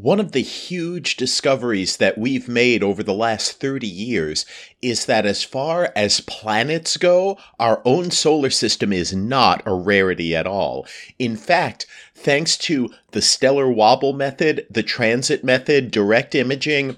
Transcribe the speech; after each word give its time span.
One 0.00 0.20
of 0.20 0.30
the 0.30 0.42
huge 0.42 1.16
discoveries 1.16 1.96
that 1.96 2.16
we've 2.16 2.46
made 2.46 2.84
over 2.84 3.02
the 3.02 3.12
last 3.12 3.58
30 3.58 3.88
years 3.88 4.46
is 4.80 5.06
that 5.06 5.26
as 5.26 5.42
far 5.42 5.92
as 5.96 6.20
planets 6.20 6.96
go, 6.96 7.36
our 7.58 7.82
own 7.84 8.12
solar 8.12 8.50
system 8.50 8.92
is 8.92 9.12
not 9.12 9.60
a 9.66 9.74
rarity 9.74 10.36
at 10.36 10.46
all. 10.46 10.86
In 11.18 11.36
fact, 11.36 11.84
thanks 12.14 12.56
to 12.58 12.90
the 13.10 13.20
stellar 13.20 13.68
wobble 13.68 14.12
method, 14.12 14.68
the 14.70 14.84
transit 14.84 15.42
method, 15.42 15.90
direct 15.90 16.36
imaging, 16.36 16.94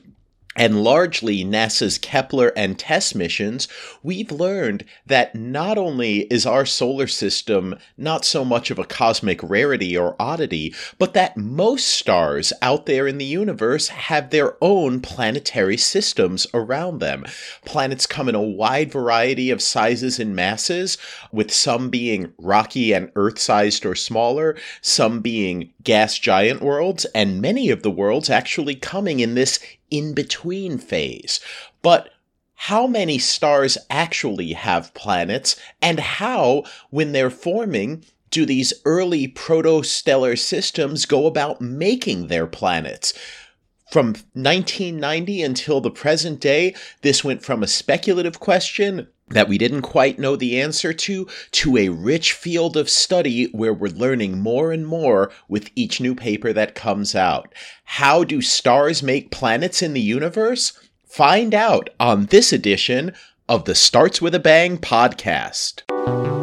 and 0.56 0.82
largely 0.82 1.44
NASA's 1.44 1.96
Kepler 1.96 2.52
and 2.56 2.76
TESS 2.76 3.14
missions, 3.14 3.68
we've 4.02 4.32
learned 4.32 4.84
that 5.06 5.34
not 5.34 5.78
only 5.78 6.22
is 6.22 6.44
our 6.44 6.66
solar 6.66 7.06
system 7.06 7.76
not 7.96 8.24
so 8.24 8.44
much 8.44 8.70
of 8.70 8.78
a 8.78 8.84
cosmic 8.84 9.40
rarity 9.44 9.96
or 9.96 10.16
oddity, 10.18 10.74
but 10.98 11.14
that 11.14 11.36
most 11.36 11.86
stars 11.86 12.52
out 12.62 12.86
there 12.86 13.06
in 13.06 13.18
the 13.18 13.24
universe 13.24 13.88
have 13.88 14.30
their 14.30 14.56
own 14.60 15.00
planetary 15.00 15.76
systems 15.76 16.48
around 16.52 16.98
them. 16.98 17.24
Planets 17.64 18.06
come 18.06 18.28
in 18.28 18.34
a 18.34 18.42
wide 18.42 18.90
variety 18.90 19.50
of 19.50 19.62
sizes 19.62 20.18
and 20.18 20.34
masses, 20.34 20.98
with 21.30 21.52
some 21.52 21.90
being 21.90 22.32
rocky 22.38 22.92
and 22.92 23.12
Earth 23.14 23.38
sized 23.38 23.86
or 23.86 23.94
smaller, 23.94 24.56
some 24.80 25.20
being 25.20 25.72
gas 25.84 26.18
giant 26.18 26.60
worlds, 26.60 27.04
and 27.14 27.40
many 27.40 27.70
of 27.70 27.82
the 27.82 27.90
worlds 27.90 28.28
actually 28.28 28.74
coming 28.74 29.20
in 29.20 29.34
this 29.34 29.60
in 29.90 30.14
between 30.14 30.78
phase. 30.78 31.40
But 31.82 32.10
how 32.54 32.86
many 32.86 33.18
stars 33.18 33.78
actually 33.88 34.52
have 34.52 34.92
planets, 34.92 35.56
and 35.80 35.98
how, 35.98 36.64
when 36.90 37.12
they're 37.12 37.30
forming, 37.30 38.04
do 38.30 38.44
these 38.44 38.74
early 38.84 39.26
protostellar 39.26 40.38
systems 40.38 41.06
go 41.06 41.26
about 41.26 41.60
making 41.60 42.26
their 42.26 42.46
planets? 42.46 43.14
From 43.90 44.08
1990 44.34 45.42
until 45.42 45.80
the 45.80 45.90
present 45.90 46.38
day, 46.38 46.74
this 47.02 47.24
went 47.24 47.42
from 47.42 47.62
a 47.62 47.66
speculative 47.66 48.38
question 48.38 49.08
that 49.30 49.48
we 49.48 49.58
didn't 49.58 49.82
quite 49.82 50.18
know 50.18 50.36
the 50.36 50.60
answer 50.60 50.92
to, 50.92 51.26
to 51.52 51.76
a 51.76 51.88
rich 51.88 52.32
field 52.32 52.76
of 52.76 52.90
study 52.90 53.44
where 53.52 53.72
we're 53.72 53.88
learning 53.88 54.40
more 54.40 54.72
and 54.72 54.86
more 54.86 55.30
with 55.48 55.70
each 55.74 56.00
new 56.00 56.14
paper 56.14 56.52
that 56.52 56.74
comes 56.74 57.14
out. 57.14 57.54
How 57.84 58.24
do 58.24 58.42
stars 58.42 59.02
make 59.02 59.30
planets 59.30 59.82
in 59.82 59.92
the 59.92 60.00
universe? 60.00 60.72
Find 61.06 61.54
out 61.54 61.90
on 61.98 62.26
this 62.26 62.52
edition 62.52 63.12
of 63.48 63.64
the 63.64 63.74
Starts 63.74 64.20
with 64.20 64.34
a 64.34 64.38
Bang 64.38 64.78
podcast. 64.78 66.39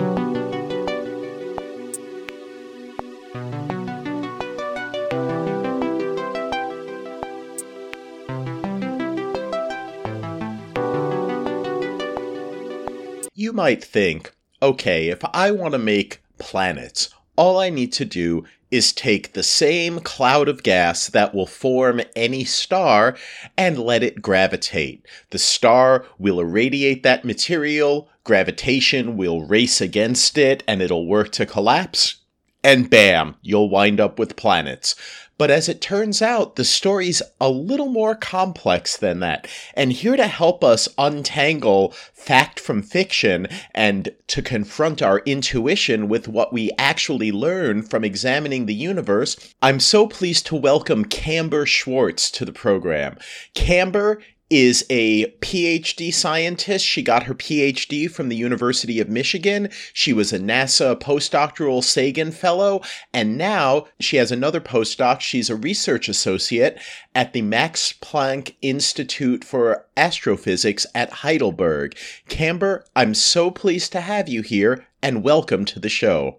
You 13.47 13.53
might 13.53 13.81
think, 13.81 14.33
okay, 14.61 15.07
if 15.07 15.23
I 15.33 15.51
want 15.51 15.71
to 15.71 15.77
make 15.77 16.21
planets, 16.37 17.11
all 17.37 17.57
I 17.61 17.69
need 17.69 17.93
to 17.93 18.03
do 18.03 18.43
is 18.71 18.91
take 18.91 19.31
the 19.31 19.41
same 19.41 20.01
cloud 20.01 20.49
of 20.49 20.63
gas 20.63 21.07
that 21.07 21.33
will 21.33 21.47
form 21.47 22.01
any 22.13 22.43
star 22.43 23.15
and 23.57 23.79
let 23.79 24.03
it 24.03 24.21
gravitate. 24.21 25.05
The 25.29 25.39
star 25.39 26.05
will 26.19 26.41
irradiate 26.41 27.03
that 27.03 27.23
material, 27.23 28.09
gravitation 28.25 29.15
will 29.15 29.43
race 29.43 29.79
against 29.79 30.37
it, 30.37 30.61
and 30.67 30.81
it'll 30.81 31.07
work 31.07 31.31
to 31.31 31.45
collapse. 31.45 32.17
And 32.65 32.89
bam, 32.89 33.35
you'll 33.41 33.69
wind 33.69 34.01
up 34.01 34.19
with 34.19 34.35
planets. 34.35 34.93
But 35.37 35.51
as 35.51 35.69
it 35.69 35.81
turns 35.81 36.21
out, 36.21 36.55
the 36.55 36.65
story's 36.65 37.21
a 37.39 37.49
little 37.49 37.89
more 37.89 38.15
complex 38.15 38.97
than 38.97 39.19
that. 39.19 39.47
And 39.75 39.91
here 39.91 40.15
to 40.15 40.27
help 40.27 40.63
us 40.63 40.89
untangle 40.97 41.91
fact 42.13 42.59
from 42.59 42.81
fiction 42.81 43.47
and 43.73 44.09
to 44.27 44.41
confront 44.41 45.01
our 45.01 45.19
intuition 45.19 46.09
with 46.09 46.27
what 46.27 46.51
we 46.51 46.71
actually 46.77 47.31
learn 47.31 47.83
from 47.83 48.03
examining 48.03 48.65
the 48.65 48.73
universe, 48.73 49.53
I'm 49.61 49.79
so 49.79 50.07
pleased 50.07 50.47
to 50.47 50.55
welcome 50.55 51.05
Kamber 51.05 51.67
Schwarz 51.67 52.31
to 52.31 52.43
the 52.43 52.51
program. 52.51 53.17
Kamber 53.53 54.21
is 54.49 54.85
a 54.89 55.25
PhD 55.41 56.13
scientist. 56.13 56.85
She 56.85 57.01
got 57.01 57.23
her 57.23 57.33
PhD 57.33 58.09
from 58.09 58.29
the 58.29 58.35
University 58.35 58.99
of 58.99 59.09
Michigan. 59.09 59.69
She 59.93 60.13
was 60.13 60.31
a 60.31 60.39
NASA 60.39 60.99
postdoctoral 60.99 61.83
Sagan 61.83 62.31
Fellow, 62.31 62.81
and 63.13 63.37
now 63.37 63.87
she 63.99 64.17
has 64.17 64.31
another 64.31 64.61
postdoc. 64.61 65.21
She's 65.21 65.49
a 65.49 65.55
research 65.55 66.07
associate 66.07 66.79
at 67.13 67.33
the 67.33 67.41
Max 67.41 67.93
Planck 67.93 68.55
Institute 68.61 69.43
for 69.43 69.85
Astrophysics 69.97 70.85
at 70.95 71.11
Heidelberg. 71.11 71.95
Kamber, 72.29 72.83
I'm 72.95 73.13
so 73.13 73.51
pleased 73.51 73.91
to 73.91 74.01
have 74.01 74.29
you 74.29 74.41
here, 74.41 74.87
and 75.01 75.23
welcome 75.23 75.65
to 75.65 75.79
the 75.79 75.89
show. 75.89 76.37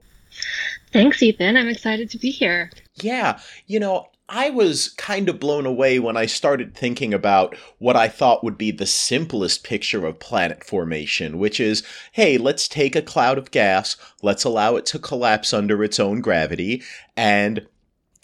Thanks, 0.92 1.22
Ethan. 1.22 1.56
I'm 1.56 1.68
excited 1.68 2.08
to 2.10 2.18
be 2.18 2.30
here. 2.30 2.70
Yeah, 2.96 3.40
you 3.66 3.78
know, 3.78 4.08
I 4.30 4.50
was 4.50 4.90
kind 4.90 5.30
of 5.30 5.40
blown 5.40 5.64
away 5.64 5.98
when 5.98 6.16
I 6.16 6.26
started 6.26 6.74
thinking 6.74 7.14
about 7.14 7.56
what 7.78 7.96
I 7.96 8.08
thought 8.08 8.44
would 8.44 8.58
be 8.58 8.70
the 8.70 8.84
simplest 8.84 9.64
picture 9.64 10.04
of 10.04 10.18
planet 10.18 10.62
formation, 10.62 11.38
which 11.38 11.58
is 11.58 11.82
hey, 12.12 12.36
let's 12.36 12.68
take 12.68 12.94
a 12.94 13.00
cloud 13.00 13.38
of 13.38 13.50
gas, 13.50 13.96
let's 14.22 14.44
allow 14.44 14.76
it 14.76 14.84
to 14.86 14.98
collapse 14.98 15.54
under 15.54 15.82
its 15.82 15.98
own 15.98 16.20
gravity, 16.20 16.82
and 17.16 17.66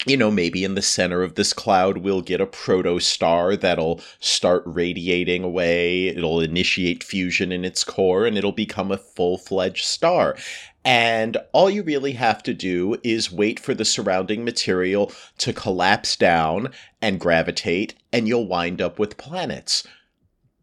you 0.05 0.17
know, 0.17 0.29
maybe 0.29 0.63
in 0.63 0.75
the 0.75 0.81
center 0.83 1.23
of 1.23 1.33
this 1.33 1.53
cloud, 1.53 1.99
we'll 1.99 2.21
get 2.21 2.41
a 2.41 2.45
protostar 2.45 3.59
that'll 3.59 4.01
start 4.19 4.61
radiating 4.65 5.43
away. 5.43 6.07
It'll 6.07 6.41
initiate 6.41 7.03
fusion 7.03 7.51
in 7.51 7.65
its 7.65 7.83
core 7.83 8.27
and 8.27 8.37
it'll 8.37 8.51
become 8.51 8.91
a 8.91 8.97
full 8.97 9.39
fledged 9.39 9.85
star. 9.85 10.37
And 10.85 11.37
all 11.51 11.71
you 11.71 11.81
really 11.81 12.11
have 12.11 12.43
to 12.43 12.53
do 12.53 12.97
is 13.03 13.31
wait 13.31 13.59
for 13.59 13.73
the 13.73 13.83
surrounding 13.83 14.45
material 14.45 15.11
to 15.39 15.51
collapse 15.51 16.15
down 16.15 16.69
and 17.01 17.19
gravitate, 17.19 17.95
and 18.13 18.27
you'll 18.27 18.47
wind 18.47 18.79
up 18.79 18.99
with 18.99 19.17
planets. 19.17 19.87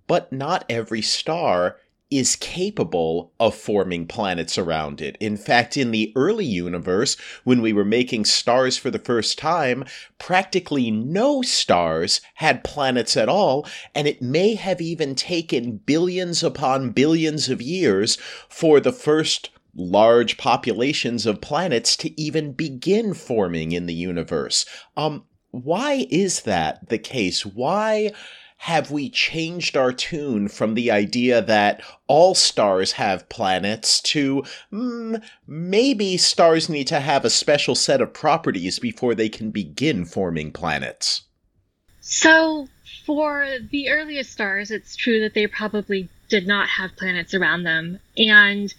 But 0.06 0.32
not 0.32 0.64
every 0.68 1.02
star 1.02 1.78
is 2.08 2.36
capable 2.36 3.32
of 3.40 3.54
forming 3.54 4.06
planets 4.06 4.58
around 4.58 5.00
it. 5.00 5.16
In 5.18 5.36
fact, 5.36 5.76
in 5.76 5.90
the 5.90 6.12
early 6.14 6.44
universe, 6.44 7.16
when 7.42 7.62
we 7.62 7.72
were 7.72 7.86
making 7.86 8.26
stars 8.26 8.76
for 8.76 8.90
the 8.90 8.98
first 8.98 9.38
time, 9.38 9.84
practically 10.18 10.90
no 10.90 11.40
stars 11.40 12.20
had 12.34 12.62
planets 12.62 13.16
at 13.16 13.30
all, 13.30 13.66
and 13.94 14.06
it 14.06 14.20
may 14.20 14.54
have 14.54 14.80
even 14.80 15.14
taken 15.14 15.78
billions 15.78 16.44
upon 16.44 16.90
billions 16.90 17.48
of 17.48 17.62
years 17.62 18.16
for 18.48 18.78
the 18.78 18.92
first 18.92 19.48
large 19.74 20.36
populations 20.36 21.26
of 21.26 21.40
planets 21.40 21.96
to 21.96 22.20
even 22.20 22.52
begin 22.52 23.14
forming 23.14 23.72
in 23.72 23.86
the 23.86 23.94
universe. 23.94 24.66
Um, 24.96 25.24
why 25.50 26.06
is 26.10 26.42
that 26.42 26.88
the 26.88 26.98
case? 26.98 27.44
Why 27.44 28.12
have 28.62 28.92
we 28.92 29.10
changed 29.10 29.76
our 29.76 29.92
tune 29.92 30.46
from 30.46 30.74
the 30.74 30.88
idea 30.88 31.42
that 31.42 31.82
all 32.06 32.32
stars 32.32 32.92
have 32.92 33.28
planets 33.28 34.00
to 34.00 34.44
mm, 34.72 35.20
maybe 35.48 36.16
stars 36.16 36.68
need 36.68 36.86
to 36.86 37.00
have 37.00 37.24
a 37.24 37.30
special 37.30 37.74
set 37.74 38.00
of 38.00 38.14
properties 38.14 38.78
before 38.78 39.16
they 39.16 39.28
can 39.28 39.50
begin 39.50 40.04
forming 40.04 40.52
planets? 40.52 41.22
So, 42.00 42.68
for 43.04 43.48
the 43.70 43.88
earliest 43.88 44.30
stars, 44.30 44.70
it's 44.70 44.94
true 44.94 45.20
that 45.20 45.34
they 45.34 45.48
probably 45.48 46.08
did 46.28 46.46
not 46.46 46.68
have 46.68 46.96
planets 46.96 47.34
around 47.34 47.64
them. 47.64 47.98
And 48.16 48.72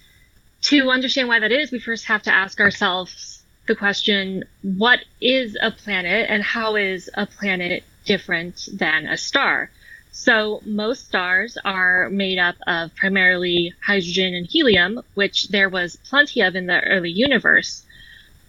to 0.63 0.90
understand 0.90 1.28
why 1.28 1.40
that 1.40 1.51
is, 1.51 1.72
we 1.72 1.79
first 1.79 2.06
have 2.06 2.24
to 2.24 2.34
ask 2.34 2.59
ourselves 2.59 3.44
the 3.68 3.75
question 3.75 4.44
what 4.62 5.00
is 5.22 5.57
a 5.62 5.72
planet 5.72 6.28
and 6.29 6.44
how 6.44 6.75
is 6.75 7.09
a 7.13 7.25
planet 7.25 7.84
different 8.06 8.68
than 8.74 9.07
a 9.07 9.18
star? 9.18 9.69
So, 10.12 10.62
most 10.65 11.07
stars 11.07 11.57
are 11.65 12.07
made 12.10 12.38
up 12.38 12.56
of 12.68 12.95
primarily 12.95 13.74
hydrogen 13.83 14.36
and 14.36 14.45
helium, 14.45 15.01
which 15.15 15.48
there 15.48 15.69
was 15.69 15.98
plenty 16.07 16.42
of 16.42 16.56
in 16.56 16.68
the 16.68 16.81
early 16.81 17.09
universe. 17.09 17.83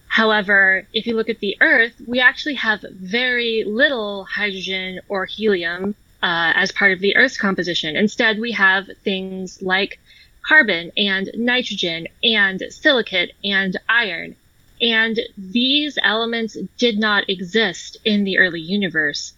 However, 0.07 0.87
if 0.93 1.07
you 1.07 1.17
look 1.17 1.31
at 1.31 1.41
the 1.41 1.57
Earth, 1.61 1.95
we 2.07 2.21
actually 2.21 2.55
have 2.55 2.85
very 2.93 3.65
little 3.67 4.25
hydrogen 4.25 5.01
or 5.09 5.25
helium 5.25 5.95
uh, 6.23 6.53
as 6.55 6.71
part 6.71 6.93
of 6.93 7.01
the 7.01 7.17
Earth's 7.17 7.39
composition. 7.39 7.97
Instead, 7.97 8.39
we 8.39 8.53
have 8.53 8.89
things 9.03 9.61
like 9.63 9.99
carbon 10.47 10.93
and 10.97 11.31
nitrogen 11.35 12.07
and 12.23 12.63
silicate 12.71 13.33
and 13.43 13.77
iron. 13.89 14.37
And 14.81 15.21
these 15.37 15.99
elements 16.03 16.57
did 16.79 16.99
not 16.99 17.29
exist 17.31 17.97
in 18.05 18.25
the 18.25 18.39
early 18.39 18.61
universe. 18.61 19.33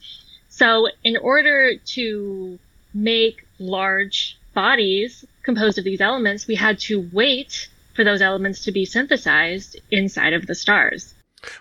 So, 0.48 0.88
in 1.04 1.16
order 1.16 1.76
to 1.76 2.58
make 2.94 3.46
large 3.58 4.38
bodies 4.54 5.24
composed 5.42 5.78
of 5.78 5.84
these 5.84 6.00
elements, 6.00 6.46
we 6.46 6.54
had 6.54 6.78
to 6.80 7.08
wait 7.12 7.68
for 7.94 8.04
those 8.04 8.22
elements 8.22 8.64
to 8.64 8.72
be 8.72 8.84
synthesized 8.84 9.76
inside 9.90 10.32
of 10.32 10.46
the 10.46 10.54
stars. 10.54 11.14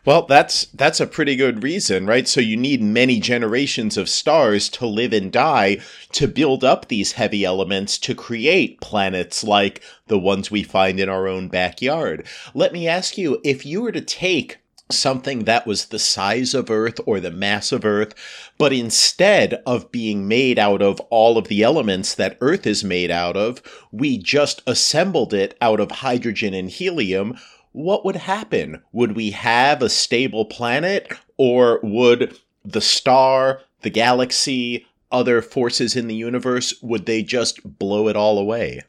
Well, 0.06 0.24
that's 0.24 0.66
that's 0.66 1.00
a 1.00 1.08
pretty 1.08 1.36
good 1.36 1.64
reason, 1.64 2.06
right? 2.06 2.28
So 2.28 2.42
you 2.42 2.58
need 2.58 2.82
many 2.82 3.20
generations 3.20 3.98
of 3.98 4.10
stars 4.10 4.70
to 4.70 4.86
live 4.86 5.14
and 5.14 5.32
die 5.32 5.78
to 6.14 6.28
build 6.28 6.64
up 6.64 6.88
these 6.88 7.14
heavy 7.14 7.44
elements 7.44 7.98
to 8.00 8.16
create 8.16 8.82
planets 8.82 9.44
like 9.44 9.82
the 10.08 10.20
ones 10.20 10.52
we 10.52 10.64
find 10.64 11.00
in 11.00 11.10
our 11.10 11.28
own 11.28 11.48
backyard. 11.48 12.26
Let 12.54 12.74
me 12.74 12.88
ask 12.88 13.18
you, 13.18 13.42
if 13.44 13.66
you 13.66 13.82
were 13.82 13.92
to 13.92 14.02
take 14.02 14.60
something 14.92 15.46
that 15.46 15.66
was 15.66 15.86
the 15.86 16.00
size 16.00 16.54
of 16.54 16.70
Earth 16.70 17.00
or 17.06 17.20
the 17.20 17.32
mass 17.32 17.72
of 17.72 17.84
Earth, 17.84 18.14
but 18.58 18.72
instead 18.72 19.62
of 19.66 19.92
being 19.92 20.28
made 20.28 20.60
out 20.60 20.82
of 20.82 21.00
all 21.10 21.38
of 21.38 21.48
the 21.48 21.64
elements 21.64 22.14
that 22.14 22.38
Earth 22.40 22.68
is 22.68 22.84
made 22.84 23.10
out 23.10 23.36
of, 23.36 23.62
we 23.92 24.18
just 24.18 24.62
assembled 24.68 25.34
it 25.34 25.58
out 25.60 25.80
of 25.80 25.90
hydrogen 25.90 26.54
and 26.54 26.70
helium 26.70 27.36
what 27.76 28.06
would 28.06 28.16
happen? 28.16 28.82
Would 28.94 29.18
we 29.18 29.32
have 29.32 29.82
a 29.82 29.90
stable 29.90 30.46
planet, 30.46 31.12
or 31.38 31.82
would 31.84 32.40
the 32.64 32.80
star, 32.80 33.60
the 33.82 33.90
galaxy, 33.90 34.88
other 35.12 35.42
forces 35.42 35.96
in 35.96 36.08
the 36.08 36.16
universe, 36.16 36.74
would 36.82 37.06
they 37.06 37.22
just 37.22 37.78
blow 37.78 38.08
it 38.08 38.16
all 38.16 38.40
away? 38.40 38.82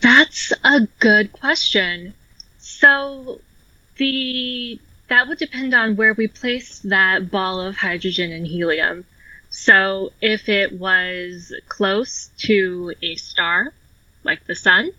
That's 0.00 0.54
a 0.64 0.88
good 1.00 1.32
question. 1.32 2.14
So 2.58 3.40
the 3.98 4.80
that 5.08 5.28
would 5.28 5.38
depend 5.38 5.74
on 5.74 5.96
where 5.96 6.14
we 6.14 6.26
place 6.26 6.78
that 6.78 7.30
ball 7.30 7.60
of 7.60 7.76
hydrogen 7.76 8.32
and 8.32 8.46
helium. 8.46 9.04
So 9.50 10.12
if 10.22 10.48
it 10.48 10.80
was 10.80 11.52
close 11.68 12.30
to 12.38 12.94
a 13.02 13.16
star, 13.16 13.74
like 14.24 14.46
the 14.46 14.54
sun, 14.54 14.92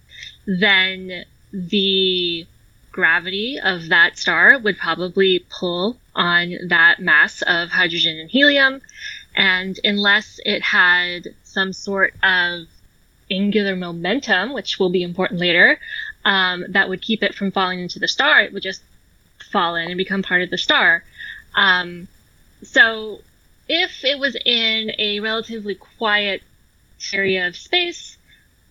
then 0.46 1.26
the 1.54 2.46
gravity 2.92 3.60
of 3.64 3.90
that 3.90 4.18
star 4.18 4.60
would 4.60 4.78
probably 4.78 5.46
pull 5.50 5.98
on 6.16 6.54
that 6.68 7.00
mass 7.00 7.42
of 7.44 7.70
hydrogen 7.70 8.20
and 8.20 8.30
helium. 8.30 8.82
And 9.36 9.80
unless 9.84 10.40
it 10.46 10.62
had 10.62 11.36
some 11.44 11.74
sort 11.74 12.14
of 12.22 12.68
angular 13.32 13.76
momentum, 13.76 14.54
which 14.54 14.80
will 14.80 14.90
be 14.90 15.04
important 15.04 15.40
later, 15.40 15.80
um, 16.26 16.66
that 16.70 16.90
would 16.90 17.02
keep 17.02 17.24
it 17.24 17.36
from 17.36 17.52
falling 17.52 17.80
into 17.80 18.00
the 18.00 18.08
star, 18.08 18.42
it 18.42 18.54
would 18.54 18.64
just 18.64 18.82
fall 19.52 19.76
in 19.76 19.88
and 19.88 19.98
become 19.98 20.24
part 20.24 20.42
of 20.42 20.50
the 20.50 20.58
star. 20.58 21.04
Um, 21.56 22.08
so 22.64 23.20
if 23.68 24.04
it 24.04 24.20
was 24.20 24.36
in 24.46 24.92
a 24.98 25.20
relatively 25.20 25.76
quiet 25.76 26.42
area 27.14 27.48
of 27.48 27.56
space 27.56 28.18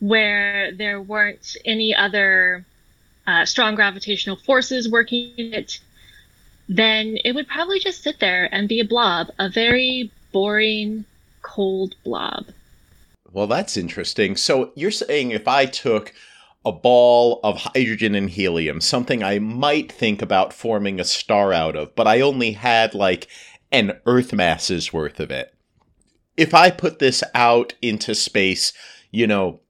where 0.01 0.73
there 0.73 1.01
weren't 1.01 1.57
any 1.65 1.95
other 1.95 2.65
uh, 3.27 3.45
strong 3.45 3.75
gravitational 3.75 4.37
forces 4.37 4.91
working 4.91 5.33
it, 5.37 5.81
then 6.69 7.17
it 7.25 7.35
would 7.35 7.49
probably 7.49 7.79
just 7.79 8.03
sit 8.03 8.21
there 8.21 8.49
and 8.53 8.69
be 8.69 8.81
a 8.81 8.85
blob, 8.85 9.29
a 9.39 9.49
very 9.49 10.11
boring, 10.33 11.05
cold 11.43 11.95
blob. 12.05 12.47
Well, 13.33 13.47
that's 13.47 13.77
interesting. 13.77 14.37
So 14.37 14.73
you're 14.75 14.91
saying 14.91 15.31
if 15.31 15.49
I 15.49 15.67
took 15.67 16.13
a 16.65 16.73
ball 16.73 17.41
of 17.43 17.57
hydrogen 17.57 18.15
and 18.15 18.31
helium, 18.31 18.81
something 18.81 19.23
I 19.23 19.39
might 19.39 19.91
think 19.91 20.23
about 20.23 20.53
forming 20.53 21.01
a 21.01 21.05
star 21.05 21.53
out 21.53 21.75
of, 21.75 21.95
but 21.95 22.07
I 22.07 22.21
only 22.21 22.53
had 22.53 22.95
like 22.95 23.29
an 23.73 23.99
Earth 24.07 24.33
mass's 24.33 24.93
worth 24.93 25.19
of 25.19 25.31
it. 25.31 25.55
If 26.37 26.55
I 26.55 26.71
put 26.71 26.99
this 26.99 27.23
out 27.35 27.75
into 27.83 28.15
space, 28.15 28.73
you 29.11 29.27
know, 29.27 29.61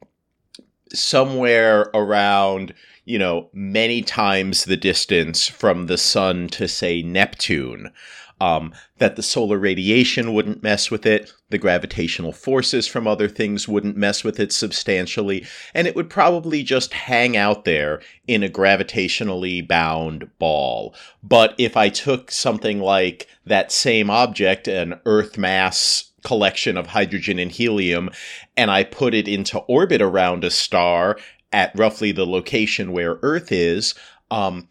somewhere 0.93 1.91
around 1.95 2.75
you 3.05 3.19
know, 3.19 3.49
many 3.53 4.03
times 4.03 4.65
the 4.65 4.77
distance 4.77 5.49
from 5.49 5.87
the 5.87 5.99
sun 5.99 6.49
to, 6.49 6.69
say, 6.69 7.03
Neptune. 7.03 7.93
Um, 8.41 8.75
that 8.99 9.15
the 9.15 9.23
solar 9.23 9.57
radiation 9.57 10.35
wouldn't 10.35 10.65
mess 10.65 10.91
with 10.91 11.07
it, 11.07 11.33
the 11.51 11.59
gravitational 11.59 12.33
forces 12.33 12.89
from 12.89 13.07
other 13.07 13.29
things 13.29 13.69
wouldn't 13.69 13.97
mess 13.97 14.25
with 14.25 14.41
it 14.41 14.53
substantially, 14.53 15.47
and 15.75 15.87
it 15.87 15.95
would 15.95 16.11
probably 16.11 16.65
just 16.65 16.93
hang 16.93 17.37
out 17.37 17.65
there 17.65 18.03
in 18.27 18.43
a 18.43 18.49
gravitationally 18.49 19.65
bound 19.67 20.29
ball. 20.41 20.93
But 21.23 21.55
if 21.57 21.77
I 21.77 21.89
took 21.89 22.33
something 22.33 22.81
like 22.81 23.29
that 23.47 23.71
same 23.71 24.11
object, 24.11 24.67
an 24.67 24.99
Earth 25.07 25.39
mass 25.39 26.11
collection 26.25 26.77
of 26.77 26.89
hydrogen 26.89 27.39
and 27.39 27.53
helium, 27.53 28.11
and 28.57 28.73
I 28.73 28.83
put 28.83 29.15
it 29.15 29.29
into 29.29 29.59
orbit 29.59 30.03
around 30.03 30.43
a 30.43 30.51
star 30.51 31.17
at 31.53 31.77
roughly 31.77 32.13
the 32.13 32.27
location 32.27 32.93
where 32.93 33.19
Earth 33.23 33.53
is, 33.53 33.95
um, 34.31 34.69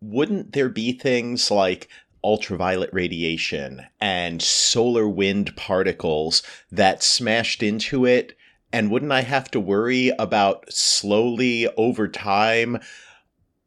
wouldn't 0.00 0.52
there 0.52 0.68
be 0.68 0.92
things 0.92 1.50
like 1.50 1.88
ultraviolet 2.24 2.90
radiation 2.92 3.82
and 4.00 4.40
solar 4.40 5.08
wind 5.08 5.54
particles 5.56 6.42
that 6.70 7.02
smashed 7.02 7.62
into 7.62 8.06
it? 8.06 8.36
And 8.72 8.90
wouldn't 8.90 9.12
I 9.12 9.22
have 9.22 9.50
to 9.50 9.60
worry 9.60 10.10
about 10.18 10.72
slowly 10.72 11.68
over 11.76 12.08
time 12.08 12.78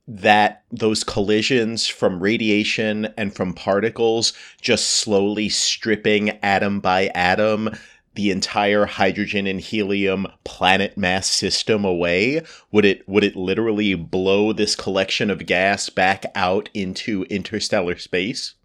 that 0.08 0.64
those 0.72 1.04
collisions 1.04 1.88
from 1.88 2.22
radiation 2.22 3.08
and 3.18 3.36
from 3.36 3.54
particles 3.54 4.34
just 4.62 4.88
slowly 4.88 5.50
stripping 5.50 6.30
atom 6.44 6.80
by 6.80 7.08
atom 7.16 7.72
the 8.16 8.32
entire 8.32 8.86
hydrogen 8.86 9.48
and 9.48 9.60
helium 9.60 10.28
planet 10.44 10.98
mass 10.98 11.28
system 11.28 11.86
away? 11.86 12.42
Would 12.72 12.86
it 12.86 13.08
would 13.08 13.24
it 13.24 13.36
literally 13.36 13.96
blow 13.96 14.54
this 14.54 14.76
collection 14.76 15.30
of 15.30 15.46
gas 15.46 15.90
back 15.90 16.26
out 16.36 16.70
into 16.74 17.24
interstellar 17.30 17.98
space? 17.98 18.56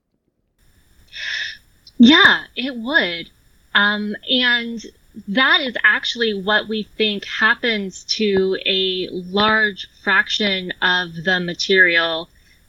Yeah, 1.98 2.44
it 2.56 2.76
would. 2.76 3.30
Um, 3.74 4.16
and 4.28 4.84
that 5.28 5.60
is 5.60 5.76
actually 5.84 6.34
what 6.34 6.68
we 6.68 6.84
think 6.96 7.24
happens 7.24 8.04
to 8.04 8.56
a 8.64 9.08
large 9.10 9.88
fraction 10.02 10.72
of 10.80 11.12
the 11.24 11.40
material 11.40 12.28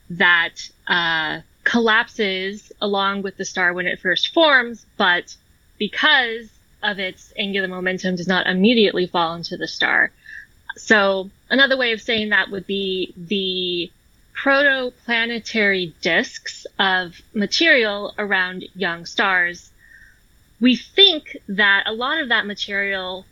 that 0.10 0.70
uh, 0.88 1.40
collapses 1.64 2.72
along 2.82 3.22
with 3.22 3.38
the 3.38 3.46
star 3.46 3.74
when 3.74 3.88
it 3.88 4.00
first 4.00 4.34
forms, 4.34 4.86
but 4.98 5.36
because 5.78 6.50
of 6.84 7.00
its 7.00 7.34
angular 7.38 7.68
momentum 7.68 8.16
does 8.16 8.28
not 8.28 8.48
immediately 8.48 9.08
fall 9.08 9.36
into 9.36 9.58
the 9.58 9.68
star. 9.68 10.12
So 10.78 11.30
another 11.50 11.78
way 11.78 11.92
of 11.92 12.02
saying 12.02 12.30
that 12.30 12.50
would 12.50 12.66
be 12.66 13.14
the 13.18 13.92
protoplanetary 14.36 15.94
disks 16.02 16.66
of 16.80 17.22
material 17.34 18.14
around 18.18 18.66
young 18.74 19.06
stars. 19.06 19.72
We 20.60 20.76
think 20.76 21.38
that 21.48 21.84
a 21.86 21.94
lot 21.94 22.20
of 22.20 22.30
that 22.30 22.46
material 22.46 23.26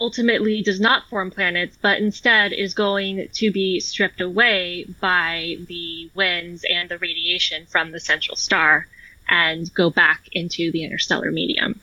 ultimately 0.00 0.62
does 0.62 0.80
not 0.80 1.08
form 1.08 1.30
planets, 1.30 1.76
but 1.80 1.98
instead 1.98 2.52
is 2.52 2.74
going 2.74 3.28
to 3.32 3.50
be 3.50 3.80
stripped 3.80 4.20
away 4.20 4.86
by 5.00 5.56
the 5.66 6.10
winds 6.14 6.64
and 6.68 6.88
the 6.88 6.98
radiation 6.98 7.66
from 7.66 7.90
the 7.90 8.00
central 8.00 8.36
star 8.36 8.86
and 9.28 9.72
go 9.74 9.90
back 9.90 10.28
into 10.32 10.70
the 10.72 10.84
interstellar 10.84 11.30
medium. 11.30 11.80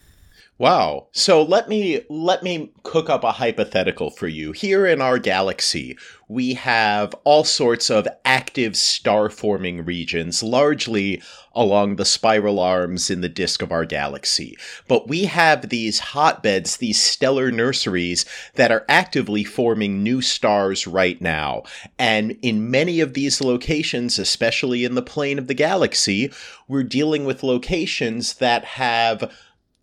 Wow. 0.62 1.08
So 1.12 1.42
let 1.42 1.70
me 1.70 2.02
let 2.08 2.44
me 2.44 2.72
cook 2.84 3.10
up 3.10 3.24
a 3.24 3.32
hypothetical 3.32 4.12
for 4.12 4.28
you. 4.28 4.52
Here 4.52 4.86
in 4.86 5.02
our 5.02 5.18
galaxy, 5.18 5.98
we 6.28 6.54
have 6.54 7.16
all 7.24 7.44
sorts 7.44 7.90
of 7.90 8.08
active 8.26 8.78
star 8.78 9.32
forming 9.32 9.84
regions, 9.84 10.44
largely 10.44 11.20
along 11.56 11.96
the 11.96 12.06
spiral 12.06 12.60
arms 12.60 13.10
in 13.10 13.22
the 13.22 13.28
disk 13.28 13.64
of 13.64 13.72
our 13.72 13.86
galaxy. 13.86 14.56
But 14.88 15.08
we 15.08 15.26
have 15.26 15.70
these 15.70 16.00
hotbeds, 16.00 16.78
these 16.78 17.02
stellar 17.02 17.50
nurseries 17.50 18.24
that 18.54 18.72
are 18.72 18.86
actively 18.88 19.44
forming 19.44 20.04
new 20.04 20.22
stars 20.22 20.86
right 20.86 21.20
now. 21.20 21.64
And 21.98 22.38
in 22.44 22.70
many 22.70 23.00
of 23.00 23.16
these 23.16 23.42
locations, 23.42 24.20
especially 24.20 24.86
in 24.86 24.94
the 24.94 25.02
plane 25.02 25.40
of 25.40 25.48
the 25.48 25.56
galaxy, 25.56 26.32
we're 26.68 26.84
dealing 26.84 27.26
with 27.26 27.42
locations 27.42 28.36
that 28.36 28.64
have 28.64 29.34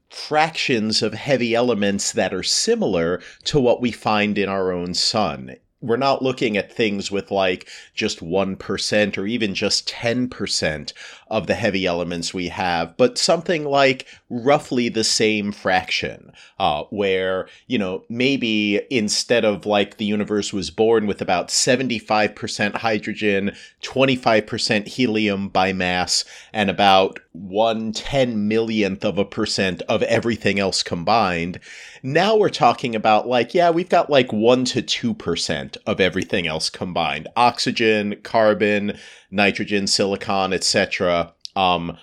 fractions 0.08 1.02
of 1.02 1.14
heavy 1.14 1.54
elements 1.54 2.12
that 2.12 2.32
are 2.32 2.42
similar 2.42 3.20
to 3.44 3.60
what 3.60 3.80
we 3.80 3.92
find 3.92 4.38
in 4.38 4.48
our 4.48 4.72
own 4.72 4.94
sun. 4.94 5.56
We're 5.80 5.96
not 5.96 6.22
looking 6.22 6.56
at 6.56 6.72
things 6.72 7.10
with 7.10 7.30
like 7.30 7.68
just 7.94 8.18
1% 8.20 9.18
or 9.18 9.26
even 9.26 9.54
just 9.54 9.88
10% 9.88 10.92
of 11.30 11.46
the 11.46 11.54
heavy 11.54 11.86
elements 11.86 12.32
we 12.34 12.48
have, 12.48 12.96
but 12.96 13.18
something 13.18 13.64
like 13.64 14.06
roughly 14.30 14.88
the 14.88 15.04
same 15.04 15.52
fraction, 15.52 16.32
uh, 16.58 16.84
where, 16.90 17.48
you 17.66 17.78
know, 17.78 18.04
maybe 18.08 18.80
instead 18.90 19.44
of 19.44 19.66
like 19.66 19.96
the 19.96 20.04
universe 20.04 20.52
was 20.52 20.70
born 20.70 21.06
with 21.06 21.20
about 21.20 21.48
75% 21.48 22.74
hydrogen, 22.76 23.52
25% 23.82 24.86
helium 24.86 25.48
by 25.48 25.72
mass, 25.72 26.24
and 26.52 26.70
about 26.70 27.20
one 27.32 27.92
ten 27.92 28.48
millionth 28.48 29.04
of 29.04 29.16
a 29.16 29.24
percent 29.24 29.80
of 29.82 30.02
everything 30.04 30.58
else 30.58 30.82
combined, 30.82 31.60
now 32.02 32.36
we're 32.36 32.48
talking 32.48 32.96
about 32.96 33.28
like, 33.28 33.54
yeah, 33.54 33.70
we've 33.70 33.88
got 33.88 34.10
like 34.10 34.32
1 34.32 34.64
to 34.64 34.82
2% 34.82 35.38
10% 35.48 35.76
of 35.86 36.00
everything 36.00 36.46
else 36.46 36.70
combined. 36.70 37.28
Oxygen, 37.36 38.16
carbon, 38.22 38.98
nitrogen, 39.30 39.86
silicon, 39.86 40.52
etc. 40.52 41.34
Um, 41.56 41.96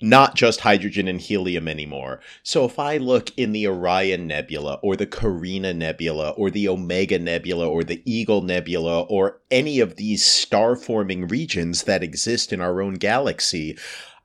not 0.00 0.36
just 0.36 0.60
hydrogen 0.60 1.08
and 1.08 1.20
helium 1.20 1.66
anymore. 1.66 2.20
So 2.42 2.64
if 2.64 2.78
I 2.78 2.98
look 2.98 3.36
in 3.36 3.52
the 3.52 3.66
Orion 3.66 4.26
Nebula 4.26 4.78
or 4.82 4.96
the 4.96 5.06
Carina 5.06 5.74
Nebula 5.74 6.30
or 6.30 6.50
the 6.50 6.68
Omega 6.68 7.18
Nebula 7.18 7.68
or 7.68 7.82
the 7.82 8.02
Eagle 8.04 8.42
Nebula 8.42 9.02
or 9.02 9.40
any 9.50 9.80
of 9.80 9.96
these 9.96 10.24
star 10.24 10.76
forming 10.76 11.26
regions 11.26 11.84
that 11.84 12.02
exist 12.02 12.52
in 12.52 12.60
our 12.60 12.80
own 12.80 12.94
galaxy, 12.94 13.76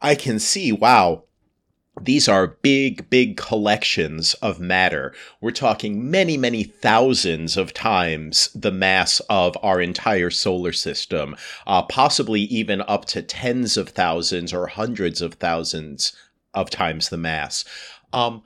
I 0.02 0.16
can 0.16 0.38
see, 0.38 0.72
wow, 0.72 1.24
these 2.02 2.28
are 2.28 2.48
big, 2.48 3.10
big 3.10 3.38
collections 3.38 4.34
of 4.36 4.60
matter. 4.60 5.14
We're 5.42 5.52
talking 5.52 6.10
many, 6.10 6.38
many 6.38 6.64
thousands 6.64 7.56
of 7.56 7.74
times 7.74 8.50
the 8.56 8.72
mass 8.72 9.20
of 9.30 9.56
our 9.62 9.80
entire 9.80 10.32
solar 10.32 10.74
system, 10.74 11.36
uh, 11.68 11.84
possibly 11.84 12.42
even 12.42 12.82
up 12.82 13.06
to 13.06 13.22
tens 13.22 13.78
of 13.78 13.90
thousands 13.90 14.54
or 14.54 14.68
hundreds 14.68 15.22
of 15.22 15.36
thousands 15.36 16.14
of 16.54 16.70
times 16.70 17.10
the 17.10 17.18
mass. 17.18 17.64
Um, 18.12 18.44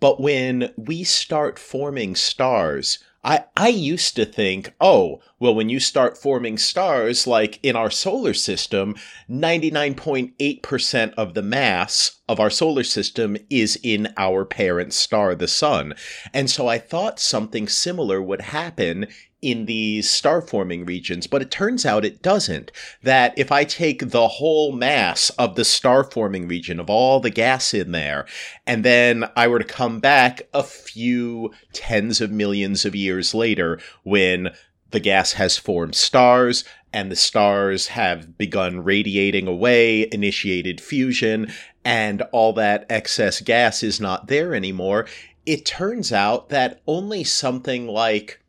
but 0.00 0.20
when 0.20 0.72
we 0.76 1.04
start 1.04 1.60
forming 1.60 2.16
stars, 2.16 2.98
I, 3.24 3.44
I 3.56 3.68
used 3.68 4.16
to 4.16 4.24
think, 4.24 4.72
oh, 4.80 5.20
well, 5.38 5.54
when 5.54 5.68
you 5.68 5.78
start 5.78 6.18
forming 6.18 6.58
stars, 6.58 7.26
like 7.26 7.60
in 7.62 7.76
our 7.76 7.90
solar 7.90 8.34
system, 8.34 8.96
99.8% 9.30 11.14
of 11.14 11.34
the 11.34 11.42
mass 11.42 12.20
of 12.28 12.40
our 12.40 12.50
solar 12.50 12.82
system 12.82 13.36
is 13.48 13.78
in 13.82 14.12
our 14.16 14.44
parent 14.44 14.92
star, 14.92 15.34
the 15.34 15.48
sun. 15.48 15.94
And 16.34 16.50
so 16.50 16.66
I 16.66 16.78
thought 16.78 17.20
something 17.20 17.68
similar 17.68 18.20
would 18.20 18.40
happen 18.40 19.06
in 19.42 19.66
these 19.66 20.08
star 20.08 20.40
forming 20.40 20.86
regions, 20.86 21.26
but 21.26 21.42
it 21.42 21.50
turns 21.50 21.84
out 21.84 22.04
it 22.04 22.22
doesn't. 22.22 22.70
That 23.02 23.36
if 23.36 23.50
I 23.50 23.64
take 23.64 24.10
the 24.10 24.28
whole 24.28 24.72
mass 24.72 25.30
of 25.30 25.56
the 25.56 25.64
star 25.64 26.04
forming 26.04 26.46
region, 26.46 26.78
of 26.78 26.88
all 26.88 27.18
the 27.18 27.30
gas 27.30 27.74
in 27.74 27.90
there, 27.90 28.24
and 28.66 28.84
then 28.84 29.28
I 29.36 29.48
were 29.48 29.58
to 29.58 29.64
come 29.64 29.98
back 29.98 30.42
a 30.54 30.62
few 30.62 31.52
tens 31.72 32.20
of 32.20 32.30
millions 32.30 32.84
of 32.84 32.94
years 32.94 33.34
later 33.34 33.80
when 34.04 34.50
the 34.92 35.00
gas 35.00 35.32
has 35.32 35.58
formed 35.58 35.96
stars 35.96 36.64
and 36.92 37.10
the 37.10 37.16
stars 37.16 37.88
have 37.88 38.38
begun 38.38 38.84
radiating 38.84 39.48
away, 39.48 40.08
initiated 40.12 40.80
fusion, 40.80 41.50
and 41.84 42.22
all 42.32 42.52
that 42.52 42.86
excess 42.88 43.40
gas 43.40 43.82
is 43.82 44.00
not 44.00 44.28
there 44.28 44.54
anymore. 44.54 45.06
It 45.46 45.64
turns 45.64 46.12
out 46.12 46.50
that 46.50 46.80
only 46.86 47.24
something 47.24 47.88
like 47.88 48.41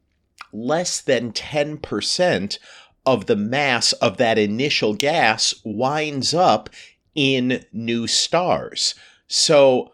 less 0.53 1.01
than 1.01 1.31
10% 1.31 2.57
of 3.05 3.25
the 3.25 3.35
mass 3.35 3.91
of 3.93 4.17
that 4.17 4.37
initial 4.37 4.93
gas 4.93 5.53
winds 5.65 6.33
up 6.33 6.69
in 7.15 7.65
new 7.73 8.07
stars. 8.07 8.95
So 9.27 9.91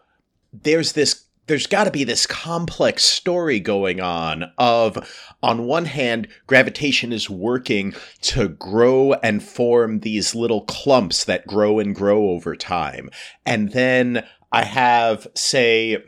there's 0.52 0.92
this 0.92 1.24
there's 1.46 1.66
got 1.66 1.82
to 1.82 1.90
be 1.90 2.04
this 2.04 2.26
complex 2.26 3.02
story 3.02 3.58
going 3.58 4.00
on 4.00 4.44
of 4.56 4.96
on 5.42 5.66
one 5.66 5.84
hand 5.84 6.28
gravitation 6.46 7.12
is 7.12 7.28
working 7.28 7.92
to 8.20 8.48
grow 8.48 9.14
and 9.14 9.42
form 9.42 9.98
these 10.00 10.32
little 10.32 10.60
clumps 10.60 11.24
that 11.24 11.48
grow 11.48 11.80
and 11.80 11.92
grow 11.92 12.28
over 12.28 12.54
time 12.54 13.10
and 13.44 13.72
then 13.72 14.24
i 14.52 14.62
have 14.62 15.26
say 15.34 15.98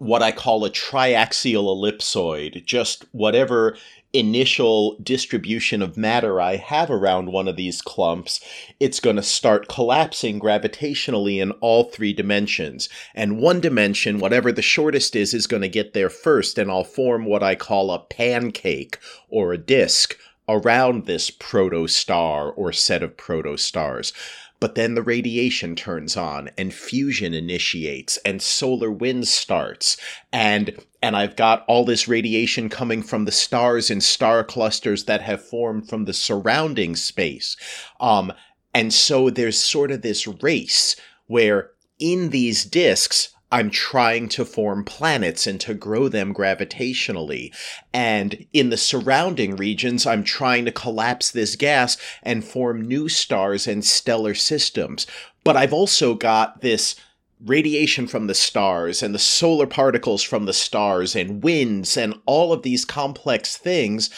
what 0.00 0.22
I 0.22 0.32
call 0.32 0.64
a 0.64 0.70
triaxial 0.70 1.66
ellipsoid, 1.66 2.64
just 2.64 3.04
whatever 3.12 3.76
initial 4.14 4.96
distribution 5.02 5.82
of 5.82 5.98
matter 5.98 6.40
I 6.40 6.56
have 6.56 6.90
around 6.90 7.30
one 7.30 7.46
of 7.46 7.56
these 7.56 7.82
clumps, 7.82 8.40
it's 8.80 8.98
going 8.98 9.16
to 9.16 9.22
start 9.22 9.68
collapsing 9.68 10.40
gravitationally 10.40 11.36
in 11.36 11.50
all 11.60 11.84
three 11.84 12.14
dimensions. 12.14 12.88
And 13.14 13.42
one 13.42 13.60
dimension, 13.60 14.18
whatever 14.18 14.50
the 14.50 14.62
shortest 14.62 15.14
is, 15.14 15.34
is 15.34 15.46
going 15.46 15.62
to 15.62 15.68
get 15.68 15.92
there 15.92 16.08
first, 16.08 16.56
and 16.56 16.70
I'll 16.70 16.82
form 16.82 17.26
what 17.26 17.42
I 17.42 17.54
call 17.54 17.90
a 17.90 17.98
pancake 17.98 18.98
or 19.28 19.52
a 19.52 19.58
disk 19.58 20.16
around 20.48 21.04
this 21.04 21.30
protostar 21.30 22.54
or 22.56 22.72
set 22.72 23.02
of 23.02 23.18
protostars. 23.18 24.14
But 24.60 24.74
then 24.74 24.94
the 24.94 25.02
radiation 25.02 25.74
turns 25.74 26.16
on 26.16 26.50
and 26.58 26.72
fusion 26.72 27.32
initiates 27.32 28.18
and 28.18 28.42
solar 28.42 28.90
wind 28.90 29.26
starts 29.26 29.96
and 30.32 30.78
and 31.02 31.16
I've 31.16 31.34
got 31.34 31.64
all 31.66 31.86
this 31.86 32.06
radiation 32.06 32.68
coming 32.68 33.02
from 33.02 33.24
the 33.24 33.32
stars 33.32 33.90
and 33.90 34.02
star 34.02 34.44
clusters 34.44 35.04
that 35.04 35.22
have 35.22 35.42
formed 35.42 35.88
from 35.88 36.04
the 36.04 36.12
surrounding 36.12 36.94
space. 36.94 37.56
Um, 38.00 38.32
and 38.74 38.92
so 38.92 39.30
there's 39.30 39.58
sort 39.58 39.90
of 39.90 40.02
this 40.02 40.26
race 40.26 40.96
where 41.26 41.70
in 41.98 42.30
these 42.30 42.64
disks, 42.64 43.30
I'm 43.52 43.70
trying 43.70 44.28
to 44.30 44.44
form 44.44 44.84
planets 44.84 45.46
and 45.46 45.60
to 45.62 45.74
grow 45.74 46.08
them 46.08 46.32
gravitationally. 46.32 47.52
And 47.92 48.46
in 48.52 48.70
the 48.70 48.76
surrounding 48.76 49.56
regions, 49.56 50.06
I'm 50.06 50.22
trying 50.22 50.64
to 50.66 50.72
collapse 50.72 51.30
this 51.30 51.56
gas 51.56 51.96
and 52.22 52.44
form 52.44 52.82
new 52.82 53.08
stars 53.08 53.66
and 53.66 53.84
stellar 53.84 54.34
systems. 54.34 55.06
But 55.42 55.56
I've 55.56 55.72
also 55.72 56.14
got 56.14 56.60
this 56.60 56.96
radiation 57.44 58.06
from 58.06 58.26
the 58.26 58.34
stars 58.34 59.02
and 59.02 59.14
the 59.14 59.18
solar 59.18 59.66
particles 59.66 60.22
from 60.22 60.44
the 60.44 60.52
stars 60.52 61.16
and 61.16 61.42
winds 61.42 61.96
and 61.96 62.14
all 62.26 62.52
of 62.52 62.62
these 62.62 62.84
complex 62.84 63.56
things 63.56 64.10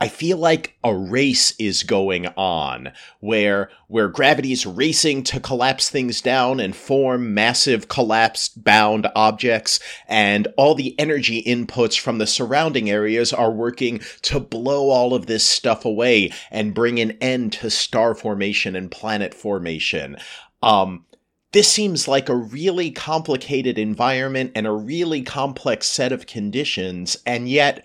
I 0.00 0.06
feel 0.08 0.36
like 0.36 0.76
a 0.84 0.94
race 0.94 1.52
is 1.58 1.82
going 1.82 2.26
on 2.36 2.92
where 3.18 3.70
where 3.88 4.08
gravity 4.08 4.52
is 4.52 4.64
racing 4.64 5.24
to 5.24 5.40
collapse 5.40 5.90
things 5.90 6.20
down 6.20 6.60
and 6.60 6.76
form 6.76 7.34
massive 7.34 7.88
collapsed 7.88 8.62
bound 8.62 9.08
objects 9.16 9.80
and 10.06 10.46
all 10.56 10.76
the 10.76 10.98
energy 11.00 11.42
inputs 11.42 11.98
from 11.98 12.18
the 12.18 12.28
surrounding 12.28 12.88
areas 12.88 13.32
are 13.32 13.50
working 13.50 14.00
to 14.22 14.38
blow 14.38 14.90
all 14.90 15.14
of 15.14 15.26
this 15.26 15.44
stuff 15.44 15.84
away 15.84 16.30
and 16.50 16.74
bring 16.74 17.00
an 17.00 17.12
end 17.20 17.52
to 17.54 17.68
star 17.68 18.14
formation 18.14 18.76
and 18.76 18.92
planet 18.92 19.34
formation. 19.34 20.16
Um 20.62 21.04
this 21.52 21.66
seems 21.72 22.06
like 22.06 22.28
a 22.28 22.36
really 22.36 22.90
complicated 22.90 23.78
environment 23.78 24.52
and 24.54 24.66
a 24.66 24.72
really 24.72 25.22
complex 25.22 25.88
set 25.88 26.12
of 26.12 26.26
conditions 26.26 27.16
and 27.24 27.48
yet 27.48 27.84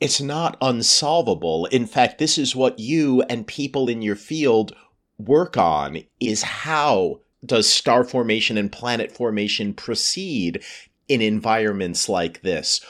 it's 0.00 0.20
not 0.20 0.56
unsolvable. 0.60 1.66
In 1.66 1.86
fact, 1.86 2.18
this 2.18 2.38
is 2.38 2.54
what 2.54 2.78
you 2.78 3.22
and 3.22 3.46
people 3.46 3.88
in 3.88 4.02
your 4.02 4.16
field 4.16 4.74
work 5.18 5.56
on 5.56 6.02
is 6.20 6.42
how 6.42 7.20
does 7.44 7.68
star 7.68 8.04
formation 8.04 8.56
and 8.56 8.70
planet 8.70 9.10
formation 9.12 9.74
proceed 9.74 10.62
in 11.08 11.20
environments 11.20 12.08
like 12.08 12.42
this? 12.42 12.80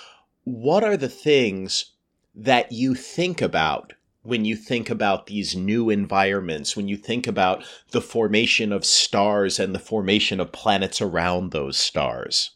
What 0.45 0.85
are 0.85 0.97
the 0.97 1.09
things 1.09 1.93
that 2.35 2.73
you 2.73 2.95
think 2.95 3.41
about 3.43 3.95
when 4.23 4.45
you 4.45 4.57
think 4.57 4.91
about 4.91 5.27
these 5.27 5.57
new 5.57 5.89
environments, 5.89 6.77
when 6.77 6.89
you 6.89 6.97
think 6.97 7.27
about 7.27 7.65
the 7.93 8.01
formation 8.01 8.73
of 8.73 8.85
stars 8.85 9.59
and 9.59 9.75
the 9.75 9.79
formation 9.79 10.41
of 10.41 10.53
planets 10.53 11.01
around 11.01 11.51
those 11.51 11.79
stars? 11.79 12.51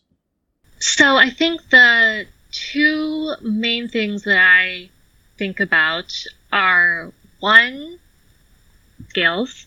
So 0.79 1.17
I 1.17 1.31
think 1.31 1.61
the 1.71 2.27
two 2.53 3.35
main 3.41 3.89
things 3.89 4.23
that 4.25 4.39
I 4.39 4.91
think 5.39 5.59
about 5.59 6.13
are 6.53 7.13
one, 7.41 7.99
scales. 9.09 9.67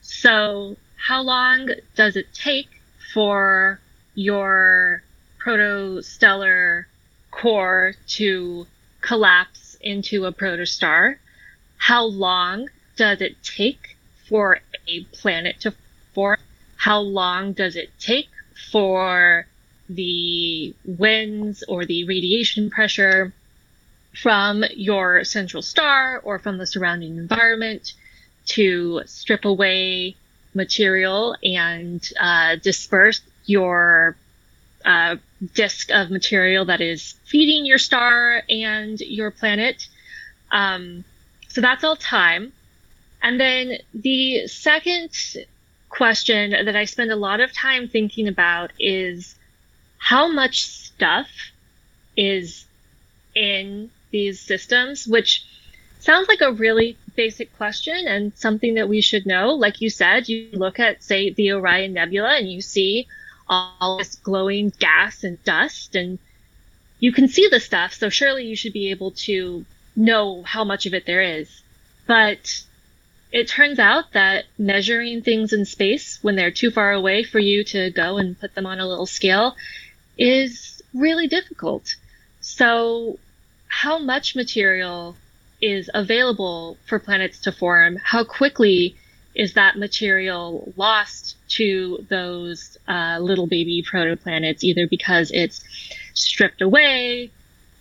So, 0.00 0.76
how 0.96 1.22
long 1.22 1.70
does 1.96 2.16
it 2.16 2.32
take 2.32 2.68
for 3.12 3.80
your 4.14 5.02
protostellar 5.44 6.84
core 7.30 7.94
to 8.06 8.66
collapse 9.00 9.76
into 9.80 10.24
a 10.26 10.32
protostar? 10.32 11.16
How 11.76 12.04
long 12.04 12.68
does 12.96 13.20
it 13.20 13.42
take 13.42 13.96
for 14.28 14.60
a 14.86 15.04
planet 15.04 15.60
to 15.60 15.74
form? 16.14 16.38
How 16.76 17.00
long 17.00 17.52
does 17.52 17.76
it 17.76 17.90
take 17.98 18.28
for 18.70 19.46
the 19.90 20.74
winds 20.84 21.64
or 21.68 21.84
the 21.84 22.04
radiation 22.04 22.70
pressure 22.70 23.32
from 24.14 24.64
your 24.74 25.24
central 25.24 25.62
star 25.62 26.20
or 26.24 26.38
from 26.38 26.58
the 26.58 26.66
surrounding 26.66 27.16
environment 27.16 27.94
to 28.46 29.02
strip 29.06 29.44
away 29.44 30.16
material 30.54 31.36
and 31.42 32.08
uh, 32.18 32.56
disperse 32.56 33.20
your 33.46 34.16
uh, 34.84 35.16
disk 35.54 35.90
of 35.90 36.10
material 36.10 36.64
that 36.64 36.80
is 36.80 37.14
feeding 37.24 37.66
your 37.66 37.78
star 37.78 38.42
and 38.48 39.00
your 39.00 39.30
planet. 39.30 39.86
Um, 40.50 41.04
so 41.48 41.60
that's 41.60 41.84
all 41.84 41.96
time. 41.96 42.52
And 43.22 43.38
then 43.38 43.78
the 43.92 44.46
second 44.46 45.10
question 45.88 46.50
that 46.50 46.76
I 46.76 46.84
spend 46.84 47.10
a 47.10 47.16
lot 47.16 47.40
of 47.40 47.52
time 47.52 47.88
thinking 47.88 48.28
about 48.28 48.70
is 48.78 49.34
how 50.00 50.26
much 50.26 50.66
stuff 50.66 51.28
is 52.16 52.66
in 53.34 53.90
these 54.10 54.40
systems, 54.40 55.06
which 55.06 55.44
sounds 56.00 56.26
like 56.26 56.40
a 56.40 56.52
really 56.52 56.96
basic 57.14 57.54
question 57.56 58.08
and 58.08 58.32
something 58.34 58.74
that 58.74 58.88
we 58.88 59.02
should 59.02 59.26
know. 59.26 59.50
Like 59.50 59.80
you 59.80 59.90
said, 59.90 60.28
you 60.28 60.48
look 60.52 60.80
at, 60.80 61.02
say, 61.04 61.30
the 61.30 61.52
Orion 61.52 61.92
Nebula 61.92 62.38
and 62.38 62.50
you 62.50 62.60
see 62.60 63.06
all 63.46 63.98
this 63.98 64.16
glowing 64.16 64.72
gas 64.78 65.22
and 65.22 65.42
dust, 65.44 65.94
and 65.94 66.18
you 66.98 67.12
can 67.12 67.28
see 67.28 67.48
the 67.48 67.60
stuff. 67.60 67.92
So 67.92 68.08
surely 68.08 68.46
you 68.46 68.56
should 68.56 68.72
be 68.72 68.90
able 68.90 69.10
to 69.26 69.64
know 69.94 70.42
how 70.42 70.64
much 70.64 70.86
of 70.86 70.94
it 70.94 71.04
there 71.04 71.22
is. 71.22 71.62
But 72.06 72.64
it 73.32 73.48
turns 73.48 73.78
out 73.78 74.12
that 74.12 74.46
measuring 74.58 75.22
things 75.22 75.52
in 75.52 75.64
space 75.64 76.18
when 76.22 76.36
they're 76.36 76.50
too 76.50 76.70
far 76.70 76.92
away 76.92 77.22
for 77.22 77.38
you 77.38 77.62
to 77.64 77.90
go 77.90 78.16
and 78.16 78.40
put 78.40 78.54
them 78.54 78.66
on 78.66 78.80
a 78.80 78.88
little 78.88 79.06
scale 79.06 79.54
is 80.20 80.82
really 80.94 81.26
difficult. 81.26 81.96
So, 82.40 83.18
how 83.68 83.98
much 83.98 84.36
material 84.36 85.16
is 85.60 85.90
available 85.92 86.76
for 86.86 86.98
planets 86.98 87.40
to 87.40 87.52
form? 87.52 87.96
How 87.96 88.24
quickly 88.24 88.96
is 89.34 89.54
that 89.54 89.78
material 89.78 90.72
lost 90.76 91.36
to 91.48 92.04
those 92.08 92.76
uh, 92.88 93.18
little 93.20 93.46
baby 93.46 93.82
protoplanets, 93.82 94.62
either 94.62 94.86
because 94.86 95.30
it's 95.30 95.62
stripped 96.14 96.60
away 96.60 97.30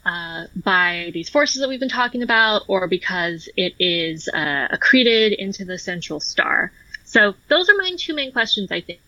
uh, 0.05 0.45
by 0.55 1.11
these 1.13 1.29
forces 1.29 1.61
that 1.61 1.69
we've 1.69 1.79
been 1.79 1.89
talking 1.89 2.23
about, 2.23 2.63
or 2.67 2.87
because 2.87 3.49
it 3.57 3.73
is 3.79 4.29
uh, 4.29 4.67
accreted 4.71 5.35
into 5.35 5.65
the 5.65 5.77
central 5.77 6.19
star. 6.19 6.71
So 7.03 7.33
those 7.47 7.69
are 7.69 7.75
my 7.75 7.91
two 7.97 8.13
main 8.13 8.31
questions, 8.31 8.71
I 8.71 8.81
think. 8.81 8.99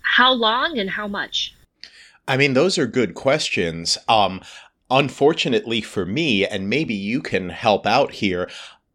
How 0.00 0.32
long 0.32 0.78
and 0.78 0.88
how 0.88 1.06
much? 1.06 1.54
I 2.28 2.36
mean, 2.36 2.54
those 2.54 2.78
are 2.78 2.86
good 2.86 3.14
questions. 3.14 3.98
Um, 4.08 4.40
unfortunately 4.90 5.80
for 5.80 6.04
me, 6.06 6.46
and 6.46 6.68
maybe 6.68 6.94
you 6.94 7.20
can 7.20 7.48
help 7.48 7.86
out 7.86 8.12
here, 8.12 8.48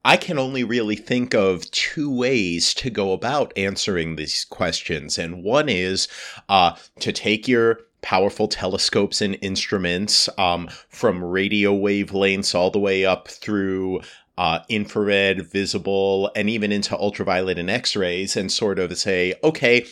I 0.05 0.15
can 0.15 0.39
only 0.39 0.63
really 0.63 0.95
think 0.95 1.33
of 1.33 1.69
two 1.71 2.09
ways 2.09 2.73
to 2.75 2.89
go 2.89 3.11
about 3.11 3.51
answering 3.57 4.15
these 4.15 4.45
questions. 4.45 5.17
And 5.17 5.43
one 5.43 5.67
is 5.67 6.07
uh, 6.47 6.75
to 7.01 7.11
take 7.11 7.47
your 7.47 7.81
powerful 8.01 8.47
telescopes 8.47 9.21
and 9.21 9.37
instruments 9.41 10.29
um, 10.37 10.69
from 10.87 11.21
radio 11.21 11.75
wavelengths 11.77 12.55
all 12.55 12.71
the 12.71 12.79
way 12.79 13.05
up 13.05 13.27
through 13.27 13.99
uh, 14.37 14.59
infrared, 14.69 15.41
visible, 15.51 16.31
and 16.35 16.49
even 16.49 16.71
into 16.71 16.95
ultraviolet 16.95 17.57
and 17.57 17.69
X 17.69 17.95
rays, 17.95 18.37
and 18.37 18.51
sort 18.51 18.79
of 18.79 18.97
say, 18.97 19.33
okay, 19.43 19.85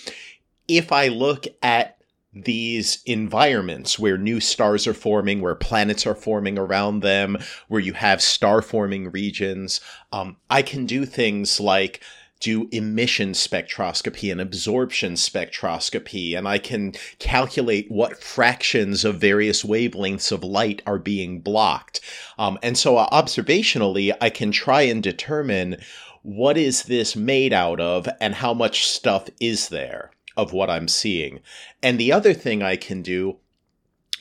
if 0.67 0.91
I 0.91 1.07
look 1.07 1.45
at 1.61 1.94
these 2.35 3.01
environments 3.05 3.97
where 3.97 4.17
new 4.17 4.41
stars 4.41 4.85
are 4.85 4.93
forming, 4.93 5.39
where 5.39 5.55
planets 5.55 6.05
are 6.05 6.15
forming 6.15 6.59
around 6.59 6.99
them, 6.99 7.37
where 7.69 7.79
you 7.79 7.93
have 7.93 8.21
star 8.21 8.61
forming 8.61 9.09
regions, 9.11 9.79
um, 10.11 10.35
I 10.49 10.61
can 10.61 10.85
do 10.85 11.05
things 11.05 11.61
like 11.61 12.01
do 12.41 12.67
emission 12.73 13.31
spectroscopy 13.31 14.29
and 14.29 14.41
absorption 14.41 15.13
spectroscopy, 15.13 16.37
and 16.37 16.47
I 16.47 16.57
can 16.57 16.91
calculate 17.17 17.89
what 17.89 18.21
fractions 18.21 19.05
of 19.05 19.15
various 19.15 19.63
wavelengths 19.63 20.33
of 20.33 20.43
light 20.43 20.81
are 20.85 20.99
being 20.99 21.39
blocked. 21.39 22.01
Um, 22.37 22.59
and 22.61 22.77
so, 22.77 22.97
uh, 22.97 23.09
observationally, 23.09 24.15
I 24.19 24.29
can 24.29 24.51
try 24.51 24.81
and 24.81 25.01
determine 25.01 25.77
what 26.23 26.57
is 26.57 26.83
this 26.83 27.15
made 27.15 27.53
out 27.53 27.79
of 27.79 28.09
and 28.19 28.35
how 28.35 28.53
much 28.53 28.85
stuff 28.85 29.29
is 29.39 29.69
there 29.69 30.11
of 30.37 30.53
what 30.53 30.69
I'm 30.69 30.87
seeing. 30.87 31.39
And 31.81 31.99
the 31.99 32.11
other 32.11 32.33
thing 32.33 32.61
I 32.61 32.75
can 32.75 33.01
do 33.01 33.37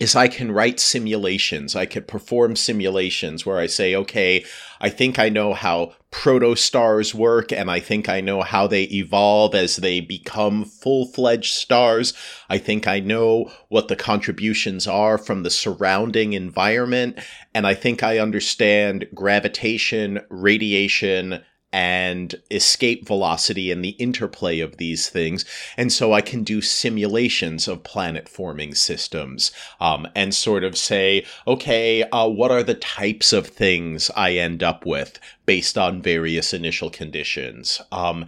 is 0.00 0.16
I 0.16 0.26
can 0.26 0.50
write 0.50 0.80
simulations. 0.80 1.76
I 1.76 1.86
could 1.86 2.08
perform 2.08 2.56
simulations 2.56 3.46
where 3.46 3.58
I 3.58 3.66
say, 3.66 3.94
okay, 3.94 4.44
I 4.80 4.88
think 4.88 5.18
I 5.20 5.28
know 5.28 5.54
how 5.54 5.92
protostars 6.10 7.14
work, 7.14 7.52
and 7.52 7.70
I 7.70 7.80
think 7.80 8.08
I 8.08 8.20
know 8.20 8.42
how 8.42 8.66
they 8.66 8.84
evolve 8.84 9.54
as 9.54 9.76
they 9.76 10.00
become 10.00 10.64
full 10.64 11.06
fledged 11.06 11.54
stars. 11.54 12.12
I 12.48 12.58
think 12.58 12.88
I 12.88 13.00
know 13.00 13.52
what 13.68 13.88
the 13.88 13.96
contributions 13.96 14.86
are 14.86 15.16
from 15.16 15.42
the 15.42 15.50
surrounding 15.50 16.32
environment, 16.32 17.18
and 17.54 17.66
I 17.66 17.74
think 17.74 18.02
I 18.02 18.18
understand 18.18 19.06
gravitation, 19.14 20.20
radiation, 20.28 21.42
and 21.74 22.36
escape 22.52 23.04
velocity 23.04 23.72
and 23.72 23.84
the 23.84 23.96
interplay 23.98 24.60
of 24.60 24.76
these 24.76 25.08
things. 25.08 25.44
And 25.76 25.92
so 25.92 26.12
I 26.12 26.20
can 26.20 26.44
do 26.44 26.60
simulations 26.60 27.66
of 27.66 27.82
planet 27.82 28.28
forming 28.28 28.76
systems 28.76 29.50
um, 29.80 30.06
and 30.14 30.32
sort 30.32 30.62
of 30.62 30.78
say, 30.78 31.26
okay, 31.48 32.04
uh, 32.04 32.28
what 32.28 32.52
are 32.52 32.62
the 32.62 32.74
types 32.74 33.32
of 33.32 33.48
things 33.48 34.08
I 34.14 34.34
end 34.34 34.62
up 34.62 34.86
with 34.86 35.18
based 35.46 35.76
on 35.76 36.00
various 36.00 36.54
initial 36.54 36.90
conditions? 36.90 37.82
Um, 37.90 38.26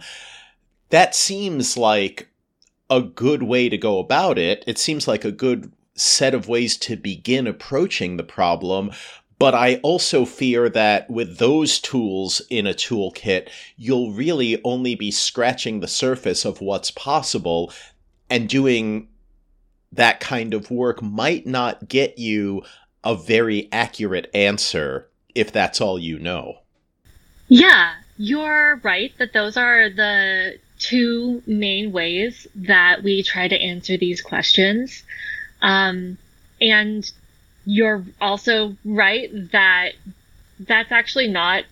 that 0.89 1.15
seems 1.15 1.77
like 1.77 2.27
a 2.89 3.01
good 3.01 3.43
way 3.43 3.69
to 3.69 3.77
go 3.77 3.99
about 3.99 4.37
it. 4.37 4.61
It 4.67 4.77
seems 4.77 5.07
like 5.07 5.23
a 5.23 5.31
good 5.31 5.71
set 5.95 6.33
of 6.33 6.49
ways 6.49 6.75
to 6.79 6.97
begin 6.97 7.47
approaching 7.47 8.17
the 8.17 8.23
problem, 8.23 8.91
but 9.39 9.53
I 9.53 9.75
also 9.77 10.25
fear 10.25 10.69
that 10.69 11.09
with 11.09 11.37
those 11.37 11.79
tools 11.79 12.41
in 12.49 12.65
a 12.65 12.73
toolkit, 12.73 13.49
you'll 13.77 14.11
really 14.11 14.61
only 14.63 14.95
be 14.95 15.11
scratching 15.11 15.79
the 15.79 15.87
surface 15.87 16.45
of 16.45 16.61
what's 16.61 16.91
possible, 16.91 17.71
and 18.29 18.49
doing 18.49 19.07
that 19.91 20.19
kind 20.19 20.53
of 20.53 20.71
work 20.71 21.01
might 21.01 21.45
not 21.45 21.87
get 21.87 22.17
you 22.17 22.63
a 23.03 23.15
very 23.15 23.69
accurate 23.71 24.29
answer 24.33 25.07
if 25.33 25.51
that's 25.51 25.79
all 25.79 25.99
you 25.99 26.17
know. 26.17 26.57
Yeah, 27.47 27.93
you're 28.17 28.77
right 28.83 29.13
that 29.19 29.33
those 29.33 29.55
are 29.55 29.89
the 29.89 30.57
two 30.79 31.41
main 31.45 31.91
ways 31.91 32.47
that 32.55 33.03
we 33.03 33.23
try 33.23 33.47
to 33.47 33.55
answer 33.55 33.97
these 33.97 34.21
questions. 34.21 35.03
Um, 35.61 36.17
and 36.59 37.09
you're 37.67 38.01
also 38.21 38.77
right 38.85 39.29
that 39.51 39.91
that's 40.57 40.93
actually 40.93 41.27
not 41.27 41.65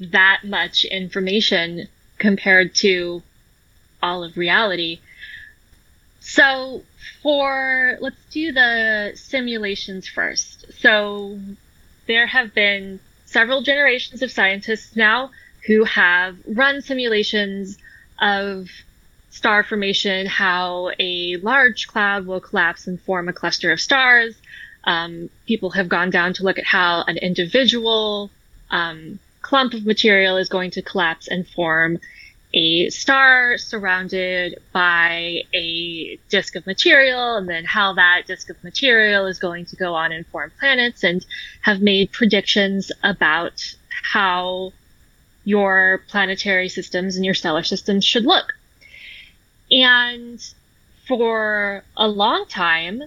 that 0.00 0.40
much 0.42 0.84
information 0.84 1.86
compared 2.18 2.74
to 2.74 3.22
all 4.02 4.24
of 4.24 4.36
reality. 4.36 4.98
So, 6.18 6.82
for 7.22 7.96
let's 8.00 8.16
do 8.32 8.50
the 8.50 9.12
simulations 9.14 10.08
first. 10.08 10.66
So, 10.80 11.38
there 12.08 12.26
have 12.26 12.52
been 12.52 12.98
several 13.26 13.62
generations 13.62 14.22
of 14.22 14.32
scientists 14.32 14.96
now 14.96 15.30
who 15.68 15.84
have 15.84 16.36
run 16.44 16.82
simulations 16.82 17.78
of 18.20 18.68
star 19.30 19.62
formation, 19.62 20.26
how 20.26 20.90
a 20.98 21.36
large 21.36 21.86
cloud 21.86 22.26
will 22.26 22.40
collapse 22.40 22.88
and 22.88 23.00
form 23.00 23.28
a 23.28 23.32
cluster 23.32 23.70
of 23.70 23.80
stars, 23.80 24.34
um, 24.86 25.28
people 25.46 25.70
have 25.70 25.88
gone 25.88 26.10
down 26.10 26.32
to 26.34 26.44
look 26.44 26.58
at 26.58 26.64
how 26.64 27.02
an 27.06 27.16
individual 27.18 28.30
um, 28.70 29.18
clump 29.42 29.74
of 29.74 29.84
material 29.84 30.36
is 30.36 30.48
going 30.48 30.70
to 30.72 30.82
collapse 30.82 31.28
and 31.28 31.46
form 31.48 31.98
a 32.54 32.88
star 32.88 33.58
surrounded 33.58 34.58
by 34.72 35.42
a 35.52 36.18
disk 36.30 36.56
of 36.56 36.66
material, 36.66 37.36
and 37.36 37.48
then 37.48 37.64
how 37.64 37.92
that 37.94 38.22
disk 38.26 38.48
of 38.50 38.62
material 38.64 39.26
is 39.26 39.38
going 39.38 39.66
to 39.66 39.76
go 39.76 39.94
on 39.94 40.12
and 40.12 40.26
form 40.28 40.50
planets, 40.58 41.04
and 41.04 41.26
have 41.60 41.80
made 41.80 42.12
predictions 42.12 42.90
about 43.02 43.62
how 44.12 44.72
your 45.44 46.02
planetary 46.08 46.68
systems 46.68 47.16
and 47.16 47.24
your 47.24 47.34
stellar 47.34 47.62
systems 47.62 48.04
should 48.04 48.24
look. 48.24 48.54
And 49.70 50.40
for 51.06 51.84
a 51.96 52.08
long 52.08 52.46
time, 52.46 53.02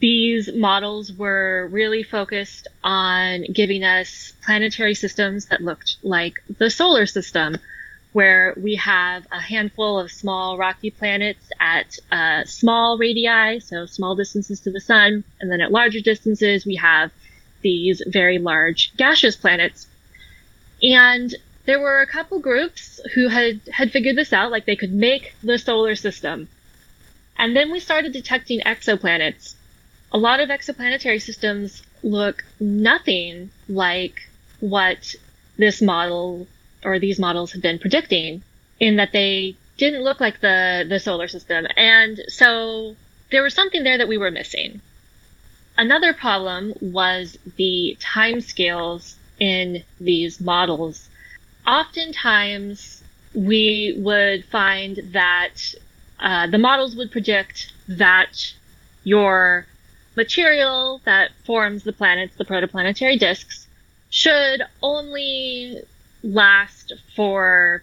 these 0.00 0.50
models 0.52 1.12
were 1.12 1.68
really 1.70 2.02
focused 2.02 2.68
on 2.82 3.44
giving 3.52 3.84
us 3.84 4.32
planetary 4.42 4.94
systems 4.94 5.46
that 5.46 5.60
looked 5.60 5.96
like 6.02 6.42
the 6.58 6.70
solar 6.70 7.04
system, 7.04 7.56
where 8.12 8.54
we 8.56 8.76
have 8.76 9.26
a 9.30 9.38
handful 9.38 9.98
of 9.98 10.10
small 10.10 10.56
rocky 10.56 10.90
planets 10.90 11.50
at 11.60 11.98
uh, 12.10 12.44
small 12.44 12.96
radii, 12.96 13.60
so 13.60 13.84
small 13.84 14.16
distances 14.16 14.60
to 14.60 14.70
the 14.70 14.80
sun, 14.80 15.22
and 15.38 15.52
then 15.52 15.60
at 15.60 15.70
larger 15.70 16.00
distances, 16.00 16.64
we 16.64 16.76
have 16.76 17.12
these 17.60 18.02
very 18.06 18.38
large 18.38 18.96
gaseous 18.96 19.36
planets. 19.36 19.86
And 20.82 21.34
there 21.66 21.78
were 21.78 22.00
a 22.00 22.06
couple 22.06 22.38
groups 22.40 23.00
who 23.14 23.28
had, 23.28 23.60
had 23.70 23.92
figured 23.92 24.16
this 24.16 24.32
out, 24.32 24.50
like 24.50 24.64
they 24.64 24.76
could 24.76 24.94
make 24.94 25.34
the 25.42 25.58
solar 25.58 25.94
system. 25.94 26.48
And 27.36 27.54
then 27.54 27.70
we 27.70 27.80
started 27.80 28.12
detecting 28.12 28.60
exoplanets 28.60 29.56
a 30.12 30.18
lot 30.18 30.40
of 30.40 30.48
exoplanetary 30.48 31.20
systems 31.20 31.82
look 32.02 32.44
nothing 32.58 33.50
like 33.68 34.28
what 34.60 35.14
this 35.56 35.80
model 35.80 36.46
or 36.84 36.98
these 36.98 37.18
models 37.18 37.52
have 37.52 37.62
been 37.62 37.78
predicting 37.78 38.42
in 38.78 38.96
that 38.96 39.12
they 39.12 39.56
didn't 39.76 40.02
look 40.02 40.20
like 40.20 40.40
the 40.40 40.84
the 40.88 40.98
solar 40.98 41.28
system. 41.28 41.66
And 41.76 42.20
so 42.28 42.96
there 43.30 43.42
was 43.42 43.54
something 43.54 43.82
there 43.84 43.98
that 43.98 44.08
we 44.08 44.18
were 44.18 44.30
missing. 44.30 44.80
Another 45.76 46.12
problem 46.12 46.74
was 46.80 47.38
the 47.56 47.96
time 48.00 48.40
scales 48.40 49.16
in 49.38 49.82
these 49.98 50.40
models, 50.40 51.08
oftentimes 51.66 53.02
we 53.34 53.94
would 53.96 54.44
find 54.46 55.00
that 55.12 55.74
uh, 56.18 56.46
the 56.48 56.58
models 56.58 56.96
would 56.96 57.10
predict 57.10 57.72
that 57.88 58.52
your 59.04 59.66
material 60.24 61.00
that 61.04 61.30
forms 61.46 61.82
the 61.82 61.92
planets, 61.92 62.36
the 62.36 62.44
protoplanetary 62.44 63.18
disks, 63.18 63.66
should 64.10 64.62
only 64.82 65.80
last 66.22 66.92
for, 67.16 67.82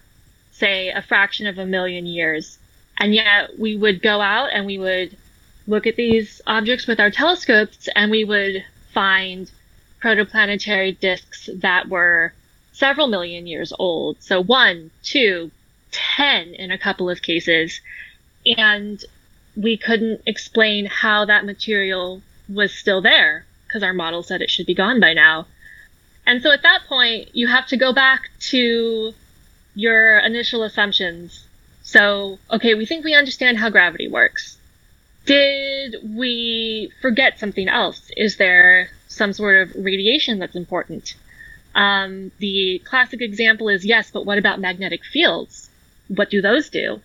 say, 0.52 0.89
a 0.89 1.02
fraction 1.02 1.47
of 1.47 1.58
a 1.58 1.65
million 1.65 2.06
years. 2.06 2.60
And 2.97 3.15
yet 3.15 3.58
we 3.58 3.76
would 3.76 4.02
go 4.02 4.21
out 4.21 4.50
and 4.54 4.65
we 4.65 4.78
would 4.78 5.17
look 5.65 5.88
at 5.88 5.95
these 5.95 6.41
objects 6.45 6.86
with 6.86 7.00
our 7.00 7.12
telescopes 7.12 7.89
and 7.95 8.12
we 8.12 8.23
would 8.23 8.63
find 8.93 9.50
protoplanetary 10.02 11.00
disks 11.00 11.50
that 11.56 11.89
were 11.89 12.34
several 12.71 13.08
million 13.08 13.47
years 13.47 13.73
old. 13.80 14.21
So 14.21 14.43
one, 14.43 14.91
two, 15.04 15.50
ten 15.91 16.54
in 16.54 16.71
a 16.71 16.78
couple 16.78 17.10
of 17.10 17.21
cases. 17.21 17.82
And 18.45 19.04
we 19.56 19.76
couldn't 19.76 20.21
explain 20.28 20.86
how 20.86 21.26
that 21.26 21.45
material 21.45 22.21
was 22.49 22.73
still 22.73 23.01
there 23.01 23.45
because 23.65 23.83
our 23.83 23.93
model 23.93 24.23
said 24.23 24.41
it 24.41 24.49
should 24.49 24.65
be 24.65 24.73
gone 24.73 24.99
by 24.99 25.13
now. 25.13 25.47
And 26.25 26.41
so 26.41 26.51
at 26.51 26.63
that 26.63 26.83
point, 26.88 27.36
you 27.36 27.47
have 27.47 27.67
to 27.67 27.77
go 27.77 27.93
back 27.93 28.29
to 28.51 29.13
your 29.75 30.19
initial 30.19 30.63
assumptions. 30.63 31.45
So, 31.83 32.39
okay, 32.51 32.73
we 32.73 32.86
think 32.86 33.05
we 33.05 33.15
understand 33.15 33.57
how 33.57 33.69
gravity 33.69 34.07
works. 34.07 34.57
Did 35.25 35.97
we 36.03 36.91
forget 37.01 37.39
something 37.39 37.67
else? 37.67 38.12
Is 38.15 38.38
there 38.38 38.89
some 39.07 39.33
sort 39.33 39.55
of 39.55 39.75
radiation 39.83 40.39
that's 40.39 40.55
important? 40.55 41.15
Um, 41.75 42.31
the 42.39 42.81
classic 42.86 43.21
example 43.21 43.69
is 43.69 43.86
yes, 43.86 44.10
but 44.12 44.25
what 44.25 44.38
about 44.38 44.60
magnetic 44.60 45.05
fields? 45.05 45.69
What 46.07 46.29
do 46.29 46.41
those 46.41 46.69
do? 46.69 47.01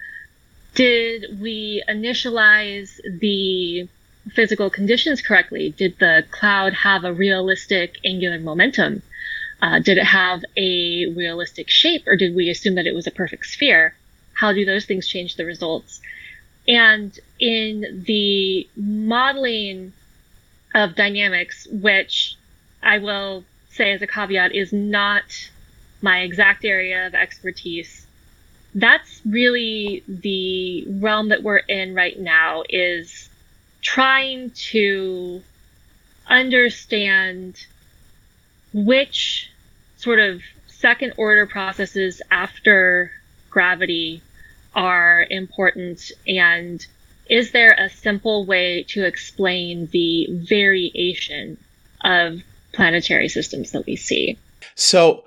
Did 0.75 1.41
we 1.41 1.83
initialize 1.89 2.99
the 3.21 3.89
physical 4.31 4.71
conditions 4.71 5.21
correctly? 5.21 5.75
Did 5.77 5.99
the 5.99 6.25
cloud 6.31 6.73
have 6.75 7.05
a 7.05 7.13
realistic 7.13 7.99
angular 8.05 8.39
momentum? 8.39 9.03
Uh, 9.61 9.79
did 9.79 9.99
it 9.99 10.05
have 10.05 10.45
a 10.57 11.07
realistic 11.15 11.71
shape 11.71 12.07
or 12.07 12.17
did 12.17 12.35
we 12.35 12.51
assume 12.51 12.75
that 12.75 12.87
it 12.87 12.95
was 12.95 13.07
a 13.07 13.13
perfect 13.13 13.47
sphere? 13.47 13.95
How 14.35 14.53
do 14.53 14.65
those 14.65 14.85
things 14.85 15.07
change 15.07 15.37
the 15.37 15.45
results? 15.45 16.01
And 16.67 17.17
in 17.39 18.05
the 18.07 18.69
modeling 18.77 19.93
of 20.75 20.95
dynamics, 20.95 21.67
which 21.71 22.37
I 22.83 22.99
will 22.99 23.45
say 23.71 23.93
as 23.93 24.03
a 24.03 24.07
caveat 24.07 24.55
is 24.55 24.73
not 24.73 25.51
my 26.01 26.21
exact 26.21 26.65
area 26.65 27.07
of 27.07 27.15
expertise, 27.15 28.07
that's 28.75 29.21
really 29.25 30.03
the 30.09 30.87
realm 30.89 31.29
that 31.29 31.43
we're 31.43 31.59
in 31.59 31.95
right 31.95 32.19
now 32.19 32.65
is 32.69 33.29
trying 33.83 34.51
to 34.51 35.43
understand 36.27 37.67
which 38.73 39.51
sort 39.97 40.19
of 40.19 40.41
second 40.69 41.13
order 41.17 41.47
processes 41.47 42.23
after 42.31 43.11
gravity 43.51 44.23
are 44.75 45.27
important 45.29 46.11
and 46.27 46.87
is 47.27 47.53
there 47.53 47.73
a 47.79 47.89
simple 47.89 48.45
way 48.45 48.85
to 48.89 49.05
explain 49.05 49.89
the 49.93 50.27
variation 50.31 51.57
of 52.05 52.41
planetary 52.73 53.29
systems 53.29 53.71
that 53.73 53.87
we 53.87 53.97
see? 53.97 54.37
So 54.75 55.25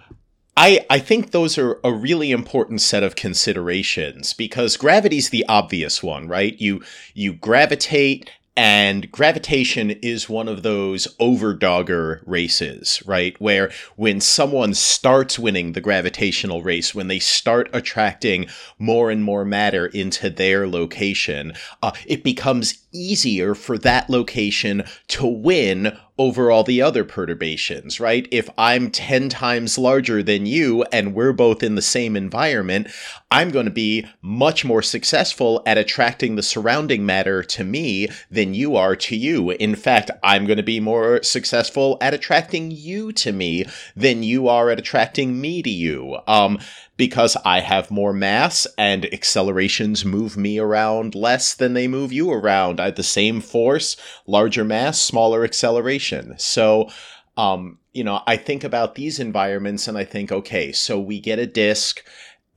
I, 0.57 0.85
I 0.89 0.99
think 0.99 1.31
those 1.31 1.57
are 1.57 1.79
a 1.83 1.91
really 1.91 2.31
important 2.31 2.81
set 2.81 3.03
of 3.03 3.15
considerations 3.15 4.33
because 4.33 4.77
gravity's 4.77 5.29
the 5.29 5.45
obvious 5.47 6.03
one, 6.03 6.27
right? 6.27 6.59
You 6.59 6.83
you 7.13 7.33
gravitate 7.33 8.29
and 8.57 9.11
gravitation 9.11 9.91
is 9.91 10.29
one 10.29 10.47
of 10.47 10.63
those 10.63 11.07
overdogger 11.19 12.21
races, 12.25 13.03
right? 13.05 13.39
Where 13.41 13.69
when 13.97 14.21
someone 14.21 14.73
starts 14.73 15.37
winning 15.37 15.73
the 15.73 15.81
gravitational 15.81 16.63
race, 16.63 16.95
when 16.95 17.09
they 17.09 17.19
start 17.19 17.69
attracting 17.73 18.47
more 18.79 19.11
and 19.11 19.23
more 19.23 19.43
matter 19.43 19.87
into 19.87 20.29
their 20.29 20.67
location, 20.67 21.53
uh, 21.83 21.91
it 22.05 22.23
becomes 22.23 22.85
easier 22.93 23.55
for 23.55 23.77
that 23.79 24.09
location 24.09 24.83
to 25.09 25.25
win 25.27 25.97
over 26.17 26.49
all 26.49 26.63
the 26.63 26.81
other 26.81 27.03
perturbations, 27.03 27.99
right? 27.99 28.27
If 28.31 28.49
I'm 28.57 28.89
10 28.89 29.29
times 29.29 29.77
larger 29.77 30.23
than 30.23 30.45
you 30.45 30.83
and 30.91 31.13
we're 31.13 31.33
both 31.33 31.61
in 31.61 31.75
the 31.75 31.81
same 31.81 32.15
environment, 32.15 32.87
I'm 33.29 33.51
going 33.51 33.65
to 33.65 33.71
be 33.71 34.05
much 34.21 34.63
more 34.63 34.81
successful 34.81 35.61
at 35.65 35.77
attracting 35.77 36.35
the 36.35 36.43
surrounding 36.43 37.05
matter 37.05 37.43
to 37.43 37.63
me 37.63 38.07
than 38.31 38.53
you 38.53 38.77
are 38.77 38.95
to 38.95 39.15
you. 39.15 39.51
In 39.51 39.75
fact, 39.75 40.09
I'm 40.23 40.45
going 40.45 40.57
to 40.57 40.63
be 40.63 40.79
more 40.79 41.21
successful 41.21 41.97
at 41.99 42.13
attracting 42.13 42.71
you 42.71 43.11
to 43.13 43.33
me 43.33 43.65
than 43.95 44.23
you 44.23 44.47
are 44.47 44.69
at 44.69 44.79
attracting 44.79 45.41
me 45.41 45.61
to 45.63 45.69
you. 45.69 46.17
Um, 46.27 46.59
because 46.97 47.35
I 47.43 47.59
have 47.59 47.91
more 47.91 48.13
mass 48.13 48.65
and 48.77 49.05
accelerations 49.13 50.05
move 50.05 50.37
me 50.37 50.57
around 50.57 51.13
less 51.15 51.53
than 51.53 51.73
they 51.73 51.87
move 51.87 52.13
you 52.13 52.31
around. 52.31 52.79
I 52.79 52.85
have 52.85 52.95
the 52.95 53.03
same 53.03 53.41
force, 53.41 53.97
larger 54.25 54.63
mass, 54.63 55.01
smaller 55.01 55.43
acceleration. 55.43 56.35
So, 56.37 56.89
um, 57.37 57.79
you 57.93 58.03
know, 58.03 58.21
I 58.25 58.37
think 58.37 58.63
about 58.63 58.95
these 58.95 59.19
environments 59.19 59.87
and 59.87 59.97
I 59.97 60.05
think, 60.05 60.31
okay, 60.31 60.71
so 60.71 60.99
we 60.99 61.19
get 61.19 61.39
a 61.39 61.45
disk 61.45 62.01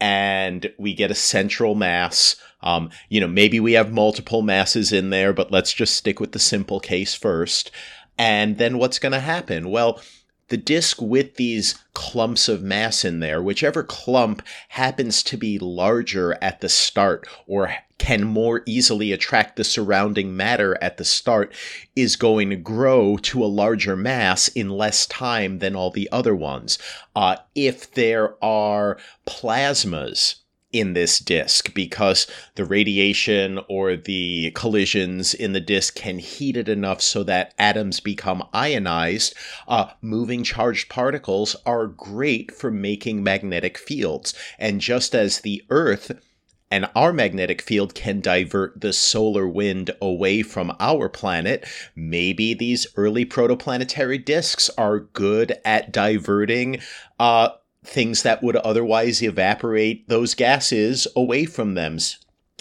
and 0.00 0.72
we 0.78 0.94
get 0.94 1.10
a 1.10 1.16
central 1.16 1.74
mass. 1.74 2.36
Um, 2.62 2.90
you 3.08 3.20
know, 3.20 3.28
maybe 3.28 3.58
we 3.58 3.72
have 3.72 3.92
multiple 3.92 4.42
masses 4.42 4.92
in 4.92 5.10
there, 5.10 5.32
but 5.32 5.50
let's 5.50 5.72
just 5.72 5.96
stick 5.96 6.20
with 6.20 6.32
the 6.32 6.38
simple 6.38 6.80
case 6.80 7.14
first. 7.14 7.70
And 8.16 8.58
then 8.58 8.78
what's 8.78 8.98
going 8.98 9.12
to 9.12 9.20
happen? 9.20 9.70
Well, 9.70 10.00
the 10.48 10.56
disk 10.56 11.00
with 11.00 11.36
these 11.36 11.74
clumps 11.94 12.48
of 12.48 12.62
mass 12.62 13.04
in 13.04 13.20
there, 13.20 13.42
whichever 13.42 13.82
clump 13.82 14.42
happens 14.68 15.22
to 15.24 15.36
be 15.36 15.58
larger 15.58 16.36
at 16.42 16.60
the 16.60 16.68
start 16.68 17.26
or 17.46 17.74
can 17.98 18.24
more 18.24 18.62
easily 18.64 19.12
attract 19.12 19.56
the 19.56 19.64
surrounding 19.64 20.36
matter 20.36 20.78
at 20.80 20.96
the 20.96 21.04
start, 21.04 21.52
is 21.96 22.16
going 22.16 22.48
to 22.50 22.56
grow 22.56 23.16
to 23.16 23.44
a 23.44 23.46
larger 23.46 23.96
mass 23.96 24.48
in 24.48 24.70
less 24.70 25.06
time 25.06 25.58
than 25.58 25.74
all 25.74 25.90
the 25.90 26.08
other 26.12 26.34
ones. 26.34 26.78
Uh, 27.14 27.36
if 27.54 27.92
there 27.92 28.42
are 28.42 28.98
plasmas, 29.26 30.36
in 30.72 30.92
this 30.92 31.18
disk 31.18 31.72
because 31.74 32.26
the 32.54 32.64
radiation 32.64 33.58
or 33.68 33.96
the 33.96 34.50
collisions 34.54 35.32
in 35.32 35.52
the 35.52 35.60
disk 35.60 35.94
can 35.94 36.18
heat 36.18 36.56
it 36.56 36.68
enough 36.68 37.00
so 37.00 37.22
that 37.22 37.54
atoms 37.58 38.00
become 38.00 38.46
ionized. 38.52 39.34
Uh, 39.66 39.90
moving 40.02 40.42
charged 40.42 40.88
particles 40.88 41.56
are 41.64 41.86
great 41.86 42.52
for 42.52 42.70
making 42.70 43.22
magnetic 43.22 43.78
fields. 43.78 44.34
And 44.58 44.80
just 44.80 45.14
as 45.14 45.40
the 45.40 45.64
Earth 45.70 46.12
and 46.70 46.88
our 46.94 47.12
magnetic 47.12 47.62
field 47.62 47.94
can 47.94 48.20
divert 48.20 48.80
the 48.80 48.92
solar 48.92 49.48
wind 49.48 49.90
away 50.02 50.42
from 50.42 50.76
our 50.78 51.08
planet. 51.08 51.66
Maybe 51.96 52.52
these 52.52 52.86
early 52.96 53.24
protoplanetary 53.24 54.22
disks 54.22 54.70
are 54.76 55.00
good 55.00 55.58
at 55.64 55.92
diverting 55.92 56.80
uh, 57.18 57.50
things 57.88 58.22
that 58.22 58.42
would 58.42 58.56
otherwise 58.56 59.22
evaporate 59.22 60.08
those 60.08 60.34
gases 60.34 61.08
away 61.16 61.46
from 61.46 61.74
them. 61.74 61.98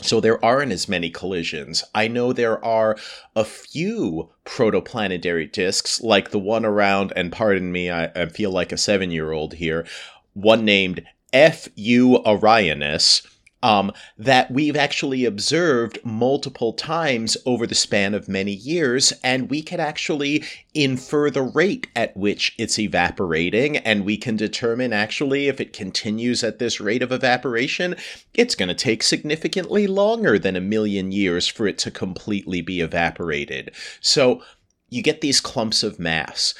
So 0.01 0.19
there 0.19 0.43
aren't 0.43 0.71
as 0.71 0.87
many 0.87 1.09
collisions. 1.09 1.83
I 1.93 2.07
know 2.07 2.31
there 2.31 2.63
are 2.63 2.97
a 3.35 3.43
few 3.43 4.29
protoplanetary 4.45 5.51
disks, 5.51 6.01
like 6.01 6.31
the 6.31 6.39
one 6.39 6.65
around, 6.65 7.11
and 7.15 7.31
pardon 7.31 7.71
me, 7.71 7.89
I, 7.89 8.05
I 8.15 8.27
feel 8.27 8.51
like 8.51 8.71
a 8.71 8.77
seven 8.77 9.11
year 9.11 9.31
old 9.31 9.55
here, 9.55 9.85
one 10.33 10.63
named 10.63 11.03
FU 11.33 12.19
Orionis 12.23 13.25
um, 13.63 13.91
that 14.17 14.51
we've 14.51 14.75
actually 14.75 15.25
observed 15.25 15.99
multiple 16.03 16.73
times 16.73 17.37
over 17.45 17.65
the 17.65 17.75
span 17.75 18.13
of 18.13 18.29
many 18.29 18.51
years, 18.51 19.13
and 19.23 19.49
we 19.49 19.61
can 19.61 19.79
actually 19.79 20.43
infer 20.73 21.29
the 21.29 21.41
rate 21.41 21.87
at 21.95 22.15
which 22.15 22.53
it's 22.57 22.77
evaporating, 22.77 23.77
and 23.77 24.05
we 24.05 24.17
can 24.17 24.35
determine 24.35 24.93
actually 24.93 25.47
if 25.47 25.59
it 25.59 25.73
continues 25.73 26.43
at 26.43 26.59
this 26.59 26.79
rate 26.79 27.01
of 27.01 27.11
evaporation, 27.11 27.95
it's 28.33 28.55
going 28.55 28.69
to 28.69 28.75
take 28.75 29.01
significantly 29.01 29.87
longer 29.87 30.37
than 30.37 30.55
a 30.55 30.61
million 30.61 31.11
years 31.11 31.47
for 31.47 31.67
it 31.67 31.77
to 31.79 31.91
completely 31.91 32.61
be 32.61 32.81
evaporated. 32.81 33.71
So 34.01 34.43
you 34.89 35.01
get 35.01 35.21
these 35.21 35.41
clumps 35.41 35.83
of 35.83 35.99
mass. 35.99 36.53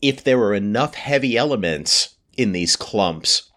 If 0.00 0.22
there 0.22 0.38
are 0.40 0.54
enough 0.54 0.94
heavy 0.94 1.36
elements 1.36 2.16
in 2.36 2.52
these 2.52 2.76
clumps, 2.76 3.51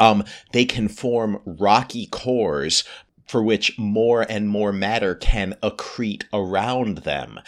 um, 0.00 0.24
they 0.52 0.64
can 0.64 0.88
form 0.88 1.40
rocky 1.44 2.06
cores 2.06 2.84
for 3.26 3.42
which 3.42 3.78
more 3.78 4.22
and 4.22 4.48
more 4.48 4.72
matter 4.72 5.14
can 5.14 5.54
accrete 5.62 6.24
around 6.32 6.98
them. 6.98 7.38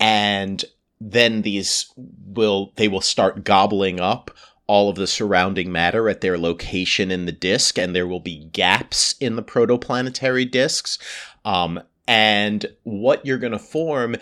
And 0.00 0.64
then 1.00 1.42
these 1.42 1.92
will, 1.96 2.72
they 2.76 2.88
will 2.88 3.00
start 3.00 3.44
gobbling 3.44 4.00
up 4.00 4.32
all 4.66 4.90
of 4.90 4.96
the 4.96 5.06
surrounding 5.06 5.72
matter 5.72 6.08
at 6.08 6.20
their 6.20 6.36
location 6.36 7.10
in 7.10 7.24
the 7.24 7.32
disk, 7.32 7.78
and 7.78 7.96
there 7.96 8.06
will 8.06 8.20
be 8.20 8.44
gaps 8.52 9.14
in 9.18 9.36
the 9.36 9.42
protoplanetary 9.42 10.48
disks. 10.50 10.98
Um, 11.44 11.80
and 12.06 12.66
what 12.82 13.24
you're 13.24 13.38
going 13.38 13.52
to 13.52 13.58
form 13.58 14.16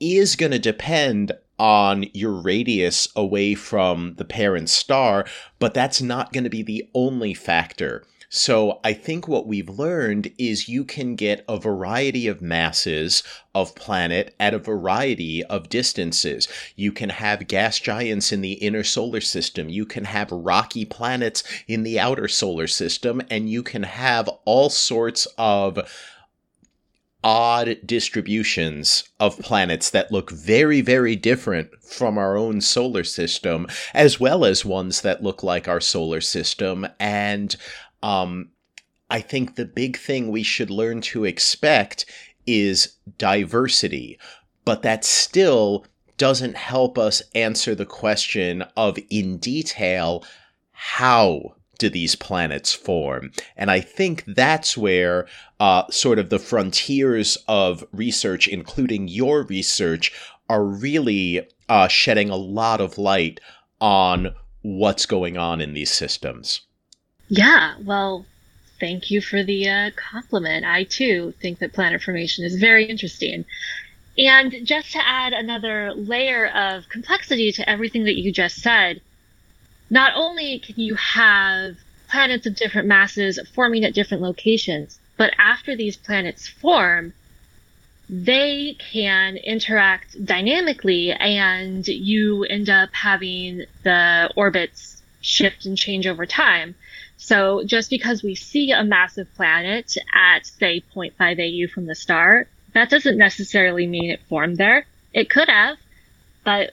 is 0.00 0.36
going 0.36 0.52
to 0.52 0.58
depend 0.58 1.32
on 1.60 2.06
your 2.14 2.32
radius 2.32 3.06
away 3.14 3.54
from 3.54 4.14
the 4.14 4.24
parent 4.24 4.70
star, 4.70 5.26
but 5.58 5.74
that's 5.74 6.00
not 6.00 6.32
going 6.32 6.44
to 6.44 6.50
be 6.50 6.62
the 6.62 6.88
only 6.94 7.34
factor. 7.34 8.02
So 8.32 8.78
I 8.82 8.92
think 8.94 9.28
what 9.28 9.46
we've 9.46 9.68
learned 9.68 10.32
is 10.38 10.68
you 10.68 10.84
can 10.84 11.16
get 11.16 11.44
a 11.48 11.58
variety 11.58 12.28
of 12.28 12.40
masses 12.40 13.22
of 13.54 13.74
planet 13.74 14.34
at 14.40 14.54
a 14.54 14.58
variety 14.58 15.42
of 15.44 15.68
distances. 15.68 16.48
You 16.76 16.92
can 16.92 17.10
have 17.10 17.48
gas 17.48 17.78
giants 17.78 18.32
in 18.32 18.40
the 18.40 18.52
inner 18.52 18.84
solar 18.84 19.20
system. 19.20 19.68
You 19.68 19.84
can 19.84 20.04
have 20.04 20.30
rocky 20.30 20.84
planets 20.84 21.42
in 21.66 21.82
the 21.82 22.00
outer 22.00 22.28
solar 22.28 22.68
system, 22.68 23.20
and 23.28 23.50
you 23.50 23.64
can 23.64 23.82
have 23.82 24.28
all 24.44 24.70
sorts 24.70 25.26
of 25.36 25.78
odd 27.22 27.78
distributions 27.84 29.04
of 29.18 29.38
planets 29.38 29.90
that 29.90 30.10
look 30.10 30.30
very, 30.30 30.80
very 30.80 31.16
different 31.16 31.70
from 31.82 32.16
our 32.16 32.36
own 32.36 32.60
solar 32.60 33.04
system, 33.04 33.66
as 33.94 34.18
well 34.18 34.44
as 34.44 34.64
ones 34.64 35.02
that 35.02 35.22
look 35.22 35.42
like 35.42 35.68
our 35.68 35.80
solar 35.80 36.20
system. 36.20 36.86
And 36.98 37.54
um, 38.02 38.50
I 39.10 39.20
think 39.20 39.54
the 39.54 39.64
big 39.66 39.98
thing 39.98 40.30
we 40.30 40.42
should 40.42 40.70
learn 40.70 41.00
to 41.02 41.24
expect 41.24 42.06
is 42.46 42.96
diversity, 43.18 44.18
but 44.64 44.82
that 44.82 45.04
still 45.04 45.84
doesn't 46.16 46.56
help 46.56 46.98
us 46.98 47.22
answer 47.34 47.74
the 47.74 47.86
question 47.86 48.62
of 48.76 48.98
in 49.08 49.38
detail 49.38 50.24
how 50.72 51.54
do 51.80 51.90
these 51.90 52.14
planets 52.14 52.72
form? 52.72 53.32
And 53.56 53.70
I 53.70 53.80
think 53.80 54.24
that's 54.26 54.76
where 54.76 55.26
uh, 55.58 55.84
sort 55.90 56.18
of 56.18 56.30
the 56.30 56.38
frontiers 56.38 57.36
of 57.48 57.84
research, 57.92 58.46
including 58.46 59.08
your 59.08 59.42
research, 59.42 60.12
are 60.48 60.64
really 60.64 61.48
uh, 61.68 61.88
shedding 61.88 62.30
a 62.30 62.36
lot 62.36 62.80
of 62.80 62.98
light 62.98 63.40
on 63.80 64.34
what's 64.62 65.06
going 65.06 65.36
on 65.36 65.60
in 65.60 65.74
these 65.74 65.90
systems. 65.90 66.60
Yeah, 67.28 67.74
well, 67.82 68.26
thank 68.78 69.10
you 69.10 69.20
for 69.20 69.42
the 69.42 69.68
uh, 69.68 69.90
compliment. 69.96 70.64
I 70.64 70.84
too 70.84 71.32
think 71.40 71.60
that 71.60 71.72
planet 71.72 72.02
formation 72.02 72.44
is 72.44 72.56
very 72.56 72.84
interesting. 72.84 73.44
And 74.18 74.54
just 74.64 74.92
to 74.92 75.06
add 75.06 75.32
another 75.32 75.92
layer 75.94 76.48
of 76.48 76.88
complexity 76.88 77.52
to 77.52 77.70
everything 77.70 78.04
that 78.04 78.18
you 78.18 78.32
just 78.32 78.56
said, 78.56 79.00
not 79.90 80.12
only 80.14 80.60
can 80.60 80.76
you 80.78 80.94
have 80.94 81.76
planets 82.08 82.46
of 82.46 82.54
different 82.54 82.88
masses 82.88 83.38
forming 83.54 83.84
at 83.84 83.94
different 83.94 84.22
locations, 84.22 84.98
but 85.16 85.32
after 85.38 85.76
these 85.76 85.96
planets 85.96 86.48
form, 86.48 87.12
they 88.08 88.76
can 88.78 89.36
interact 89.36 90.24
dynamically 90.24 91.12
and 91.12 91.86
you 91.86 92.44
end 92.44 92.68
up 92.68 92.88
having 92.92 93.64
the 93.84 94.30
orbits 94.34 95.00
shift 95.20 95.66
and 95.66 95.76
change 95.76 96.06
over 96.06 96.26
time. 96.26 96.74
So 97.16 97.62
just 97.64 97.90
because 97.90 98.22
we 98.22 98.34
see 98.34 98.72
a 98.72 98.82
massive 98.82 99.32
planet 99.34 99.96
at, 100.14 100.46
say, 100.46 100.82
0.5 100.94 101.14
AU 101.20 101.68
from 101.72 101.86
the 101.86 101.94
star, 101.94 102.48
that 102.72 102.90
doesn't 102.90 103.18
necessarily 103.18 103.86
mean 103.86 104.10
it 104.10 104.22
formed 104.28 104.56
there. 104.56 104.86
It 105.12 105.28
could 105.28 105.48
have, 105.48 105.76
but 106.44 106.72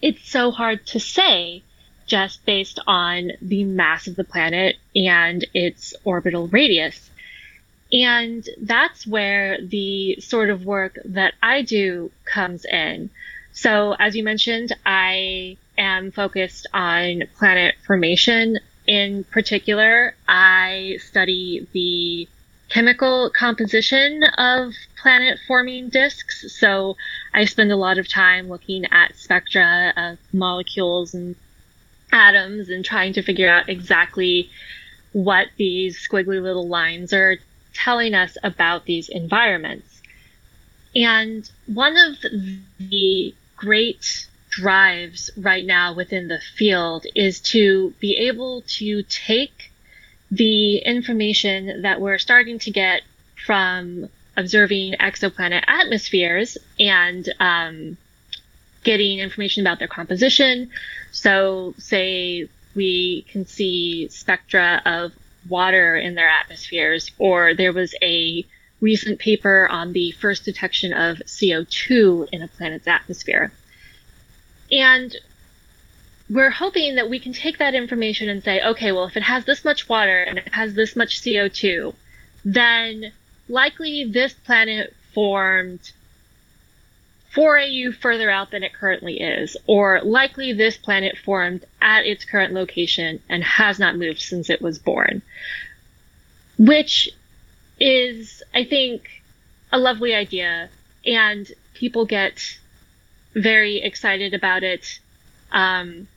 it's 0.00 0.28
so 0.28 0.50
hard 0.50 0.86
to 0.88 1.00
say 1.00 1.62
just 2.06 2.44
based 2.46 2.78
on 2.86 3.32
the 3.42 3.64
mass 3.64 4.06
of 4.06 4.16
the 4.16 4.24
planet 4.24 4.76
and 4.94 5.44
its 5.54 5.94
orbital 6.04 6.48
radius. 6.48 7.10
And 7.92 8.48
that's 8.60 9.06
where 9.06 9.60
the 9.60 10.20
sort 10.20 10.50
of 10.50 10.64
work 10.64 10.98
that 11.04 11.34
I 11.42 11.62
do 11.62 12.10
comes 12.24 12.64
in. 12.64 13.10
So, 13.52 13.94
as 13.98 14.16
you 14.16 14.22
mentioned, 14.22 14.74
I 14.84 15.56
am 15.78 16.10
focused 16.10 16.66
on 16.74 17.22
planet 17.38 17.76
formation 17.86 18.58
in 18.86 19.24
particular, 19.24 20.14
I 20.28 20.98
study 21.00 21.66
the 21.72 22.28
chemical 22.68 23.30
composition 23.30 24.22
of 24.38 24.72
planet 25.00 25.38
forming 25.46 25.88
disks. 25.88 26.56
So 26.58 26.96
I 27.34 27.44
spend 27.44 27.72
a 27.72 27.76
lot 27.76 27.98
of 27.98 28.08
time 28.08 28.48
looking 28.48 28.84
at 28.86 29.16
spectra 29.16 29.92
of 29.96 30.18
molecules 30.32 31.14
and 31.14 31.36
atoms 32.12 32.68
and 32.68 32.84
trying 32.84 33.12
to 33.14 33.22
figure 33.22 33.48
out 33.48 33.68
exactly 33.68 34.50
what 35.12 35.48
these 35.56 35.98
squiggly 35.98 36.42
little 36.42 36.68
lines 36.68 37.12
are 37.12 37.38
telling 37.72 38.14
us 38.14 38.36
about 38.42 38.84
these 38.84 39.08
environments. 39.08 40.02
And 40.94 41.48
one 41.66 41.96
of 41.96 42.16
the 42.78 43.34
great 43.56 44.26
drives 44.50 45.30
right 45.36 45.64
now 45.64 45.94
within 45.94 46.28
the 46.28 46.40
field 46.56 47.06
is 47.14 47.40
to 47.40 47.92
be 48.00 48.16
able 48.16 48.62
to 48.62 49.02
take 49.02 49.70
the 50.30 50.78
information 50.78 51.82
that 51.82 52.00
we're 52.00 52.18
starting 52.18 52.58
to 52.60 52.70
get 52.70 53.02
from 53.44 54.08
observing 54.36 54.94
exoplanet 54.94 55.62
atmospheres 55.66 56.58
and 56.80 57.32
um, 57.38 57.96
getting 58.86 59.18
information 59.18 59.66
about 59.66 59.80
their 59.80 59.88
composition. 59.88 60.70
So, 61.10 61.74
say 61.76 62.48
we 62.74 63.26
can 63.30 63.44
see 63.44 64.08
spectra 64.08 64.80
of 64.86 65.12
water 65.48 65.96
in 65.96 66.14
their 66.14 66.28
atmospheres, 66.28 67.10
or 67.18 67.52
there 67.54 67.72
was 67.72 67.94
a 68.00 68.46
recent 68.80 69.18
paper 69.18 69.66
on 69.68 69.92
the 69.92 70.12
first 70.12 70.44
detection 70.44 70.92
of 70.92 71.18
CO2 71.18 72.28
in 72.30 72.42
a 72.42 72.48
planet's 72.48 72.86
atmosphere. 72.86 73.50
And 74.70 75.16
we're 76.30 76.50
hoping 76.50 76.94
that 76.96 77.10
we 77.10 77.18
can 77.18 77.32
take 77.32 77.58
that 77.58 77.74
information 77.74 78.28
and 78.28 78.42
say, 78.42 78.60
okay, 78.62 78.92
well, 78.92 79.06
if 79.06 79.16
it 79.16 79.22
has 79.24 79.44
this 79.46 79.64
much 79.64 79.88
water 79.88 80.22
and 80.22 80.38
it 80.38 80.52
has 80.52 80.74
this 80.74 80.94
much 80.94 81.20
CO2, 81.22 81.92
then 82.44 83.12
likely 83.48 84.04
this 84.04 84.32
planet 84.32 84.94
formed 85.12 85.92
4 87.36 87.58
AU 87.58 87.92
further 87.92 88.30
out 88.30 88.50
than 88.50 88.62
it 88.62 88.72
currently 88.72 89.20
is, 89.20 89.58
or 89.66 90.00
likely 90.00 90.54
this 90.54 90.78
planet 90.78 91.18
formed 91.18 91.66
at 91.82 92.06
its 92.06 92.24
current 92.24 92.54
location 92.54 93.20
and 93.28 93.44
has 93.44 93.78
not 93.78 93.94
moved 93.94 94.22
since 94.22 94.48
it 94.48 94.62
was 94.62 94.78
born. 94.78 95.20
Which 96.56 97.10
is, 97.78 98.42
I 98.54 98.64
think, 98.64 99.22
a 99.70 99.78
lovely 99.78 100.14
idea, 100.14 100.70
and 101.04 101.46
people 101.74 102.06
get 102.06 102.58
very 103.34 103.82
excited 103.82 104.32
about 104.32 104.62
it. 104.62 104.98
Um, 105.52 106.08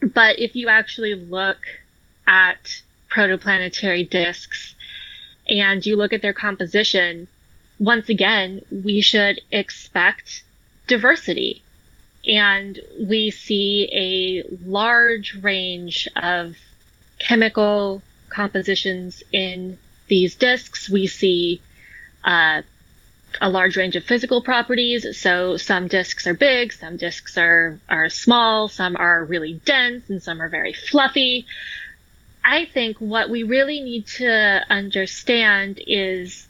but 0.00 0.38
if 0.38 0.56
you 0.56 0.68
actually 0.68 1.16
look 1.16 1.58
at 2.26 2.80
protoplanetary 3.10 4.08
disks 4.08 4.74
and 5.46 5.84
you 5.84 5.96
look 5.96 6.14
at 6.14 6.22
their 6.22 6.32
composition, 6.32 7.28
once 7.78 8.08
again, 8.08 8.62
we 8.70 9.02
should 9.02 9.42
expect 9.52 10.44
diversity. 10.86 11.62
And 12.26 12.78
we 13.00 13.30
see 13.30 13.88
a 13.92 14.68
large 14.68 15.34
range 15.42 16.08
of 16.16 16.56
chemical 17.18 18.02
compositions 18.28 19.22
in 19.32 19.78
these 20.08 20.34
disks. 20.34 20.90
We 20.90 21.06
see 21.06 21.60
uh, 22.24 22.62
a 23.40 23.48
large 23.48 23.76
range 23.76 23.96
of 23.96 24.04
physical 24.04 24.42
properties. 24.42 25.18
So 25.18 25.56
some 25.56 25.88
disks 25.88 26.26
are 26.26 26.34
big, 26.34 26.72
some 26.72 26.96
disks 26.96 27.38
are, 27.38 27.78
are 27.88 28.08
small, 28.08 28.68
some 28.68 28.96
are 28.96 29.24
really 29.24 29.54
dense, 29.64 30.08
and 30.10 30.22
some 30.22 30.40
are 30.40 30.48
very 30.48 30.72
fluffy. 30.72 31.46
I 32.44 32.64
think 32.64 32.98
what 32.98 33.28
we 33.28 33.42
really 33.42 33.80
need 33.80 34.06
to 34.18 34.64
understand 34.70 35.80
is 35.86 36.46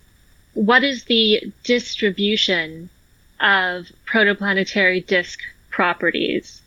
what 0.54 0.84
is 0.84 1.04
the 1.04 1.52
distribution 1.64 2.90
of 3.40 3.86
protoplanetary 4.06 5.06
disk 5.06 5.40
properties? 5.70 6.62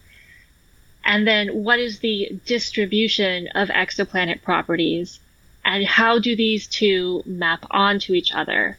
And 1.03 1.27
then 1.27 1.63
what 1.63 1.79
is 1.79 1.99
the 1.99 2.39
distribution 2.45 3.47
of 3.55 3.69
exoplanet 3.69 4.43
properties? 4.43 5.19
And 5.65 5.85
how 5.85 6.19
do 6.19 6.35
these 6.35 6.67
two 6.67 7.23
map 7.25 7.65
onto 7.71 8.13
each 8.13 8.33
other? 8.33 8.77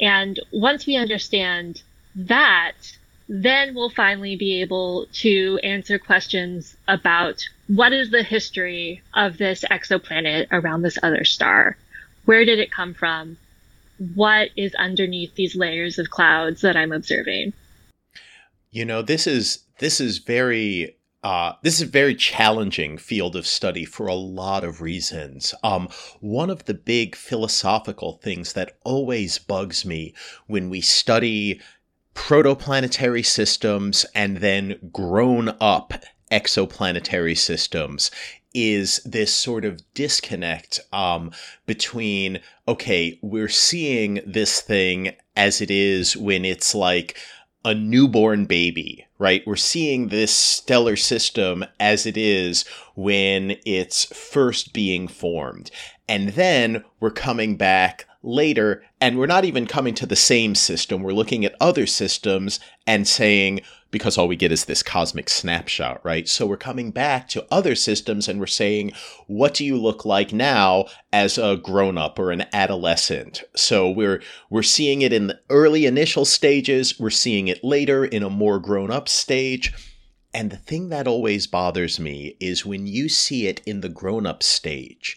And 0.00 0.38
once 0.52 0.86
we 0.86 0.96
understand 0.96 1.82
that, 2.14 2.74
then 3.28 3.74
we'll 3.74 3.90
finally 3.90 4.36
be 4.36 4.60
able 4.62 5.06
to 5.12 5.58
answer 5.62 5.98
questions 5.98 6.76
about 6.86 7.46
what 7.66 7.92
is 7.92 8.10
the 8.10 8.22
history 8.22 9.02
of 9.14 9.36
this 9.36 9.64
exoplanet 9.70 10.46
around 10.50 10.82
this 10.82 10.98
other 11.02 11.24
star? 11.24 11.76
Where 12.24 12.44
did 12.44 12.58
it 12.58 12.72
come 12.72 12.94
from? 12.94 13.36
What 14.14 14.50
is 14.56 14.74
underneath 14.76 15.34
these 15.34 15.56
layers 15.56 15.98
of 15.98 16.10
clouds 16.10 16.60
that 16.60 16.76
I'm 16.76 16.92
observing? 16.92 17.52
You 18.70 18.84
know, 18.84 19.02
this 19.02 19.26
is 19.26 19.64
this 19.78 20.00
is 20.00 20.18
very 20.18 20.94
Uh, 21.24 21.54
this 21.64 21.74
is 21.74 21.88
a 21.88 21.90
very 21.90 22.14
challenging 22.14 22.96
field 22.96 23.34
of 23.34 23.44
study 23.44 23.84
for 23.84 24.06
a 24.06 24.14
lot 24.14 24.62
of 24.62 24.80
reasons. 24.80 25.52
Um, 25.64 25.88
one 26.20 26.48
of 26.48 26.66
the 26.66 26.74
big 26.74 27.16
philosophical 27.16 28.20
things 28.22 28.52
that 28.52 28.78
always 28.84 29.36
bugs 29.38 29.84
me 29.84 30.14
when 30.46 30.70
we 30.70 30.80
study 30.80 31.60
protoplanetary 32.14 33.26
systems 33.26 34.06
and 34.14 34.36
then 34.36 34.78
grown 34.92 35.56
up 35.60 35.92
exoplanetary 36.30 37.36
systems 37.36 38.12
is 38.54 39.00
this 39.04 39.32
sort 39.32 39.64
of 39.64 39.80
disconnect 39.94 40.80
um, 40.92 41.30
between, 41.66 42.40
okay, 42.66 43.18
we're 43.22 43.48
seeing 43.48 44.20
this 44.26 44.60
thing 44.60 45.12
as 45.36 45.60
it 45.60 45.70
is 45.70 46.16
when 46.16 46.44
it's 46.44 46.74
like 46.74 47.16
a 47.64 47.74
newborn 47.74 48.46
baby, 48.46 49.06
right? 49.18 49.42
We're 49.46 49.56
seeing 49.56 50.08
this 50.08 50.32
stellar 50.34 50.96
system 50.96 51.64
as 51.78 52.06
it 52.06 52.16
is 52.16 52.64
when 52.94 53.56
it's 53.66 54.04
first 54.06 54.72
being 54.72 55.08
formed. 55.08 55.70
And 56.08 56.30
then 56.30 56.84
we're 57.00 57.10
coming 57.10 57.56
back 57.56 58.06
later 58.22 58.82
and 59.00 59.18
we're 59.18 59.26
not 59.26 59.44
even 59.44 59.66
coming 59.66 59.94
to 59.94 60.06
the 60.06 60.16
same 60.16 60.54
system. 60.54 61.02
We're 61.02 61.12
looking 61.12 61.44
at 61.44 61.54
other 61.60 61.86
systems 61.86 62.60
and 62.86 63.06
saying, 63.06 63.60
because 63.90 64.18
all 64.18 64.28
we 64.28 64.36
get 64.36 64.52
is 64.52 64.66
this 64.66 64.82
cosmic 64.82 65.30
snapshot, 65.30 66.04
right? 66.04 66.28
So 66.28 66.46
we're 66.46 66.56
coming 66.56 66.90
back 66.90 67.28
to 67.28 67.46
other 67.50 67.74
systems 67.74 68.28
and 68.28 68.38
we're 68.38 68.46
saying, 68.46 68.92
what 69.26 69.54
do 69.54 69.64
you 69.64 69.76
look 69.76 70.04
like 70.04 70.32
now 70.32 70.86
as 71.12 71.38
a 71.38 71.56
grown 71.56 71.96
up 71.96 72.18
or 72.18 72.30
an 72.30 72.44
adolescent? 72.52 73.44
So 73.56 73.90
we're 73.90 74.22
we're 74.50 74.62
seeing 74.62 75.02
it 75.02 75.12
in 75.12 75.28
the 75.28 75.40
early 75.48 75.86
initial 75.86 76.24
stages, 76.24 76.98
we're 77.00 77.10
seeing 77.10 77.48
it 77.48 77.64
later 77.64 78.04
in 78.04 78.22
a 78.22 78.30
more 78.30 78.58
grown 78.58 78.90
up 78.90 79.08
stage. 79.08 79.72
And 80.34 80.50
the 80.50 80.58
thing 80.58 80.90
that 80.90 81.08
always 81.08 81.46
bothers 81.46 81.98
me 81.98 82.36
is 82.38 82.66
when 82.66 82.86
you 82.86 83.08
see 83.08 83.46
it 83.46 83.62
in 83.64 83.80
the 83.80 83.88
grown 83.88 84.26
up 84.26 84.42
stage, 84.42 85.16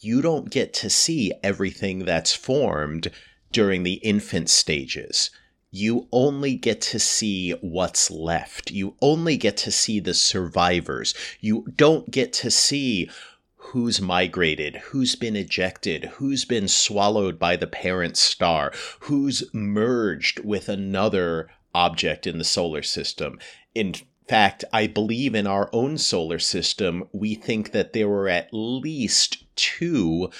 you 0.00 0.20
don't 0.20 0.50
get 0.50 0.74
to 0.74 0.90
see 0.90 1.32
everything 1.42 2.00
that's 2.00 2.34
formed 2.34 3.10
during 3.50 3.82
the 3.82 3.94
infant 3.94 4.50
stages 4.50 5.30
you 5.70 6.08
only 6.12 6.54
get 6.54 6.80
to 6.80 6.98
see 6.98 7.52
what's 7.60 8.10
left. 8.10 8.70
You 8.70 8.94
only 9.02 9.36
get 9.36 9.56
to 9.58 9.70
see 9.70 10.00
the 10.00 10.14
survivors. 10.14 11.14
You 11.40 11.66
don't 11.76 12.10
get 12.10 12.32
to 12.34 12.50
see 12.50 13.10
who's 13.56 14.00
migrated, 14.00 14.76
who's 14.76 15.14
been 15.14 15.36
ejected, 15.36 16.06
who's 16.14 16.46
been 16.46 16.68
swallowed 16.68 17.38
by 17.38 17.56
the 17.56 17.66
parent 17.66 18.16
star, 18.16 18.72
who's 19.00 19.44
merged 19.52 20.42
with 20.42 20.70
another 20.70 21.50
object 21.74 22.26
in 22.26 22.38
the 22.38 22.44
solar 22.44 22.82
system. 22.82 23.38
In 23.74 23.94
fact, 24.26 24.64
I 24.72 24.86
believe 24.86 25.34
in 25.34 25.46
our 25.46 25.68
own 25.72 25.98
solar 25.98 26.38
system, 26.38 27.08
we 27.12 27.34
think 27.34 27.72
that 27.72 27.92
there 27.92 28.08
were 28.08 28.28
at 28.28 28.48
least 28.52 29.44
two 29.54 30.30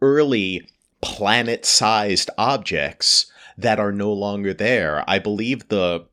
early 0.00 0.66
planet 1.02 1.66
sized 1.66 2.30
objects 2.38 3.29
that 3.62 3.80
are 3.80 3.92
no 3.92 4.12
longer 4.12 4.54
there. 4.54 5.04
I 5.08 5.18
believe 5.18 5.68
the 5.68 6.06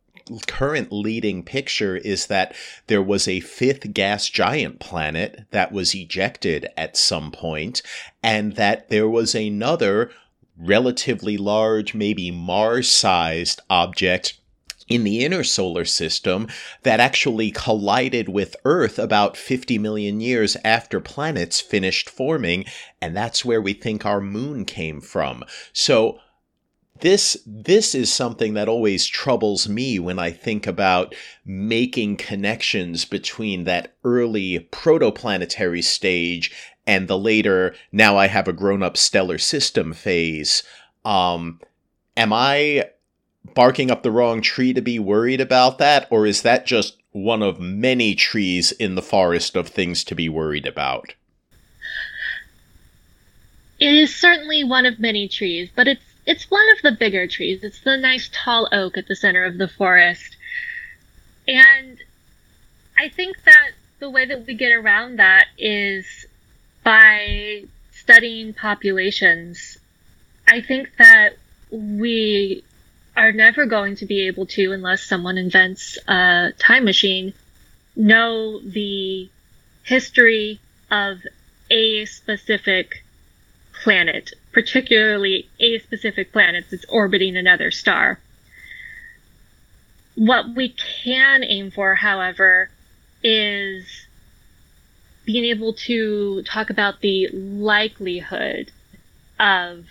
current 0.47 0.91
leading 0.91 1.43
picture 1.43 1.95
is 1.95 2.27
that 2.27 2.53
there 2.88 3.01
was 3.01 3.27
a 3.27 3.39
fifth 3.39 3.93
gas 3.93 4.29
giant 4.29 4.79
planet 4.79 5.45
that 5.51 5.71
was 5.71 5.95
ejected 5.95 6.67
at 6.75 6.97
some 6.97 7.31
point, 7.31 7.81
and 8.21 8.55
that 8.55 8.89
there 8.89 9.10
was 9.10 9.33
another 9.33 10.12
relatively 10.57 11.38
large, 11.38 11.93
maybe 11.93 12.31
Mars 12.31 12.89
sized 12.89 13.62
object 13.69 14.39
in 14.88 15.03
the 15.03 15.23
inner 15.23 15.43
solar 15.43 15.86
system 15.86 16.47
that 16.83 16.99
actually 16.99 17.51
collided 17.51 18.29
with 18.29 18.55
Earth 18.63 18.97
about 18.97 19.36
50 19.36 19.77
million 19.77 20.21
years 20.21 20.55
after 20.63 20.99
planets 20.99 21.60
finished 21.60 22.10
forming, 22.10 22.65
and 23.01 23.15
that's 23.15 23.43
where 23.43 23.62
we 23.62 23.73
think 23.73 24.05
our 24.05 24.21
moon 24.21 24.65
came 24.65 25.01
from. 25.01 25.43
So, 25.73 26.19
this 27.01 27.38
this 27.45 27.93
is 27.95 28.12
something 28.12 28.53
that 28.53 28.67
always 28.67 29.05
troubles 29.05 29.67
me 29.67 29.99
when 29.99 30.19
I 30.19 30.31
think 30.31 30.67
about 30.67 31.15
making 31.45 32.17
connections 32.17 33.05
between 33.05 33.63
that 33.65 33.95
early 34.03 34.67
protoplanetary 34.71 35.83
stage 35.83 36.51
and 36.86 37.07
the 37.07 37.17
later 37.17 37.75
now 37.91 38.17
I 38.17 38.27
have 38.27 38.47
a 38.47 38.53
grown-up 38.53 38.97
stellar 38.97 39.38
system 39.38 39.93
phase. 39.93 40.63
Um, 41.05 41.60
am 42.15 42.33
I 42.33 42.89
barking 43.53 43.91
up 43.91 44.03
the 44.03 44.12
wrong 44.12 44.41
tree 44.41 44.73
to 44.73 44.81
be 44.81 44.99
worried 44.99 45.41
about 45.41 45.77
that 45.77 46.07
or 46.10 46.25
is 46.25 46.41
that 46.41 46.65
just 46.65 46.97
one 47.12 47.41
of 47.41 47.60
many 47.60 48.13
trees 48.15 48.71
in 48.71 48.95
the 48.95 49.01
forest 49.01 49.55
of 49.55 49.67
things 49.67 50.03
to 50.05 50.15
be 50.15 50.29
worried 50.29 50.65
about? 50.65 51.15
It 53.79 53.93
is 53.93 54.15
certainly 54.15 54.63
one 54.63 54.86
of 54.86 54.99
many 54.99 55.27
trees, 55.27 55.69
but 55.75 55.88
it's 55.88 56.01
it's 56.27 56.51
one 56.51 56.69
of 56.73 56.81
the 56.83 56.91
bigger 56.91 57.25
trees. 57.25 57.63
It's 57.63 57.79
the 57.79 57.95
nice 57.95 58.29
tall 58.33 58.67
oak 58.73 58.97
at 58.97 59.07
the 59.07 59.15
center 59.15 59.45
of 59.45 59.57
the 59.57 59.69
forest. 59.69 60.35
And 61.47 61.97
I 62.97 63.07
think 63.07 63.41
that 63.45 63.71
the 63.99 64.09
way 64.09 64.25
that 64.25 64.45
we 64.45 64.53
get 64.53 64.73
around 64.73 65.19
that 65.19 65.45
is 65.57 66.27
by 66.83 67.63
studying 67.91 68.53
populations. 68.53 69.77
I 70.47 70.59
think 70.59 70.89
that 70.97 71.37
we 71.71 72.63
are 73.15 73.31
never 73.31 73.65
going 73.65 73.95
to 73.95 74.05
be 74.05 74.27
able 74.27 74.45
to, 74.47 74.73
unless 74.73 75.03
someone 75.03 75.37
invents 75.37 75.97
a 76.07 76.51
time 76.59 76.83
machine, 76.83 77.33
know 77.95 78.59
the 78.59 79.29
history 79.83 80.59
of 80.91 81.19
a 81.71 82.05
specific 82.05 83.03
planet 83.81 84.33
particularly 84.57 85.47
a 85.59 85.77
specific 85.77 86.31
planet 86.31 86.65
that's 86.71 86.83
orbiting 86.89 87.37
another 87.37 87.69
star. 87.69 88.19
What 90.15 90.55
we 90.55 90.69
can 90.69 91.43
aim 91.43 91.69
for, 91.69 91.93
however, 91.93 92.71
is 93.21 93.85
being 95.25 95.45
able 95.45 95.73
to 95.73 96.41
talk 96.41 96.71
about 96.71 97.01
the 97.01 97.27
likelihood 97.31 98.71
of 99.39 99.85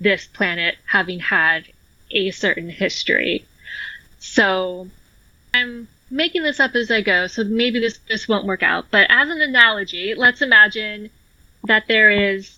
this 0.00 0.26
planet 0.26 0.76
having 0.86 1.20
had 1.20 1.66
a 2.10 2.30
certain 2.30 2.70
history. 2.70 3.44
So 4.18 4.88
I'm 5.52 5.88
making 6.08 6.42
this 6.42 6.58
up 6.58 6.74
as 6.74 6.90
I 6.90 7.02
go, 7.02 7.26
so 7.26 7.44
maybe 7.44 7.80
this, 7.80 7.98
this 8.08 8.26
won't 8.26 8.46
work 8.46 8.62
out. 8.62 8.86
But 8.90 9.08
as 9.10 9.28
an 9.28 9.42
analogy, 9.42 10.14
let's 10.14 10.40
imagine 10.40 11.10
that 11.64 11.86
there 11.86 12.10
is 12.10 12.56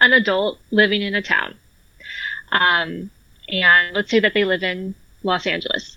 an 0.00 0.12
adult 0.12 0.58
living 0.70 1.02
in 1.02 1.14
a 1.14 1.22
town. 1.22 1.54
Um, 2.52 3.10
and 3.48 3.94
let's 3.94 4.10
say 4.10 4.20
that 4.20 4.34
they 4.34 4.44
live 4.44 4.62
in 4.62 4.94
Los 5.22 5.46
Angeles. 5.46 5.96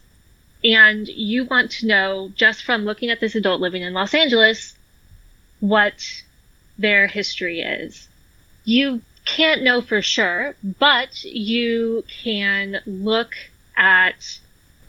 And 0.64 1.08
you 1.08 1.46
want 1.46 1.72
to 1.72 1.88
know, 1.88 2.32
just 2.36 2.64
from 2.64 2.86
looking 2.86 3.10
at 3.10 3.20
this 3.20 3.36
adult 3.36 3.62
living 3.62 3.82
in 3.82 3.94
Los 3.94 4.14
Angeles, 4.14 4.76
what 5.60 6.24
their 6.78 7.08
history 7.08 7.62
is. 7.62 8.08
You 8.64 9.02
can't 9.26 9.64
know 9.64 9.82
for 9.82 10.02
sure, 10.02 10.56
but 10.80 11.24
you 11.24 12.04
can 12.24 12.82
look 12.86 13.36
at 13.76 14.40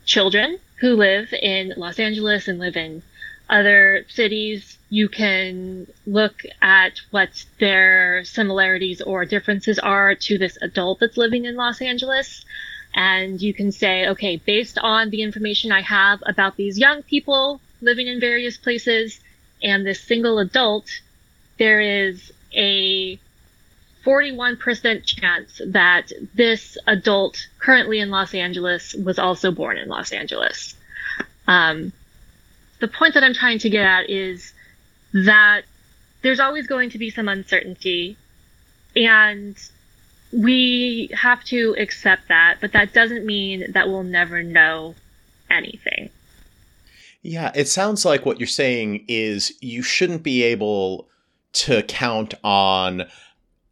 children 0.05 0.59
who 0.81 0.97
live 0.97 1.33
in 1.33 1.75
Los 1.77 1.99
Angeles 1.99 2.49
and 2.49 2.59
live 2.59 2.77
in 2.77 3.03
other 3.49 4.05
cities 4.09 4.79
you 4.89 5.09
can 5.09 5.87
look 6.07 6.43
at 6.63 7.01
what 7.11 7.45
their 7.59 8.25
similarities 8.25 9.03
or 9.03 9.25
differences 9.25 9.79
are 9.79 10.15
to 10.15 10.39
this 10.39 10.57
adult 10.63 11.01
that's 11.01 11.17
living 11.17 11.45
in 11.45 11.57
Los 11.57 11.81
Angeles. 11.83 12.45
And 12.95 13.43
you 13.43 13.53
can 13.53 13.73
say, 13.73 14.09
okay, 14.09 14.37
based 14.37 14.79
on 14.79 15.11
the 15.11 15.23
information 15.23 15.73
I 15.73 15.81
have 15.81 16.23
about 16.25 16.57
these 16.57 16.79
young 16.79 17.03
people 17.03 17.61
living 17.81 18.07
in 18.07 18.21
various 18.21 18.57
places 18.57 19.21
and 19.63 19.85
this 19.85 20.01
single 20.01 20.39
adult, 20.39 20.89
there 21.59 21.81
is 21.81 22.33
a 22.53 23.19
41% 24.05 25.05
chance 25.05 25.61
that 25.67 26.13
this 26.35 26.77
adult 26.87 27.49
currently 27.59 27.99
in 27.99 28.11
Los 28.11 28.35
Angeles 28.35 28.95
was 28.95 29.19
also 29.19 29.51
born 29.51 29.79
in 29.79 29.89
Los 29.89 30.13
Angeles. 30.13 30.75
Um, 31.49 31.93
the 32.85 32.89
point 32.89 33.15
that 33.15 33.25
I'm 33.25 33.33
trying 33.33 33.59
to 33.61 33.71
get 33.71 33.87
at 33.87 34.11
is 34.11 34.53
that 35.15 35.63
there's 36.21 36.39
always 36.39 36.67
going 36.67 36.91
to 36.91 36.99
be 36.99 37.09
some 37.09 37.31
uncertainty 37.31 38.15
and 38.95 39.57
we 40.33 41.09
have 41.15 41.43
to 41.45 41.75
accept 41.79 42.29
that, 42.29 42.59
but 42.61 42.73
that 42.73 42.93
doesn't 42.93 43.25
mean 43.25 43.73
that 43.73 43.89
we'll 43.89 44.03
never 44.03 44.43
know 44.43 44.95
anything. 45.49 46.11
Yeah, 47.23 47.53
it 47.55 47.69
sounds 47.69 48.05
like 48.05 48.27
what 48.27 48.39
you're 48.39 48.47
saying 48.47 49.07
is 49.09 49.55
you 49.63 49.81
shouldn't 49.81 50.23
be 50.23 50.43
able 50.43 51.09
to 51.55 51.83
count 51.85 52.35
on 52.45 53.05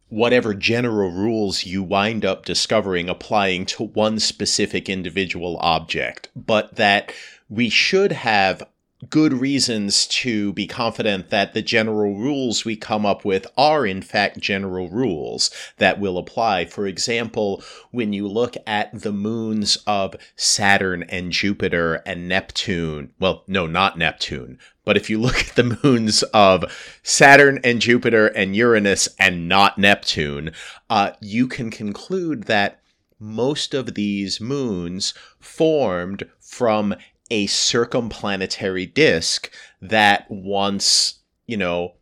whatever 0.09 0.55
general 0.55 1.11
rules 1.11 1.65
you 1.65 1.83
wind 1.83 2.25
up 2.25 2.45
discovering 2.45 3.09
applying 3.09 3.67
to 3.67 3.83
one 3.83 4.17
specific 4.17 4.89
individual 4.89 5.57
object, 5.59 6.29
but 6.35 6.77
that 6.77 7.13
we 7.47 7.69
should 7.69 8.11
have 8.11 8.63
good 9.09 9.33
reasons 9.33 10.07
to 10.07 10.53
be 10.53 10.67
confident 10.67 11.29
that 11.29 11.53
the 11.53 11.61
general 11.61 12.15
rules 12.15 12.65
we 12.65 12.75
come 12.75 13.05
up 13.05 13.25
with 13.25 13.47
are 13.57 13.85
in 13.85 14.01
fact 14.01 14.39
general 14.39 14.89
rules 14.89 15.49
that 15.77 15.99
will 15.99 16.17
apply. 16.17 16.65
For 16.65 16.85
example, 16.85 17.63
when 17.91 18.13
you 18.13 18.27
look 18.27 18.55
at 18.67 19.01
the 19.01 19.11
moons 19.11 19.77
of 19.87 20.15
Saturn 20.35 21.03
and 21.03 21.31
Jupiter 21.31 22.01
and 22.05 22.27
Neptune, 22.27 23.11
well, 23.19 23.43
no, 23.47 23.65
not 23.65 23.97
Neptune, 23.97 24.59
but 24.85 24.97
if 24.97 25.09
you 25.09 25.19
look 25.19 25.39
at 25.39 25.55
the 25.55 25.77
moons 25.83 26.23
of 26.33 26.65
Saturn 27.03 27.59
and 27.63 27.79
Jupiter 27.81 28.27
and 28.27 28.55
Uranus 28.55 29.09
and 29.19 29.47
not 29.47 29.77
Neptune, 29.77 30.51
uh, 30.89 31.11
you 31.21 31.47
can 31.47 31.71
conclude 31.71 32.43
that 32.43 32.79
most 33.19 33.73
of 33.73 33.95
these 33.95 34.41
moons 34.41 35.13
formed 35.39 36.25
from 36.39 36.93
a 37.33 37.47
circumplanetary 37.47 38.93
disk 38.93 39.51
that 39.81 40.29
once, 40.29 41.15
you 41.47 41.57
know, 41.57 41.95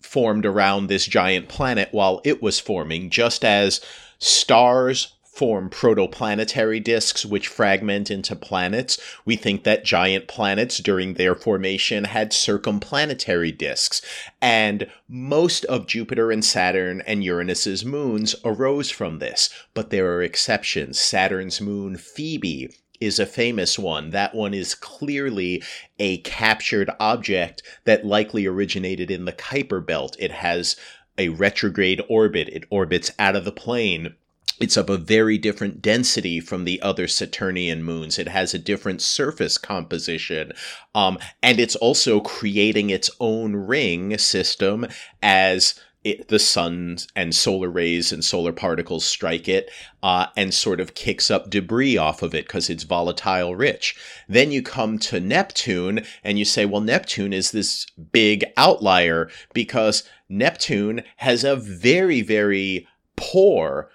formed 0.00 0.44
around 0.44 0.88
this 0.88 1.06
giant 1.06 1.48
planet 1.48 1.88
while 1.92 2.20
it 2.24 2.42
was 2.42 2.58
forming, 2.58 3.08
just 3.08 3.44
as 3.44 3.80
stars 4.18 5.14
form 5.22 5.70
protoplanetary 5.70 6.82
disks 6.82 7.24
which 7.24 7.46
fragment 7.46 8.10
into 8.10 8.34
planets. 8.34 8.98
We 9.24 9.36
think 9.36 9.62
that 9.62 9.84
giant 9.84 10.26
planets 10.26 10.78
during 10.78 11.14
their 11.14 11.36
formation 11.36 12.04
had 12.04 12.32
circumplanetary 12.32 13.56
disks. 13.56 14.00
And 14.40 14.90
most 15.06 15.64
of 15.66 15.86
Jupiter 15.86 16.32
and 16.32 16.44
Saturn 16.44 17.02
and 17.06 17.22
Uranus's 17.22 17.84
moons 17.84 18.34
arose 18.44 18.90
from 18.90 19.20
this. 19.20 19.50
But 19.74 19.90
there 19.90 20.10
are 20.14 20.22
exceptions. 20.22 20.98
Saturn's 20.98 21.60
moon, 21.60 21.98
Phoebe, 21.98 22.74
is 23.00 23.18
a 23.18 23.26
famous 23.26 23.78
one. 23.78 24.10
That 24.10 24.34
one 24.34 24.54
is 24.54 24.74
clearly 24.74 25.62
a 25.98 26.18
captured 26.18 26.90
object 27.00 27.62
that 27.84 28.06
likely 28.06 28.46
originated 28.46 29.10
in 29.10 29.24
the 29.24 29.32
Kuiper 29.32 29.84
belt. 29.84 30.16
It 30.18 30.32
has 30.32 30.76
a 31.18 31.30
retrograde 31.30 32.02
orbit. 32.08 32.48
It 32.50 32.64
orbits 32.70 33.10
out 33.18 33.36
of 33.36 33.44
the 33.44 33.52
plane 33.52 34.14
it's 34.58 34.76
of 34.76 34.88
a 34.88 34.96
very 34.96 35.36
different 35.36 35.82
density 35.82 36.40
from 36.40 36.64
the 36.64 36.80
other 36.80 37.06
Saturnian 37.06 37.82
moons. 37.82 38.18
It 38.18 38.28
has 38.28 38.54
a 38.54 38.58
different 38.58 39.02
surface 39.02 39.58
composition. 39.58 40.52
Um, 40.94 41.18
and 41.42 41.60
it's 41.60 41.76
also 41.76 42.20
creating 42.20 42.90
its 42.90 43.10
own 43.20 43.54
ring 43.54 44.16
system 44.16 44.86
as 45.22 45.74
it, 46.06 46.28
the 46.28 46.38
sun 46.38 46.98
and 47.16 47.34
solar 47.34 47.68
rays 47.68 48.12
and 48.12 48.24
solar 48.24 48.52
particles 48.52 49.04
strike 49.04 49.48
it 49.48 49.68
uh, 50.04 50.26
and 50.36 50.54
sort 50.54 50.78
of 50.78 50.94
kicks 50.94 51.32
up 51.32 51.50
debris 51.50 51.96
off 51.96 52.22
of 52.22 52.32
it 52.32 52.46
because 52.46 52.70
it's 52.70 52.84
volatile 52.84 53.56
rich. 53.56 53.96
Then 54.28 54.52
you 54.52 54.62
come 54.62 54.98
to 55.00 55.18
Neptune 55.18 56.06
and 56.22 56.38
you 56.38 56.44
say, 56.44 56.64
well, 56.64 56.80
Neptune 56.80 57.32
is 57.32 57.50
this 57.50 57.86
big 58.12 58.44
outlier 58.56 59.28
because 59.52 60.04
Neptune 60.28 61.02
has 61.16 61.42
a 61.42 61.56
very, 61.56 62.22
very 62.22 62.86
poor 63.16 63.90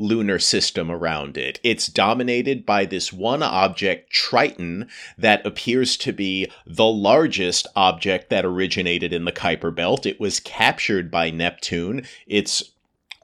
lunar 0.00 0.38
system 0.38 0.90
around 0.90 1.36
it. 1.36 1.60
It's 1.62 1.86
dominated 1.86 2.64
by 2.64 2.86
this 2.86 3.12
one 3.12 3.42
object, 3.42 4.10
Triton, 4.10 4.88
that 5.18 5.44
appears 5.46 5.96
to 5.98 6.12
be 6.12 6.50
the 6.66 6.86
largest 6.86 7.66
object 7.76 8.30
that 8.30 8.44
originated 8.44 9.12
in 9.12 9.24
the 9.24 9.32
Kuiper 9.32 9.74
Belt. 9.74 10.06
It 10.06 10.18
was 10.18 10.40
captured 10.40 11.10
by 11.10 11.30
Neptune. 11.30 12.04
It's 12.26 12.72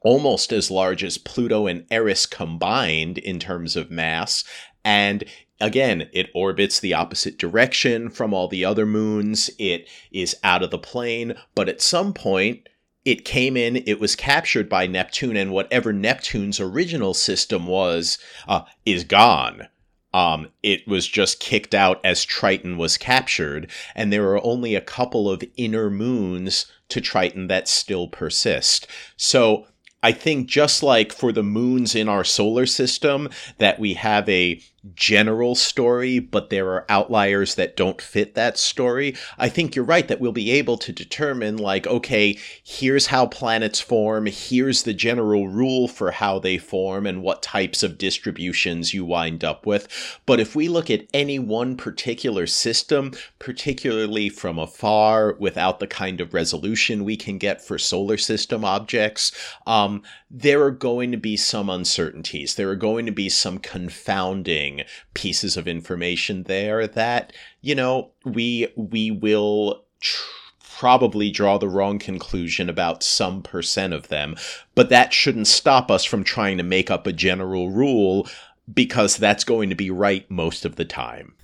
almost 0.02 0.52
as 0.52 0.70
large 0.70 1.02
as 1.02 1.18
Pluto 1.18 1.66
and 1.66 1.84
Eris 1.90 2.26
combined 2.26 3.18
in 3.18 3.40
terms 3.40 3.74
of 3.74 3.90
mass. 3.90 4.44
And 4.84 5.24
again, 5.60 6.08
it 6.12 6.30
orbits 6.34 6.78
the 6.78 6.94
opposite 6.94 7.38
direction 7.38 8.10
from 8.10 8.32
all 8.32 8.46
the 8.46 8.64
other 8.64 8.86
moons. 8.86 9.50
It 9.58 9.88
is 10.12 10.36
out 10.44 10.62
of 10.62 10.70
the 10.70 10.78
plane, 10.78 11.34
but 11.54 11.68
at 11.68 11.80
some 11.80 12.12
point, 12.12 12.68
it 13.06 13.24
came 13.24 13.56
in, 13.56 13.76
it 13.86 14.00
was 14.00 14.16
captured 14.16 14.68
by 14.68 14.88
Neptune, 14.88 15.36
and 15.36 15.52
whatever 15.52 15.92
Neptune's 15.92 16.58
original 16.58 17.14
system 17.14 17.66
was, 17.66 18.18
uh, 18.48 18.62
is 18.84 19.04
gone. 19.04 19.68
Um, 20.12 20.48
it 20.62 20.88
was 20.88 21.06
just 21.06 21.38
kicked 21.38 21.72
out 21.74 22.00
as 22.04 22.24
Triton 22.24 22.76
was 22.78 22.98
captured, 22.98 23.70
and 23.94 24.12
there 24.12 24.28
are 24.30 24.44
only 24.44 24.74
a 24.74 24.80
couple 24.80 25.30
of 25.30 25.44
inner 25.56 25.88
moons 25.88 26.66
to 26.88 27.00
Triton 27.00 27.46
that 27.46 27.68
still 27.68 28.08
persist. 28.08 28.88
So 29.16 29.66
I 30.02 30.10
think 30.12 30.48
just 30.48 30.82
like 30.82 31.12
for 31.12 31.32
the 31.32 31.42
moons 31.42 31.94
in 31.94 32.08
our 32.08 32.24
solar 32.24 32.66
system, 32.66 33.28
that 33.58 33.78
we 33.78 33.94
have 33.94 34.28
a 34.28 34.60
general 34.94 35.54
story, 35.54 36.18
but 36.18 36.50
there 36.50 36.68
are 36.68 36.86
outliers 36.88 37.54
that 37.56 37.76
don't 37.76 38.00
fit 38.00 38.34
that 38.34 38.58
story, 38.58 39.16
I 39.38 39.48
think 39.48 39.74
you're 39.74 39.84
right 39.84 40.06
that 40.08 40.20
we'll 40.20 40.32
be 40.32 40.50
able 40.52 40.78
to 40.78 40.92
determine, 40.92 41.56
like, 41.56 41.86
okay, 41.86 42.38
here's 42.62 43.06
how 43.06 43.26
planets 43.26 43.80
form, 43.80 44.26
here's 44.26 44.82
the 44.82 44.94
general 44.94 45.48
rule 45.48 45.88
for 45.88 46.10
how 46.10 46.38
they 46.38 46.58
form 46.58 47.06
and 47.06 47.22
what 47.22 47.42
types 47.42 47.82
of 47.82 47.98
distributions 47.98 48.94
you 48.94 49.04
wind 49.04 49.44
up 49.44 49.66
with. 49.66 49.88
But 50.26 50.40
if 50.40 50.54
we 50.54 50.68
look 50.68 50.90
at 50.90 51.06
any 51.12 51.38
one 51.38 51.76
particular 51.76 52.46
system, 52.46 53.12
particularly 53.38 54.28
from 54.28 54.58
afar, 54.58 55.34
without 55.38 55.80
the 55.80 55.86
kind 55.86 56.20
of 56.20 56.34
resolution 56.34 57.04
we 57.04 57.16
can 57.16 57.38
get 57.38 57.62
for 57.62 57.78
solar 57.78 58.16
system 58.16 58.64
objects, 58.64 59.32
um, 59.66 60.02
there 60.30 60.62
are 60.62 60.72
going 60.72 61.12
to 61.12 61.16
be 61.16 61.36
some 61.36 61.70
uncertainties. 61.70 62.54
There 62.54 62.70
are 62.70 62.76
going 62.76 63.06
to 63.06 63.12
be 63.12 63.28
some 63.28 63.58
confounding 63.58 64.82
pieces 65.14 65.56
of 65.56 65.68
information 65.68 66.44
there 66.44 66.86
that, 66.86 67.32
you 67.60 67.74
know, 67.74 68.10
we 68.24 68.68
we 68.76 69.10
will 69.10 69.84
tr- 70.00 70.24
probably 70.60 71.30
draw 71.30 71.56
the 71.58 71.68
wrong 71.68 71.98
conclusion 71.98 72.68
about 72.68 73.02
some 73.02 73.42
percent 73.42 73.94
of 73.94 74.08
them, 74.08 74.36
but 74.74 74.90
that 74.90 75.12
shouldn't 75.12 75.46
stop 75.46 75.90
us 75.90 76.04
from 76.04 76.22
trying 76.24 76.58
to 76.58 76.62
make 76.62 76.90
up 76.90 77.06
a 77.06 77.12
general 77.12 77.70
rule 77.70 78.28
because 78.74 79.16
that's 79.16 79.44
going 79.44 79.70
to 79.70 79.76
be 79.76 79.90
right 79.90 80.30
most 80.30 80.64
of 80.64 80.76
the 80.76 80.84
time. 80.84 81.34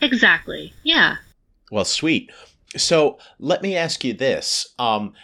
Exactly. 0.00 0.74
Yeah. 0.82 1.16
Well, 1.70 1.84
sweet. 1.84 2.30
So 2.76 3.18
let 3.38 3.62
me 3.62 3.76
ask 3.76 4.04
you 4.04 4.12
this. 4.12 4.74
Um, 4.78 5.14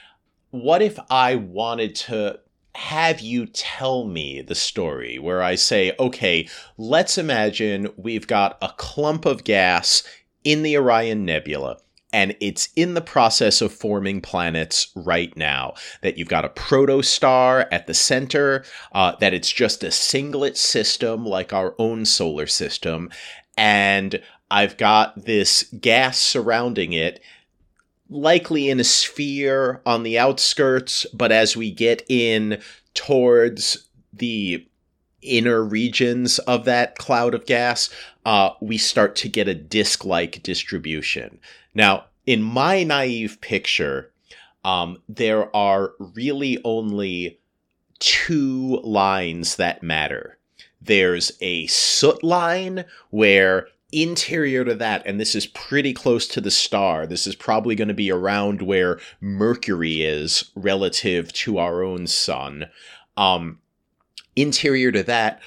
what 0.50 0.80
if 0.80 0.98
I 1.10 1.34
wanted 1.34 1.94
to 1.96 2.40
have 2.74 3.20
you 3.20 3.46
tell 3.46 4.04
me 4.04 4.40
the 4.40 4.54
story 4.54 5.18
where 5.18 5.42
I 5.42 5.54
say, 5.54 5.92
okay, 5.98 6.48
let's 6.76 7.18
imagine 7.18 7.88
we've 7.96 8.26
got 8.26 8.56
a 8.62 8.72
clump 8.76 9.26
of 9.26 9.44
gas 9.44 10.02
in 10.44 10.62
the 10.62 10.76
Orion 10.76 11.24
Nebula 11.24 11.78
and 12.12 12.34
it's 12.40 12.70
in 12.74 12.94
the 12.94 13.00
process 13.00 13.60
of 13.60 13.72
forming 13.72 14.20
planets 14.20 14.90
right 14.94 15.36
now. 15.36 15.74
That 16.02 16.16
you've 16.16 16.28
got 16.28 16.44
a 16.44 16.50
protostar 16.50 17.66
at 17.70 17.86
the 17.86 17.94
center, 17.94 18.64
uh, 18.92 19.16
that 19.20 19.34
it's 19.34 19.52
just 19.52 19.84
a 19.84 19.90
singlet 19.90 20.56
system 20.56 21.26
like 21.26 21.52
our 21.52 21.74
own 21.78 22.06
solar 22.06 22.46
system, 22.46 23.10
and 23.56 24.22
I've 24.50 24.76
got 24.78 25.26
this 25.26 25.64
gas 25.80 26.18
surrounding 26.18 26.92
it 26.92 27.20
likely 28.08 28.70
in 28.70 28.80
a 28.80 28.84
sphere 28.84 29.80
on 29.84 30.02
the 30.02 30.18
outskirts, 30.18 31.06
but 31.12 31.32
as 31.32 31.56
we 31.56 31.70
get 31.70 32.02
in 32.08 32.60
towards 32.94 33.88
the 34.12 34.66
inner 35.20 35.62
regions 35.62 36.38
of 36.40 36.64
that 36.64 36.96
cloud 36.96 37.34
of 37.34 37.46
gas, 37.46 37.90
uh, 38.24 38.50
we 38.60 38.78
start 38.78 39.16
to 39.16 39.28
get 39.28 39.48
a 39.48 39.54
disk 39.54 40.04
like 40.04 40.42
distribution. 40.42 41.38
Now, 41.74 42.06
in 42.26 42.42
my 42.42 42.82
naive 42.84 43.40
picture, 43.40 44.12
um, 44.64 45.02
there 45.08 45.54
are 45.54 45.92
really 45.98 46.58
only 46.64 47.40
two 47.98 48.80
lines 48.84 49.56
that 49.56 49.82
matter. 49.82 50.38
There's 50.80 51.32
a 51.40 51.66
soot 51.66 52.22
line 52.22 52.84
where 53.10 53.68
interior 53.92 54.64
to 54.64 54.74
that, 54.74 55.02
and 55.06 55.18
this 55.18 55.34
is 55.34 55.46
pretty 55.46 55.92
close 55.92 56.26
to 56.28 56.40
the 56.40 56.50
star. 56.50 57.06
This 57.06 57.26
is 57.26 57.34
probably 57.34 57.74
going 57.74 57.88
to 57.88 57.94
be 57.94 58.10
around 58.10 58.62
where 58.62 59.00
Mercury 59.20 60.02
is 60.02 60.50
relative 60.54 61.32
to 61.34 61.58
our 61.58 61.82
own 61.82 62.06
sun. 62.06 62.66
Um, 63.16 63.60
interior 64.36 64.92
to 64.92 65.02
that, 65.04 65.40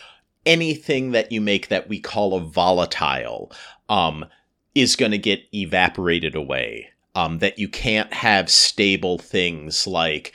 anything 0.45 1.11
that 1.11 1.31
you 1.31 1.41
make 1.41 1.67
that 1.67 1.87
we 1.87 1.99
call 1.99 2.35
a 2.35 2.41
volatile 2.41 3.51
um, 3.89 4.25
is 4.73 4.95
going 4.95 5.11
to 5.11 5.17
get 5.17 5.43
evaporated 5.53 6.35
away. 6.35 6.87
Um, 7.13 7.39
that 7.39 7.59
you 7.59 7.67
can't 7.67 8.13
have 8.13 8.49
stable 8.49 9.17
things 9.17 9.85
like 9.85 10.33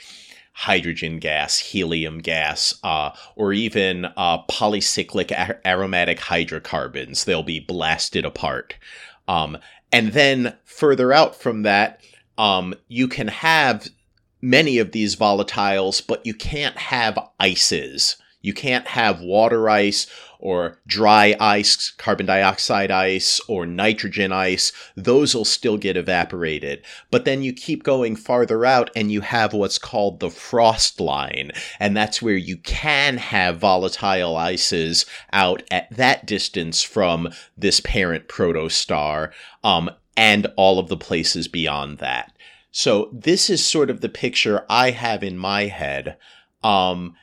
hydrogen 0.57 1.19
gas, 1.19 1.59
helium 1.59 2.17
gas, 2.17 2.73
uh, 2.83 3.11
or 3.35 3.53
even 3.53 4.05
uh, 4.17 4.43
polycyclic 4.45 5.31
aromatic 5.63 6.19
hydrocarbons. 6.19 7.25
They'll 7.25 7.43
be 7.43 7.59
blasted 7.59 8.25
apart. 8.25 8.73
Um, 9.27 9.59
and 9.91 10.13
then 10.13 10.57
further 10.65 11.13
out 11.13 11.35
from 11.35 11.61
that, 11.61 12.01
um, 12.39 12.73
you 12.87 13.07
can 13.07 13.27
have 13.27 13.87
many 14.41 14.79
of 14.79 14.93
these 14.93 15.15
volatiles, 15.15 16.05
but 16.05 16.25
you 16.25 16.33
can't 16.33 16.77
have 16.77 17.19
ices. 17.39 18.17
You 18.41 18.55
can't 18.55 18.87
have 18.87 19.21
water 19.21 19.69
ice 19.69 20.07
or 20.39 20.79
dry 20.85 21.35
ice, 21.39 21.91
carbon 21.97 22.25
dioxide 22.25 22.91
ice, 22.91 23.39
or 23.47 23.65
nitrogen 23.65 24.31
ice, 24.31 24.71
those 24.95 25.33
will 25.33 25.45
still 25.45 25.77
get 25.77 25.97
evaporated. 25.97 26.83
But 27.11 27.25
then 27.25 27.41
you 27.43 27.53
keep 27.53 27.83
going 27.83 28.15
farther 28.15 28.65
out 28.65 28.89
and 28.95 29.11
you 29.11 29.21
have 29.21 29.53
what's 29.53 29.77
called 29.77 30.19
the 30.19 30.29
frost 30.29 30.99
line. 30.99 31.51
And 31.79 31.95
that's 31.95 32.21
where 32.21 32.35
you 32.35 32.57
can 32.57 33.17
have 33.17 33.57
volatile 33.57 34.37
ices 34.37 35.05
out 35.33 35.63
at 35.71 35.89
that 35.95 36.25
distance 36.25 36.83
from 36.83 37.29
this 37.57 37.79
parent 37.79 38.27
protostar, 38.27 39.31
um, 39.63 39.89
and 40.15 40.47
all 40.55 40.79
of 40.79 40.87
the 40.89 40.97
places 40.97 41.47
beyond 41.47 41.99
that. 41.99 42.33
So 42.71 43.09
this 43.13 43.49
is 43.49 43.65
sort 43.65 43.89
of 43.89 44.01
the 44.01 44.09
picture 44.09 44.65
I 44.69 44.91
have 44.91 45.23
in 45.23 45.37
my 45.37 45.65
head. 45.65 46.17
Um, 46.63 47.15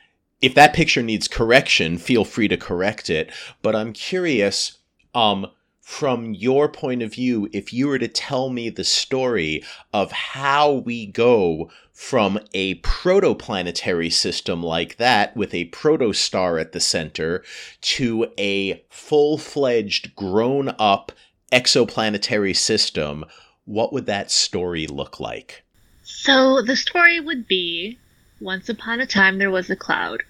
if 0.45 0.53
that 0.53 0.75
picture 0.75 1.01
needs 1.01 1.27
correction, 1.27 1.97
feel 1.97 2.23
free 2.23 2.47
to 2.47 2.55
correct 2.55 3.09
it. 3.09 3.31
But 3.63 3.75
I'm 3.75 3.93
curious, 3.93 4.77
um, 5.15 5.47
from 5.81 6.35
your 6.35 6.69
point 6.69 7.01
of 7.01 7.13
view, 7.13 7.49
if 7.51 7.73
you 7.73 7.87
were 7.87 7.97
to 7.97 8.07
tell 8.07 8.51
me 8.51 8.69
the 8.69 8.83
story 8.83 9.63
of 9.91 10.11
how 10.11 10.71
we 10.71 11.07
go 11.07 11.71
from 11.93 12.39
a 12.53 12.75
protoplanetary 12.81 14.13
system 14.13 14.61
like 14.61 14.97
that 14.97 15.35
with 15.35 15.51
a 15.55 15.69
protostar 15.69 16.61
at 16.61 16.73
the 16.73 16.79
center 16.79 17.43
to 17.81 18.31
a 18.37 18.83
full 18.91 19.39
fledged, 19.39 20.15
grown 20.15 20.75
up 20.77 21.11
exoplanetary 21.51 22.55
system, 22.55 23.25
what 23.65 23.91
would 23.91 24.05
that 24.05 24.29
story 24.29 24.85
look 24.85 25.19
like? 25.19 25.63
So 26.03 26.61
the 26.61 26.75
story 26.75 27.19
would 27.19 27.47
be 27.47 27.97
once 28.39 28.69
upon 28.69 28.99
a 28.99 29.07
time 29.07 29.37
there 29.37 29.49
was 29.49 29.69
a 29.69 29.75
cloud, 29.75 30.21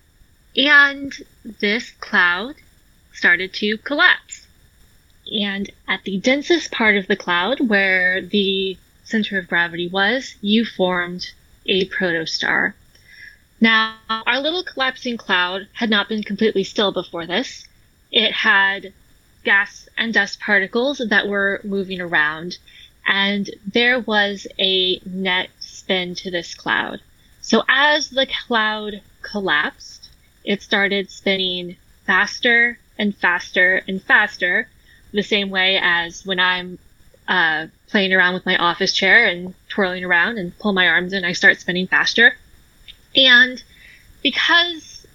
and 0.58 1.14
this 1.60 1.92
cloud 1.92 2.56
started 3.14 3.54
to 3.54 3.78
collapse. 3.78 4.48
And 5.32 5.72
at 5.88 6.04
the 6.04 6.18
densest 6.20 6.72
part 6.72 6.98
of 6.98 7.08
the 7.08 7.16
cloud, 7.16 7.60
where 7.60 8.22
the 8.22 8.78
center 9.04 9.38
of 9.38 9.48
gravity 9.48 9.88
was, 9.88 10.36
you 10.42 10.66
formed 10.66 11.32
a 11.66 11.88
protostar. 11.88 12.74
Now, 13.60 13.96
our 14.10 14.40
little 14.40 14.64
collapsing 14.64 15.18
cloud 15.18 15.68
had 15.74 15.90
not 15.90 16.10
been 16.10 16.24
completely 16.24 16.64
still 16.64 16.92
before 16.92 17.26
this. 17.26 17.66
It 18.12 18.32
had 18.32 18.94
gas 19.44 19.88
and 19.98 20.14
dust 20.14 20.40
particles 20.40 21.02
that 21.10 21.28
were 21.28 21.62
moving 21.64 22.02
around, 22.02 22.58
and 23.08 23.50
there 23.66 24.00
was 24.00 24.48
a 24.60 25.00
net 25.06 25.50
spin 25.60 26.16
to 26.16 26.32
this 26.32 26.54
cloud. 26.54 27.00
So 27.42 27.64
as 27.68 28.10
the 28.10 28.28
cloud 28.28 29.02
collapsed, 29.22 30.05
it 30.46 30.62
started 30.62 31.10
spinning 31.10 31.76
faster 32.06 32.78
and 32.98 33.16
faster 33.16 33.82
and 33.88 34.02
faster, 34.02 34.68
the 35.12 35.24
same 35.24 35.50
way 35.50 35.80
as 35.82 36.26
when 36.26 36.40
I'm 36.40 36.78
uh, 37.28 37.68
playing 37.88 38.14
around 38.14 38.36
with 38.36 38.46
my 38.46 38.58
office 38.58 38.94
chair 38.94 39.26
and 39.28 39.54
twirling 39.70 40.06
around 40.06 40.38
and 40.38 40.58
pull 40.60 40.74
my 40.74 40.88
arms 40.88 41.14
in, 41.14 41.26
I 41.26 41.34
start 41.34 41.60
spinning 41.60 41.88
faster. 41.88 42.36
And 43.16 43.62
because 44.22 45.08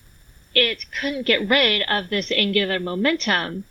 it 0.55 0.91
couldn't 0.91 1.27
get 1.27 1.49
rid 1.49 1.83
of 1.83 2.11
this 2.11 2.33
angular 2.33 2.81
momentum, 2.81 3.65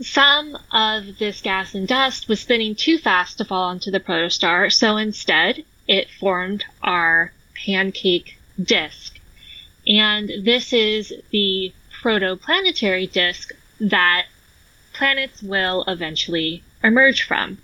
some 0.00 0.58
of 0.72 1.18
this 1.18 1.40
gas 1.40 1.74
and 1.74 1.88
dust 1.88 2.28
was 2.28 2.40
spinning 2.40 2.74
too 2.74 2.98
fast 2.98 3.38
to 3.38 3.44
fall 3.44 3.64
onto 3.64 3.90
the 3.90 4.00
protostar, 4.00 4.70
so 4.70 4.98
instead 4.98 5.64
it 5.88 6.10
formed 6.10 6.64
our 6.82 7.32
pancake 7.54 8.36
disk. 8.62 9.15
And 9.86 10.30
this 10.42 10.72
is 10.72 11.12
the 11.30 11.72
protoplanetary 12.02 13.10
disk 13.10 13.52
that 13.80 14.26
planets 14.92 15.42
will 15.42 15.84
eventually 15.86 16.62
emerge 16.82 17.22
from. 17.22 17.58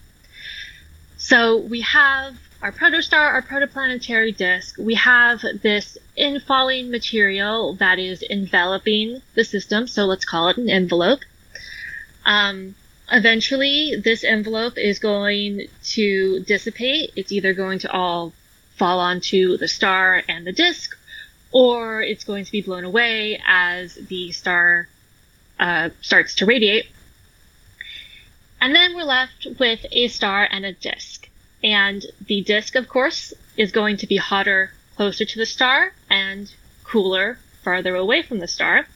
So 1.17 1.57
we 1.57 1.81
have 1.83 2.37
our 2.63 2.73
protostar, 2.73 3.19
our 3.19 3.43
protoplanetary 3.43 4.37
disk. 4.37 4.77
We 4.79 4.95
have 4.95 5.45
this 5.63 5.99
infalling 6.17 6.91
material 6.91 7.75
that 7.75 7.99
is 7.99 8.23
enveloping 8.23 9.23
the 9.35 9.45
system, 9.45 9.89
so 9.89 10.05
let's 10.05 10.25
call 10.25 10.49
it 10.49 10.59
an 10.59 10.69
envelope. 10.69 11.21
Um, 12.25 12.77
eventually, 13.11 13.97
this 13.97 14.23
envelope 14.23 14.79
is 14.79 15.01
going 15.01 15.67
to 15.85 16.41
dissipate. 16.41 17.13
It's 17.17 17.33
either 17.33 17.53
going 17.53 17.81
to 17.81 17.91
all 17.91 18.33
fall 18.77 19.01
onto 19.01 19.57
the 19.57 19.69
star 19.69 20.23
and 20.29 20.47
the 20.47 20.53
disk, 20.53 20.97
or 21.53 22.03
it's 22.03 22.25
going 22.25 22.45
to 22.45 22.53
be 22.53 22.63
blown 22.63 22.85
away 22.85 23.41
as 23.47 23.95
the 23.95 24.33
star 24.33 24.89
uh, 25.61 25.91
starts 26.01 26.35
to 26.37 26.47
radiate. 26.47 26.87
And 28.61 28.75
then 28.75 28.95
we're 28.95 29.05
left 29.05 29.47
with 29.59 29.85
a 29.91 30.09
star 30.09 30.49
and 30.51 30.65
a 30.65 30.73
disk. 30.73 31.29
And 31.63 32.05
the 32.27 32.43
disk, 32.43 32.75
of 32.75 32.89
course, 32.89 33.35
is 33.57 33.71
going 33.73 33.99
to 33.99 34.07
be 34.07 34.17
hotter 34.17 34.73
closer 34.97 35.25
to 35.25 35.39
the 35.39 35.47
star 35.47 35.93
and 36.09 36.53
cooler 36.85 37.39
farther 37.63 37.95
away 37.95 38.23
from 38.23 38.39
the 38.39 38.49
star. 38.49 38.87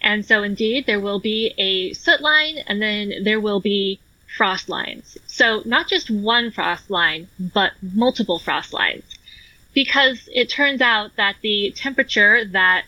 And 0.00 0.24
so, 0.24 0.42
indeed, 0.42 0.86
there 0.86 1.00
will 1.00 1.20
be 1.20 1.54
a 1.56 1.92
soot 1.94 2.20
line 2.20 2.58
and 2.66 2.80
then 2.82 3.24
there 3.24 3.40
will 3.40 3.60
be 3.60 4.00
frost 4.36 4.68
lines. 4.68 5.16
So, 5.26 5.62
not 5.64 5.88
just 5.88 6.10
one 6.10 6.50
frost 6.50 6.90
line, 6.90 7.28
but 7.38 7.72
multiple 7.80 8.38
frost 8.38 8.72
lines. 8.72 9.04
Because 9.76 10.26
it 10.32 10.48
turns 10.48 10.80
out 10.80 11.16
that 11.16 11.36
the 11.42 11.70
temperature 11.76 12.46
that 12.46 12.86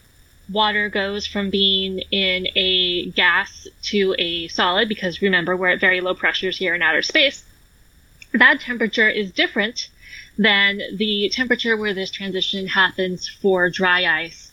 water 0.51 0.89
goes 0.89 1.27
from 1.27 1.51
being 1.51 1.99
in 2.11 2.49
a 2.57 3.11
gas 3.11 3.69
to 3.83 4.15
a 4.19 4.49
solid, 4.49 4.89
because 4.89 5.21
remember, 5.21 5.55
we're 5.55 5.69
at 5.69 5.81
very 5.81 6.01
low 6.01 6.15
pressures 6.15 6.57
here 6.57 6.75
in 6.75 6.81
outer 6.81 7.03
space, 7.03 7.45
that 8.33 8.61
temperature 8.61 9.07
is 9.07 9.31
different 9.31 9.91
than 10.39 10.81
the 10.97 11.29
temperature 11.29 11.77
where 11.77 11.93
this 11.93 12.11
transition 12.11 12.67
happens 12.67 13.29
for 13.29 13.69
dry 13.69 14.07
ice, 14.23 14.51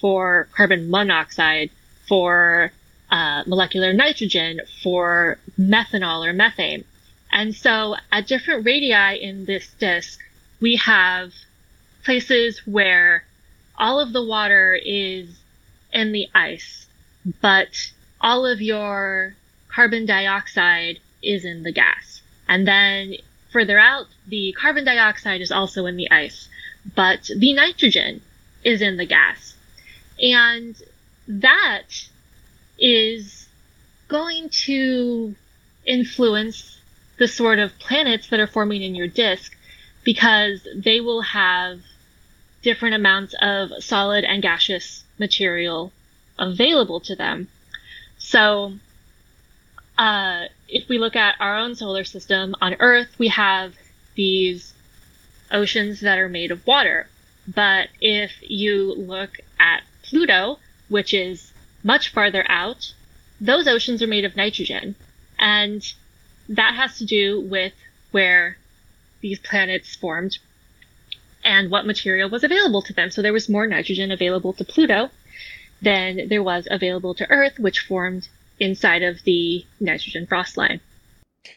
for 0.00 0.48
carbon 0.56 0.88
monoxide, 0.88 1.68
for 2.08 2.72
uh, 3.10 3.42
molecular 3.46 3.92
nitrogen, 3.92 4.58
for 4.82 5.38
methanol 5.58 6.26
or 6.26 6.32
methane. 6.32 6.82
And 7.30 7.54
so 7.54 7.96
at 8.10 8.26
different 8.26 8.64
radii 8.64 9.22
in 9.22 9.44
this 9.44 9.68
disk, 9.78 10.18
we 10.60 10.76
have 10.76 11.34
places 12.04 12.60
where 12.66 13.24
all 13.76 13.98
of 13.98 14.12
the 14.12 14.24
water 14.24 14.74
is 14.74 15.28
in 15.92 16.12
the 16.12 16.28
ice, 16.34 16.86
but 17.40 17.92
all 18.20 18.46
of 18.46 18.60
your 18.60 19.34
carbon 19.68 20.06
dioxide 20.06 20.98
is 21.22 21.44
in 21.44 21.62
the 21.62 21.72
gas. 21.72 22.22
And 22.48 22.66
then 22.66 23.14
further 23.52 23.78
out, 23.78 24.06
the 24.28 24.54
carbon 24.58 24.84
dioxide 24.84 25.40
is 25.40 25.50
also 25.50 25.86
in 25.86 25.96
the 25.96 26.10
ice, 26.10 26.48
but 26.94 27.30
the 27.36 27.54
nitrogen 27.54 28.20
is 28.62 28.82
in 28.82 28.96
the 28.96 29.06
gas. 29.06 29.54
And 30.20 30.80
that 31.26 32.08
is 32.78 33.48
going 34.08 34.48
to 34.50 35.34
influence 35.86 36.80
the 37.18 37.28
sort 37.28 37.58
of 37.58 37.78
planets 37.78 38.28
that 38.28 38.40
are 38.40 38.46
forming 38.46 38.82
in 38.82 38.94
your 38.94 39.06
disk 39.06 39.56
because 40.04 40.66
they 40.74 41.00
will 41.00 41.22
have 41.22 41.80
different 42.64 42.94
amounts 42.94 43.34
of 43.40 43.70
solid 43.80 44.24
and 44.24 44.42
gaseous 44.42 45.04
material 45.18 45.92
available 46.38 46.98
to 47.00 47.14
them. 47.14 47.48
So, 48.18 48.72
uh, 49.96 50.46
if 50.68 50.88
we 50.88 50.98
look 50.98 51.14
at 51.14 51.36
our 51.38 51.56
own 51.56 51.76
solar 51.76 52.04
system 52.04 52.56
on 52.60 52.74
Earth, 52.80 53.16
we 53.18 53.28
have 53.28 53.74
these 54.16 54.72
oceans 55.52 56.00
that 56.00 56.18
are 56.18 56.28
made 56.28 56.50
of 56.50 56.66
water. 56.66 57.06
But 57.46 57.88
if 58.00 58.32
you 58.40 58.94
look 58.94 59.38
at 59.60 59.82
Pluto, 60.02 60.58
which 60.88 61.14
is 61.14 61.52
much 61.82 62.08
farther 62.08 62.44
out, 62.48 62.92
those 63.40 63.68
oceans 63.68 64.02
are 64.02 64.06
made 64.06 64.24
of 64.24 64.36
nitrogen. 64.36 64.96
And 65.38 65.84
that 66.48 66.74
has 66.74 66.98
to 66.98 67.04
do 67.04 67.40
with 67.40 67.74
where 68.10 68.56
these 69.20 69.38
planets 69.38 69.94
formed 69.94 70.38
and 71.44 71.70
what 71.70 71.86
material 71.86 72.30
was 72.30 72.44
available 72.44 72.82
to 72.82 72.92
them. 72.92 73.10
So 73.10 73.22
there 73.22 73.32
was 73.32 73.48
more 73.48 73.66
nitrogen 73.66 74.10
available 74.10 74.52
to 74.54 74.64
Pluto 74.64 75.10
than 75.82 76.28
there 76.28 76.42
was 76.42 76.66
available 76.70 77.14
to 77.14 77.30
Earth, 77.30 77.58
which 77.58 77.80
formed 77.80 78.28
inside 78.58 79.02
of 79.02 79.22
the 79.24 79.64
nitrogen 79.80 80.26
frost 80.26 80.56
line. 80.56 80.80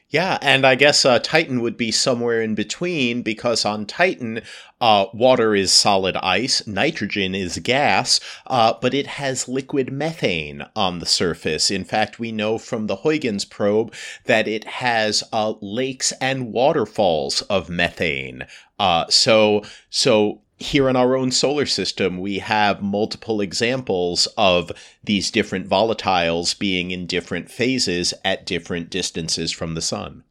Yeah, 0.09 0.37
and 0.41 0.65
I 0.65 0.75
guess 0.75 1.03
uh, 1.03 1.19
Titan 1.19 1.61
would 1.61 1.75
be 1.75 1.91
somewhere 1.91 2.41
in 2.41 2.55
between 2.55 3.23
because 3.23 3.65
on 3.65 3.85
Titan, 3.85 4.41
uh, 4.79 5.07
water 5.13 5.53
is 5.53 5.73
solid 5.73 6.15
ice, 6.17 6.65
nitrogen 6.65 7.35
is 7.35 7.59
gas, 7.59 8.21
uh, 8.45 8.73
but 8.81 8.93
it 8.93 9.07
has 9.07 9.49
liquid 9.49 9.91
methane 9.91 10.63
on 10.77 10.99
the 10.99 11.05
surface. 11.05 11.69
In 11.69 11.83
fact, 11.83 12.19
we 12.19 12.31
know 12.31 12.57
from 12.57 12.87
the 12.87 12.97
Huygens 12.97 13.43
probe 13.43 13.93
that 14.25 14.47
it 14.47 14.63
has 14.65 15.23
uh, 15.33 15.55
lakes 15.61 16.13
and 16.21 16.53
waterfalls 16.53 17.41
of 17.43 17.69
methane. 17.69 18.47
Uh, 18.79 19.05
so, 19.09 19.63
so 19.89 20.41
here 20.59 20.89
in 20.89 20.95
our 20.95 21.15
own 21.15 21.31
solar 21.31 21.65
system, 21.65 22.19
we 22.19 22.39
have 22.39 22.81
multiple 22.81 23.41
examples 23.41 24.27
of 24.37 24.71
these 25.03 25.29
different 25.29 25.69
volatiles 25.69 26.57
being 26.57 26.91
in 26.91 27.05
different 27.05 27.51
phases 27.51 28.13
at 28.25 28.45
different 28.45 28.89
distances 28.89 29.51
from 29.51 29.75
the 29.75 29.81
sun. 29.81 30.23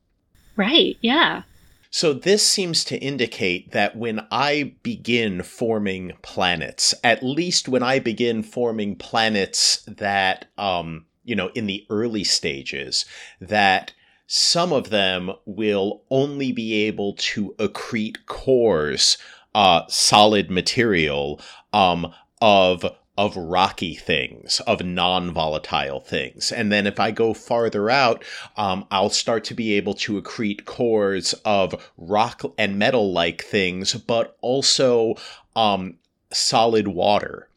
Right, 0.57 0.97
yeah. 1.01 1.43
So, 1.91 2.13
this 2.13 2.47
seems 2.47 2.85
to 2.87 2.99
indicate 2.99 3.71
that 3.71 3.97
when 3.97 4.27
I 4.31 4.75
begin 4.83 5.43
forming 5.43 6.13
planets, 6.23 6.95
at 7.05 7.23
least 7.23 7.69
when 7.69 7.83
I 7.83 8.01
begin 8.01 8.43
forming 8.43 8.97
planets 8.97 9.83
that, 9.87 10.47
um, 10.59 11.07
you 11.25 11.37
know, 11.37 11.51
in 11.55 11.67
the 11.67 11.87
early 11.89 12.25
stages, 12.25 13.07
that 13.41 13.93
some 14.27 14.73
of 14.73 14.91
them 14.91 15.31
will 15.45 16.03
only 16.11 16.51
be 16.51 16.87
able 16.87 17.15
to 17.15 17.55
accrete 17.59 18.27
cores 18.27 19.17
uh, 19.57 19.87
solid 19.89 20.51
material 20.51 21.41
um, 21.73 22.13
of 22.43 22.85
of 23.19 23.35
rocky 23.35 23.95
things, 23.95 24.61
of 24.67 24.85
non-volatile 24.85 26.01
things. 26.01 26.53
And 26.53 26.71
then 26.71 26.87
if 26.87 27.01
I 27.01 27.11
go 27.11 27.33
farther 27.33 27.89
out, 27.89 28.23
um, 28.59 28.85
I'll 28.91 29.09
start 29.09 29.43
to 29.45 29.55
be 29.55 29.73
able 29.73 29.95
to 29.95 30.21
accrete 30.21 30.67
cores 30.67 31.33
of 31.47 31.91
rock 31.97 32.43
and 32.59 32.79
metal-like 32.79 33.43
things, 33.43 33.95
but 33.95 34.37
also 34.43 35.15
um, 35.57 35.95
solid 36.31 36.89
water 36.89 37.49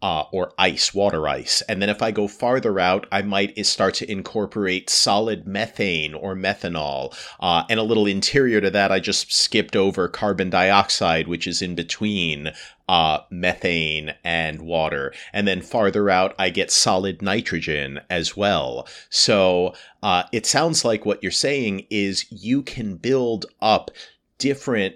uh, 0.00 0.24
or 0.32 0.52
ice, 0.58 0.94
water 0.94 1.26
ice. 1.26 1.62
And 1.68 1.82
then 1.82 1.88
if 1.88 2.02
I 2.02 2.10
go 2.10 2.28
farther 2.28 2.78
out, 2.78 3.06
I 3.10 3.22
might 3.22 3.66
start 3.66 3.94
to 3.94 4.10
incorporate 4.10 4.90
solid 4.90 5.46
methane 5.46 6.14
or 6.14 6.36
methanol. 6.36 7.16
Uh, 7.40 7.64
and 7.68 7.80
a 7.80 7.84
little 7.84 8.06
interior 8.06 8.60
to 8.60 8.70
that, 8.70 8.92
I 8.92 9.00
just 9.00 9.32
skipped 9.32 9.74
over 9.74 10.08
carbon 10.08 10.50
dioxide, 10.50 11.26
which 11.26 11.46
is 11.46 11.62
in 11.62 11.74
between 11.74 12.52
uh, 12.88 13.20
methane 13.30 14.14
and 14.22 14.62
water. 14.62 15.12
And 15.32 15.48
then 15.48 15.62
farther 15.62 16.08
out, 16.08 16.34
I 16.38 16.50
get 16.50 16.70
solid 16.70 17.20
nitrogen 17.20 18.00
as 18.08 18.36
well. 18.36 18.86
So 19.10 19.74
uh, 20.02 20.24
it 20.32 20.46
sounds 20.46 20.84
like 20.84 21.04
what 21.04 21.22
you're 21.22 21.32
saying 21.32 21.86
is 21.90 22.24
you 22.30 22.62
can 22.62 22.96
build 22.96 23.46
up 23.60 23.90
different 24.38 24.94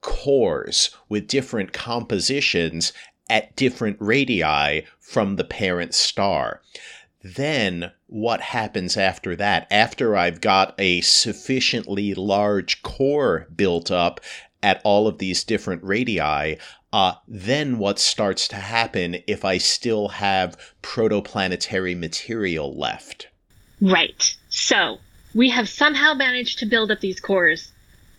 cores 0.00 0.90
with 1.08 1.26
different 1.26 1.72
compositions 1.72 2.92
at 3.28 3.54
different 3.56 3.96
radii 4.00 4.86
from 5.00 5.36
the 5.36 5.44
parent 5.44 5.94
star. 5.94 6.60
Then 7.22 7.92
what 8.06 8.40
happens 8.40 8.96
after 8.96 9.34
that? 9.36 9.66
After 9.70 10.14
I've 10.14 10.42
got 10.42 10.74
a 10.78 11.00
sufficiently 11.00 12.12
large 12.14 12.82
core 12.82 13.48
built 13.54 13.90
up 13.90 14.20
at 14.62 14.80
all 14.84 15.06
of 15.08 15.18
these 15.18 15.42
different 15.42 15.82
radii, 15.82 16.58
uh, 16.92 17.14
then 17.26 17.78
what 17.78 17.98
starts 17.98 18.46
to 18.48 18.56
happen 18.56 19.16
if 19.26 19.44
I 19.44 19.58
still 19.58 20.08
have 20.08 20.56
protoplanetary 20.82 21.98
material 21.98 22.76
left? 22.76 23.28
Right. 23.80 24.36
So 24.48 24.98
we 25.34 25.48
have 25.50 25.68
somehow 25.68 26.14
managed 26.14 26.58
to 26.60 26.66
build 26.66 26.90
up 26.90 27.00
these 27.00 27.20
cores. 27.20 27.72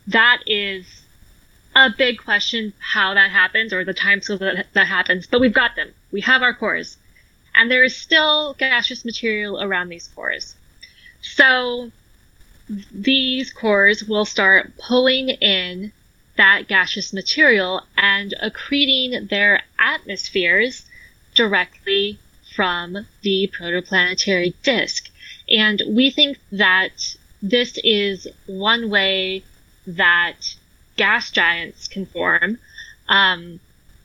That 0.08 0.39
is 0.45 1.05
a 1.76 1.89
big 1.95 2.23
question 2.23 2.73
how 2.80 3.13
that 3.13 3.32
happens 3.32 3.73
or 3.73 3.84
the 3.84 3.93
time 3.93 4.21
scale 4.21 4.38
that 4.38 4.67
that 4.73 4.88
happens, 4.88 5.28
but 5.28 5.41
we've 5.41 5.53
got 5.53 5.76
them. 5.76 5.89
We 6.11 6.21
have 6.21 6.41
our 6.41 6.53
cores. 6.53 6.97
And 7.53 7.69
there 7.69 7.84
is 7.84 7.95
still 7.95 8.53
gaseous 8.53 9.05
material 9.05 9.61
around 9.61 9.89
these 9.89 10.07
cores. 10.07 10.55
So 11.21 11.91
these 12.91 13.51
cores 13.51 14.03
will 14.03 14.26
start 14.26 14.73
pulling 14.78 15.30
in 15.30 15.91
that 16.38 16.67
gaseous 16.67 17.13
material 17.13 17.84
and 17.97 18.34
accreting 18.41 19.28
their 19.30 19.63
atmospheres 19.80 20.86
directly 21.34 22.19
from 22.55 23.05
the 23.21 23.51
protoplanetary 23.57 24.53
disk. 24.63 25.09
And 25.49 25.82
we 25.88 26.09
think 26.09 26.38
that 26.51 27.15
this 27.41 27.78
is 27.84 28.28
one 28.47 28.89
way 28.89 29.43
that 29.88 30.55
gas 30.95 31.31
giants 31.31 31.87
can 31.87 32.05
form. 32.05 32.57
Um, 33.07 33.59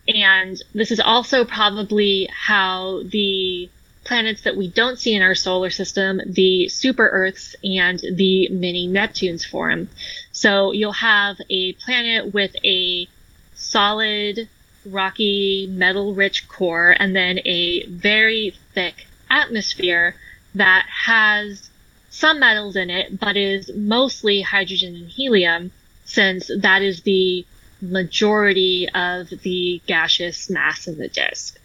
and 0.08 0.60
this 0.74 0.90
is 0.90 1.00
also 1.00 1.44
probably 1.44 2.28
how 2.32 3.02
the 3.04 3.70
planets 4.04 4.42
that 4.42 4.56
we 4.56 4.68
don't 4.68 4.98
see 4.98 5.14
in 5.14 5.22
our 5.22 5.34
solar 5.34 5.70
system, 5.70 6.20
the 6.26 6.68
super 6.68 7.08
Earths 7.08 7.54
and 7.62 8.00
the 8.14 8.48
mini 8.48 8.88
Neptunes 8.88 9.46
form. 9.46 9.88
So 10.32 10.72
you'll 10.72 10.92
have 10.92 11.36
a 11.48 11.74
planet 11.74 12.32
with 12.32 12.54
a 12.64 13.06
solid, 13.54 14.48
rocky, 14.86 15.68
metal 15.70 16.14
rich 16.14 16.48
core 16.48 16.96
and 16.98 17.14
then 17.14 17.40
a 17.44 17.84
very 17.86 18.54
thick 18.74 19.06
atmosphere 19.28 20.16
that 20.54 20.86
has 21.04 21.70
some 22.08 22.40
metals 22.40 22.74
in 22.74 22.90
it, 22.90 23.20
but 23.20 23.36
is 23.36 23.70
mostly 23.74 24.42
hydrogen 24.42 24.96
and 24.96 25.08
helium 25.08 25.70
since 26.10 26.50
that 26.60 26.82
is 26.82 27.02
the 27.02 27.46
majority 27.80 28.88
of 28.94 29.28
the 29.42 29.80
gaseous 29.86 30.50
mass 30.50 30.86
in 30.86 30.98
the 30.98 31.08
disk. 31.08 31.58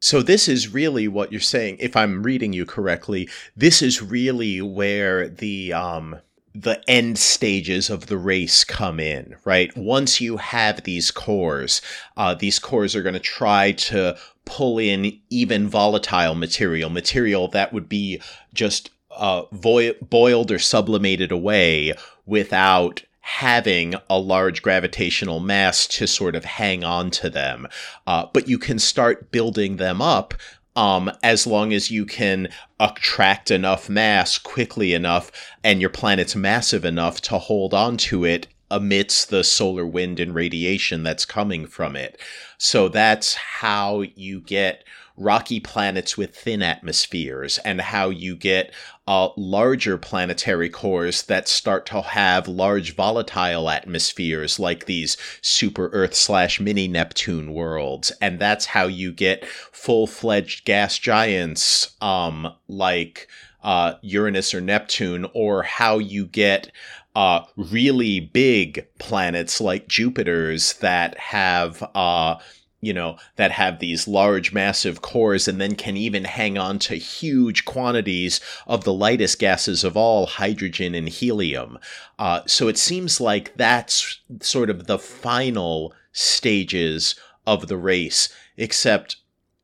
So, 0.00 0.22
this 0.22 0.48
is 0.48 0.72
really 0.72 1.08
what 1.08 1.32
you're 1.32 1.40
saying. 1.40 1.78
If 1.80 1.96
I'm 1.96 2.22
reading 2.22 2.52
you 2.52 2.66
correctly, 2.66 3.28
this 3.56 3.80
is 3.80 4.02
really 4.02 4.60
where 4.60 5.28
the 5.28 5.72
um, 5.72 6.20
the 6.54 6.82
end 6.88 7.18
stages 7.18 7.90
of 7.90 8.06
the 8.06 8.18
race 8.18 8.62
come 8.62 9.00
in, 9.00 9.36
right? 9.44 9.74
Once 9.76 10.20
you 10.20 10.36
have 10.36 10.82
these 10.82 11.10
cores, 11.10 11.80
uh, 12.16 12.34
these 12.34 12.58
cores 12.58 12.94
are 12.94 13.02
going 13.02 13.14
to 13.14 13.20
try 13.20 13.72
to 13.72 14.16
pull 14.44 14.78
in 14.78 15.18
even 15.30 15.68
volatile 15.68 16.34
material, 16.34 16.90
material 16.90 17.48
that 17.48 17.72
would 17.72 17.88
be 17.88 18.20
just 18.54 18.90
uh, 19.10 19.42
boiled 19.52 20.50
or 20.50 20.58
sublimated 20.58 21.32
away 21.32 21.92
without 22.26 23.02
having 23.26 23.92
a 24.08 24.16
large 24.16 24.62
gravitational 24.62 25.40
mass 25.40 25.88
to 25.88 26.06
sort 26.06 26.36
of 26.36 26.44
hang 26.44 26.84
on 26.84 27.10
to 27.10 27.28
them. 27.28 27.66
Uh, 28.06 28.24
but 28.32 28.48
you 28.48 28.56
can 28.56 28.78
start 28.78 29.32
building 29.32 29.78
them 29.78 30.00
up 30.00 30.32
um, 30.76 31.10
as 31.24 31.44
long 31.44 31.72
as 31.72 31.90
you 31.90 32.06
can 32.06 32.48
attract 32.78 33.50
enough 33.50 33.88
mass 33.88 34.38
quickly 34.38 34.94
enough 34.94 35.32
and 35.64 35.80
your 35.80 35.90
planet's 35.90 36.36
massive 36.36 36.84
enough 36.84 37.20
to 37.20 37.36
hold 37.36 37.74
on 37.74 37.96
to 37.96 38.24
it 38.24 38.46
amidst 38.70 39.28
the 39.28 39.42
solar 39.42 39.86
wind 39.86 40.20
and 40.20 40.32
radiation 40.32 41.02
that's 41.02 41.24
coming 41.24 41.66
from 41.66 41.96
it. 41.96 42.20
So 42.58 42.88
that's 42.88 43.34
how 43.34 44.02
you 44.14 44.40
get 44.40 44.84
rocky 45.16 45.58
planets 45.58 46.16
with 46.16 46.36
thin 46.36 46.62
atmospheres 46.62 47.58
and 47.58 47.80
how 47.80 48.10
you 48.10 48.36
get 48.36 48.72
uh, 49.06 49.28
larger 49.36 49.96
planetary 49.96 50.68
cores 50.68 51.22
that 51.24 51.48
start 51.48 51.86
to 51.86 52.02
have 52.02 52.48
large 52.48 52.94
volatile 52.94 53.70
atmospheres 53.70 54.58
like 54.58 54.86
these 54.86 55.16
super 55.40 55.88
Earth 55.92 56.14
slash 56.14 56.60
mini 56.60 56.88
Neptune 56.88 57.52
worlds. 57.52 58.10
And 58.20 58.38
that's 58.38 58.66
how 58.66 58.86
you 58.86 59.12
get 59.12 59.46
full 59.46 60.06
fledged 60.06 60.64
gas 60.64 60.98
giants 60.98 61.94
um, 62.00 62.52
like 62.68 63.28
uh, 63.62 63.94
Uranus 64.02 64.54
or 64.54 64.60
Neptune, 64.60 65.26
or 65.34 65.62
how 65.62 65.98
you 65.98 66.26
get 66.26 66.70
uh, 67.16 67.40
really 67.56 68.20
big 68.20 68.86
planets 68.98 69.60
like 69.60 69.88
Jupiter's 69.88 70.74
that 70.74 71.18
have 71.18 71.82
uh, 71.94 72.36
you 72.80 72.92
know, 72.92 73.16
that 73.36 73.52
have 73.52 73.78
these 73.78 74.06
large, 74.06 74.52
massive 74.52 75.02
cores 75.02 75.48
and 75.48 75.60
then 75.60 75.74
can 75.74 75.96
even 75.96 76.24
hang 76.24 76.58
on 76.58 76.78
to 76.78 76.94
huge 76.94 77.64
quantities 77.64 78.40
of 78.66 78.84
the 78.84 78.92
lightest 78.92 79.38
gases 79.38 79.82
of 79.82 79.96
all, 79.96 80.26
hydrogen 80.26 80.94
and 80.94 81.08
helium. 81.08 81.78
Uh, 82.18 82.42
so 82.46 82.68
it 82.68 82.78
seems 82.78 83.20
like 83.20 83.56
that's 83.56 84.20
sort 84.40 84.70
of 84.70 84.86
the 84.86 84.98
final 84.98 85.94
stages 86.12 87.14
of 87.46 87.68
the 87.68 87.76
race, 87.76 88.28
except 88.56 89.16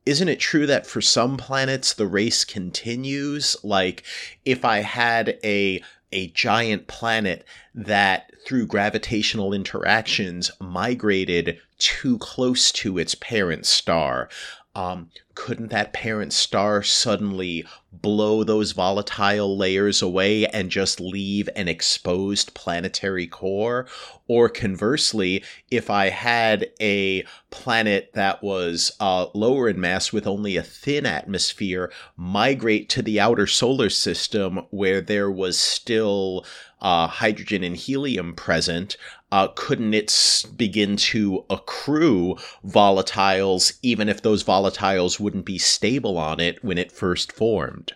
isn't 0.05 0.29
it 0.29 0.41
true 0.41 0.67
that 0.67 0.87
for 0.87 1.01
some 1.01 1.37
planets 1.37 1.93
the 1.93 2.07
race 2.07 2.45
continues? 2.45 3.57
Like, 3.63 4.03
if 4.45 4.65
I 4.65 4.81
had 4.81 5.39
a 5.45 5.83
a 6.13 6.29
giant 6.29 6.87
planet 6.87 7.45
that 7.75 8.31
through 8.45 8.67
gravitational 8.67 9.53
interactions 9.53 10.51
migrated 10.61 11.59
too 11.79 12.19
close 12.19 12.71
to 12.71 12.99
its 12.99 13.15
parent 13.15 13.65
star. 13.65 14.29
Um, 14.75 15.11
couldn't 15.35 15.71
that 15.71 15.93
parent 15.93 16.33
star 16.33 16.83
suddenly 16.83 17.67
blow 17.93 18.43
those 18.43 18.73
volatile 18.73 19.57
layers 19.57 20.01
away 20.01 20.47
and 20.47 20.71
just 20.71 20.99
leave 20.99 21.49
an 21.55 21.69
exposed 21.69 22.55
planetary 22.55 23.27
core? 23.27 23.87
Or 24.29 24.49
conversely, 24.49 25.45
if 25.71 25.91
I 25.91 26.09
had 26.09 26.71
a 26.81 27.25
planet 27.51 28.13
that 28.15 28.43
was 28.43 28.93
uh, 28.99 29.27
lower 29.35 29.69
in 29.69 29.79
mass 29.79 30.11
with 30.11 30.27
only 30.27 30.57
a 30.57 30.63
thin 30.63 31.05
atmosphere 31.05 31.93
migrate 32.17 32.89
to 32.91 33.03
the 33.03 33.21
outer 33.21 33.47
solar 33.47 33.91
system 33.91 34.67
where 34.71 35.03
there 35.03 35.31
was 35.31 35.59
still 35.59 36.47
uh, 36.81 37.07
hydrogen 37.07 37.63
and 37.63 37.77
helium 37.77 38.35
present, 38.35 38.97
uh, 39.33 39.49
couldn't 39.57 39.95
it 39.95 40.45
begin 40.57 40.95
to 40.95 41.43
accrue 41.49 42.37
volatiles, 42.65 43.79
even 43.83 44.11
if 44.11 44.21
those 44.21 44.45
volatiles 44.45 45.19
wouldn't 45.19 45.47
be 45.47 45.57
stable 45.57 46.19
on 46.19 46.39
it 46.39 46.63
when 46.63 46.77
it 46.77 46.93
first 46.93 47.33
formed? 47.33 47.95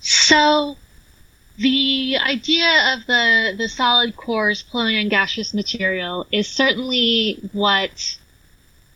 So, 0.00 0.76
the 1.58 2.16
idea 2.16 2.94
of 2.94 3.06
the, 3.06 3.54
the 3.58 3.68
solid 3.68 4.16
cores 4.16 4.62
flowing 4.62 4.96
in 4.96 5.10
gaseous 5.10 5.52
material 5.52 6.26
is 6.32 6.48
certainly 6.48 7.38
what 7.52 8.16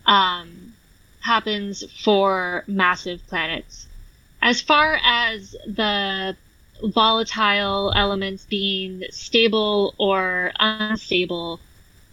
um, 0.06 0.72
happens 1.20 1.84
for 2.02 2.64
massive 2.66 3.20
planets. 3.26 3.86
As 4.40 4.62
far 4.62 4.98
as 5.04 5.54
the 5.66 6.36
volatile 6.82 7.92
elements 7.94 8.44
being 8.44 9.04
stable 9.10 9.94
or 9.98 10.52
unstable, 10.58 11.60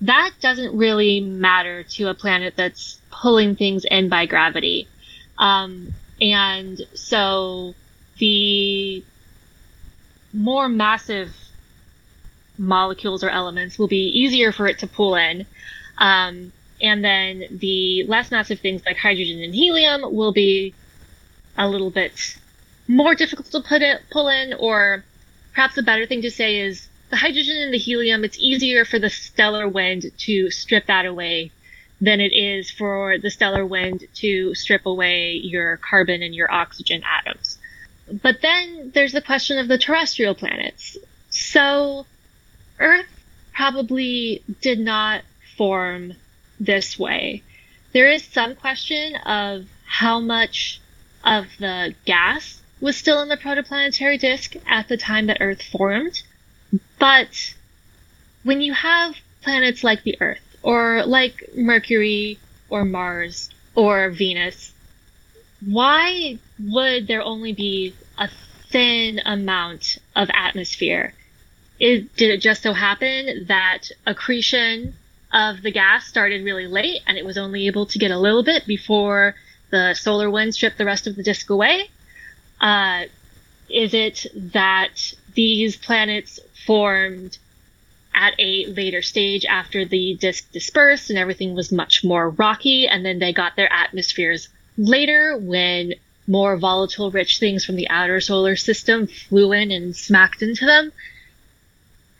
that 0.01 0.31
doesn't 0.41 0.77
really 0.77 1.19
matter 1.19 1.83
to 1.83 2.09
a 2.09 2.13
planet 2.13 2.55
that's 2.55 2.99
pulling 3.11 3.55
things 3.55 3.85
in 3.85 4.09
by 4.09 4.25
gravity. 4.25 4.87
Um, 5.37 5.93
and 6.21 6.81
so 6.93 7.73
the 8.17 9.03
more 10.33 10.67
massive 10.67 11.29
molecules 12.57 13.23
or 13.23 13.29
elements 13.29 13.77
will 13.77 13.87
be 13.87 14.07
easier 14.07 14.51
for 14.51 14.67
it 14.67 14.79
to 14.79 14.87
pull 14.87 15.15
in. 15.15 15.45
Um, 15.97 16.51
and 16.81 17.03
then 17.03 17.45
the 17.51 18.03
less 18.07 18.31
massive 18.31 18.59
things 18.59 18.83
like 18.85 18.97
hydrogen 18.97 19.41
and 19.41 19.53
helium 19.53 20.01
will 20.13 20.33
be 20.33 20.73
a 21.57 21.67
little 21.67 21.89
bit 21.89 22.37
more 22.87 23.15
difficult 23.15 23.47
to 23.51 23.61
put 23.61 23.81
it, 23.81 24.01
pull 24.11 24.27
in, 24.27 24.53
or 24.53 25.03
perhaps 25.53 25.77
a 25.77 25.83
better 25.83 26.05
thing 26.05 26.21
to 26.21 26.31
say 26.31 26.59
is 26.59 26.87
the 27.09 27.17
hydrogen 27.17 27.57
and 27.57 27.73
the 27.73 27.77
helium, 27.77 28.23
it's 28.23 28.39
easier 28.39 28.85
for 28.85 28.99
the 28.99 29.09
stellar 29.09 29.67
wind 29.67 30.11
to 30.17 30.49
strip 30.49 30.87
that 30.87 31.05
away 31.05 31.51
than 32.01 32.19
it 32.19 32.33
is 32.33 32.71
for 32.71 33.17
the 33.17 33.29
stellar 33.29 33.65
wind 33.65 34.03
to 34.15 34.53
strip 34.55 34.85
away 34.85 35.33
your 35.33 35.77
carbon 35.77 36.23
and 36.23 36.35
your 36.35 36.51
oxygen 36.51 37.03
atoms. 37.03 37.57
But 38.11 38.41
then 38.41 38.91
there's 38.93 39.13
the 39.13 39.21
question 39.21 39.57
of 39.57 39.67
the 39.67 39.77
terrestrial 39.77 40.35
planets. 40.35 40.97
So 41.29 42.05
Earth 42.79 43.05
probably 43.53 44.43
did 44.61 44.79
not 44.79 45.21
form 45.55 46.13
this 46.59 46.97
way. 46.97 47.43
There 47.93 48.09
is 48.09 48.23
some 48.23 48.55
question 48.55 49.15
of 49.17 49.67
how 49.85 50.19
much 50.19 50.81
of 51.23 51.45
the 51.59 51.93
gas 52.05 52.59
was 52.83 52.97
still 52.97 53.21
in 53.21 53.29
the 53.29 53.37
protoplanetary 53.37 54.19
disk 54.19 54.55
at 54.67 54.89
the 54.89 54.97
time 54.97 55.27
that 55.27 55.37
Earth 55.39 55.61
formed. 55.61 56.21
But 56.99 57.53
when 58.43 58.59
you 58.59 58.73
have 58.73 59.15
planets 59.41 59.85
like 59.85 60.03
the 60.03 60.17
Earth, 60.19 60.41
or 60.61 61.05
like 61.05 61.51
Mercury, 61.55 62.39
or 62.67 62.83
Mars, 62.83 63.49
or 63.73 64.09
Venus, 64.09 64.73
why 65.65 66.37
would 66.59 67.07
there 67.07 67.21
only 67.21 67.53
be 67.53 67.95
a 68.17 68.29
thin 68.69 69.21
amount 69.25 69.97
of 70.13 70.29
atmosphere? 70.33 71.13
It, 71.79 72.13
did 72.17 72.31
it 72.31 72.41
just 72.41 72.63
so 72.63 72.73
happen 72.73 73.45
that 73.47 73.83
accretion 74.05 74.93
of 75.31 75.61
the 75.61 75.71
gas 75.71 76.05
started 76.05 76.43
really 76.43 76.67
late 76.67 77.01
and 77.07 77.17
it 77.17 77.23
was 77.23 77.37
only 77.37 77.67
able 77.67 77.85
to 77.85 77.97
get 77.97 78.11
a 78.11 78.19
little 78.19 78.43
bit 78.43 78.67
before 78.67 79.35
the 79.71 79.93
solar 79.93 80.29
wind 80.29 80.53
stripped 80.53 80.77
the 80.77 80.85
rest 80.85 81.07
of 81.07 81.15
the 81.15 81.23
disk 81.23 81.49
away? 81.49 81.89
Uh, 82.63 83.03
is 83.69 83.93
it 83.93 84.25
that 84.33 85.13
these 85.35 85.75
planets 85.75 86.39
formed 86.65 87.37
at 88.15 88.33
a 88.39 88.67
later 88.67 89.01
stage 89.01 89.43
after 89.45 89.83
the 89.83 90.15
disk 90.15 90.49
dispersed 90.53 91.09
and 91.09 91.19
everything 91.19 91.55
was 91.55 91.73
much 91.73 92.05
more 92.05 92.29
rocky, 92.29 92.87
and 92.87 93.05
then 93.05 93.19
they 93.19 93.33
got 93.33 93.57
their 93.57 93.71
atmospheres 93.71 94.47
later 94.77 95.37
when 95.37 95.93
more 96.25 96.55
volatile 96.55 97.11
rich 97.11 97.37
things 97.39 97.65
from 97.65 97.75
the 97.75 97.89
outer 97.89 98.21
solar 98.21 98.55
system 98.55 99.07
flew 99.07 99.51
in 99.51 99.69
and 99.71 99.93
smacked 99.93 100.41
into 100.41 100.65
them? 100.65 100.93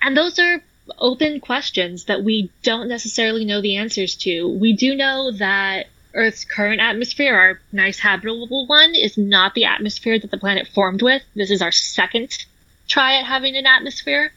And 0.02 0.18
those 0.18 0.38
are 0.39 0.62
open 1.00 1.39
questions 1.39 2.06
that 2.06 2.22
we 2.22 2.52
don't 2.64 2.89
necessarily 2.89 3.46
know 3.46 3.62
the 3.62 3.78
answers 3.78 4.16
to. 4.18 4.50
We 4.50 4.74
do 4.74 4.94
know 4.94 5.32
that 5.32 5.88
Earth's 6.14 6.45
current 6.45 6.80
atmosphere, 6.80 7.36
our 7.36 7.59
nice 7.72 7.99
habitable 7.99 8.68
one, 8.68 8.93
is 8.95 9.18
not 9.18 9.55
the 9.55 9.66
atmosphere 9.66 10.20
that 10.20 10.32
the 10.32 10.38
planet 10.38 10.68
formed 10.68 11.01
with. 11.01 11.24
This 11.36 11.51
is 11.51 11.61
our 11.61 11.72
second 11.72 12.45
try 12.88 13.16
at 13.16 13.26
having 13.26 13.55
an 13.55 13.66
atmosphere. 13.66 14.32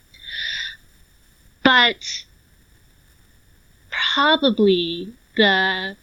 But 1.62 2.24
probably 3.90 5.12
the 5.36 5.96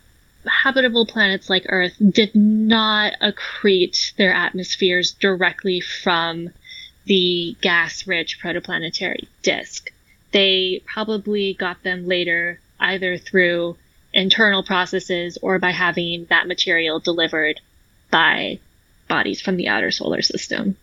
habitable 0.46 1.06
planets 1.06 1.50
like 1.50 1.66
Earth 1.70 1.96
did 2.10 2.36
not 2.36 3.14
accrete 3.22 4.16
their 4.16 4.34
atmospheres 4.34 5.14
directly 5.14 5.80
from 5.80 6.50
the 7.06 7.56
gas 7.62 8.06
rich 8.08 8.40
protoplanetary 8.42 9.28
disk. 9.42 9.92
They 10.32 10.82
probably 10.86 11.54
got 11.54 11.84
them 11.84 12.08
later 12.08 12.60
either 12.80 13.18
through 13.18 13.78
internal 14.14 14.64
processes 14.64 15.38
or 15.42 15.60
by 15.60 15.72
having 15.72 16.26
that 16.30 16.48
material 16.48 17.00
delivered 17.00 17.60
by 18.12 18.60
bodies 19.08 19.42
from 19.42 19.58
the 19.58 19.68
outer 19.68 19.92
solar 19.92 20.22
system. 20.22 20.78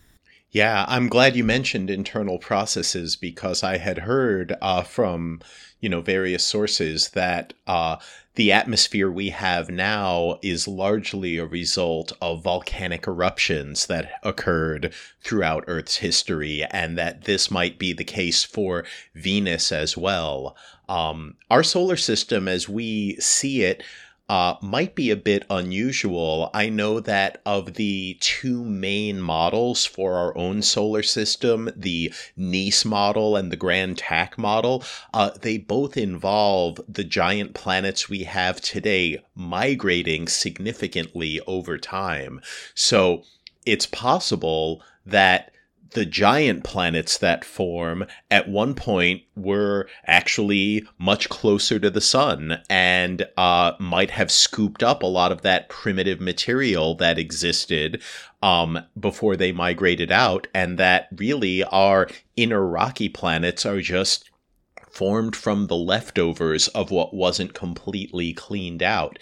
Yeah, 0.51 0.83
I'm 0.87 1.07
glad 1.07 1.37
you 1.37 1.45
mentioned 1.45 1.89
internal 1.89 2.37
processes 2.37 3.15
because 3.15 3.63
I 3.63 3.77
had 3.77 3.99
heard 3.99 4.53
uh, 4.61 4.83
from 4.83 5.39
you 5.79 5.87
know 5.87 6.01
various 6.01 6.45
sources 6.45 7.09
that 7.11 7.53
uh, 7.67 7.95
the 8.35 8.51
atmosphere 8.51 9.09
we 9.09 9.29
have 9.29 9.69
now 9.69 10.39
is 10.41 10.67
largely 10.67 11.37
a 11.37 11.45
result 11.45 12.11
of 12.21 12.43
volcanic 12.43 13.07
eruptions 13.07 13.87
that 13.87 14.11
occurred 14.23 14.93
throughout 15.21 15.63
Earth's 15.67 15.97
history, 15.97 16.65
and 16.71 16.97
that 16.97 17.23
this 17.23 17.49
might 17.49 17.79
be 17.79 17.93
the 17.93 18.03
case 18.03 18.43
for 18.43 18.83
Venus 19.15 19.71
as 19.71 19.95
well. 19.95 20.55
Um, 20.91 21.35
our 21.49 21.63
solar 21.63 21.95
system, 21.95 22.49
as 22.49 22.67
we 22.67 23.15
see 23.15 23.63
it, 23.63 23.81
uh, 24.27 24.55
might 24.61 24.93
be 24.93 25.09
a 25.09 25.15
bit 25.15 25.45
unusual. 25.49 26.49
I 26.53 26.67
know 26.67 26.99
that 26.99 27.41
of 27.45 27.75
the 27.75 28.17
two 28.19 28.65
main 28.65 29.21
models 29.21 29.85
for 29.85 30.15
our 30.15 30.37
own 30.37 30.61
solar 30.61 31.01
system, 31.01 31.69
the 31.77 32.13
Nice 32.35 32.83
model 32.83 33.37
and 33.37 33.51
the 33.51 33.55
Grand 33.55 33.99
Tack 33.99 34.37
model, 34.37 34.83
uh, 35.13 35.31
they 35.41 35.57
both 35.57 35.95
involve 35.95 36.81
the 36.89 37.05
giant 37.05 37.53
planets 37.53 38.09
we 38.09 38.25
have 38.25 38.59
today 38.59 39.23
migrating 39.33 40.27
significantly 40.27 41.39
over 41.47 41.77
time. 41.77 42.41
So 42.75 43.23
it's 43.65 43.85
possible 43.85 44.81
that 45.05 45.51
the 45.91 46.05
giant 46.05 46.63
planets 46.63 47.17
that 47.17 47.43
form 47.43 48.05
at 48.29 48.49
one 48.49 48.73
point 48.73 49.21
were 49.35 49.87
actually 50.07 50.85
much 50.97 51.29
closer 51.29 51.79
to 51.79 51.89
the 51.89 52.01
sun 52.01 52.61
and 52.69 53.27
uh, 53.37 53.73
might 53.79 54.11
have 54.11 54.31
scooped 54.31 54.83
up 54.83 55.03
a 55.03 55.07
lot 55.07 55.31
of 55.31 55.41
that 55.41 55.69
primitive 55.69 56.19
material 56.19 56.95
that 56.95 57.19
existed 57.19 58.01
um, 58.41 58.79
before 58.99 59.35
they 59.35 59.51
migrated 59.51 60.11
out, 60.11 60.47
and 60.53 60.79
that 60.79 61.07
really 61.15 61.63
our 61.65 62.07
inner 62.35 62.65
rocky 62.65 63.07
planets 63.07 63.65
are 63.65 63.81
just 63.81 64.30
formed 64.91 65.35
from 65.35 65.67
the 65.67 65.75
leftovers 65.75 66.67
of 66.69 66.91
what 66.91 67.13
wasn't 67.13 67.53
completely 67.53 68.33
cleaned 68.33 68.83
out. 68.83 69.17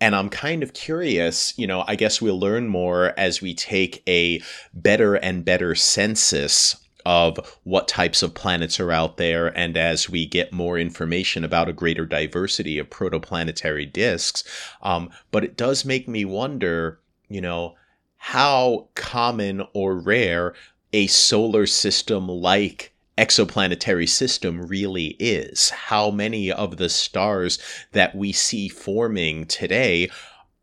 And 0.00 0.14
I'm 0.14 0.28
kind 0.28 0.62
of 0.62 0.74
curious, 0.74 1.56
you 1.58 1.66
know, 1.66 1.84
I 1.86 1.96
guess 1.96 2.20
we'll 2.20 2.38
learn 2.38 2.68
more 2.68 3.14
as 3.18 3.40
we 3.40 3.54
take 3.54 4.02
a 4.08 4.40
better 4.72 5.14
and 5.14 5.44
better 5.44 5.74
census 5.74 6.76
of 7.06 7.38
what 7.64 7.86
types 7.86 8.22
of 8.22 8.34
planets 8.34 8.80
are 8.80 8.92
out 8.92 9.18
there 9.18 9.48
and 9.58 9.76
as 9.76 10.08
we 10.08 10.26
get 10.26 10.52
more 10.52 10.78
information 10.78 11.44
about 11.44 11.68
a 11.68 11.72
greater 11.72 12.06
diversity 12.06 12.78
of 12.78 12.88
protoplanetary 12.88 13.92
disks. 13.92 14.44
Um, 14.82 15.10
but 15.30 15.44
it 15.44 15.56
does 15.56 15.84
make 15.84 16.08
me 16.08 16.24
wonder, 16.24 17.00
you 17.28 17.40
know, 17.40 17.74
how 18.16 18.88
common 18.94 19.62
or 19.74 19.96
rare 19.96 20.54
a 20.94 21.06
solar 21.08 21.66
system 21.66 22.28
like 22.28 22.93
exoplanetary 23.16 24.08
system 24.08 24.66
really 24.66 25.16
is. 25.18 25.70
How 25.70 26.10
many 26.10 26.50
of 26.50 26.76
the 26.76 26.88
stars 26.88 27.58
that 27.92 28.14
we 28.14 28.32
see 28.32 28.68
forming 28.68 29.46
today 29.46 30.10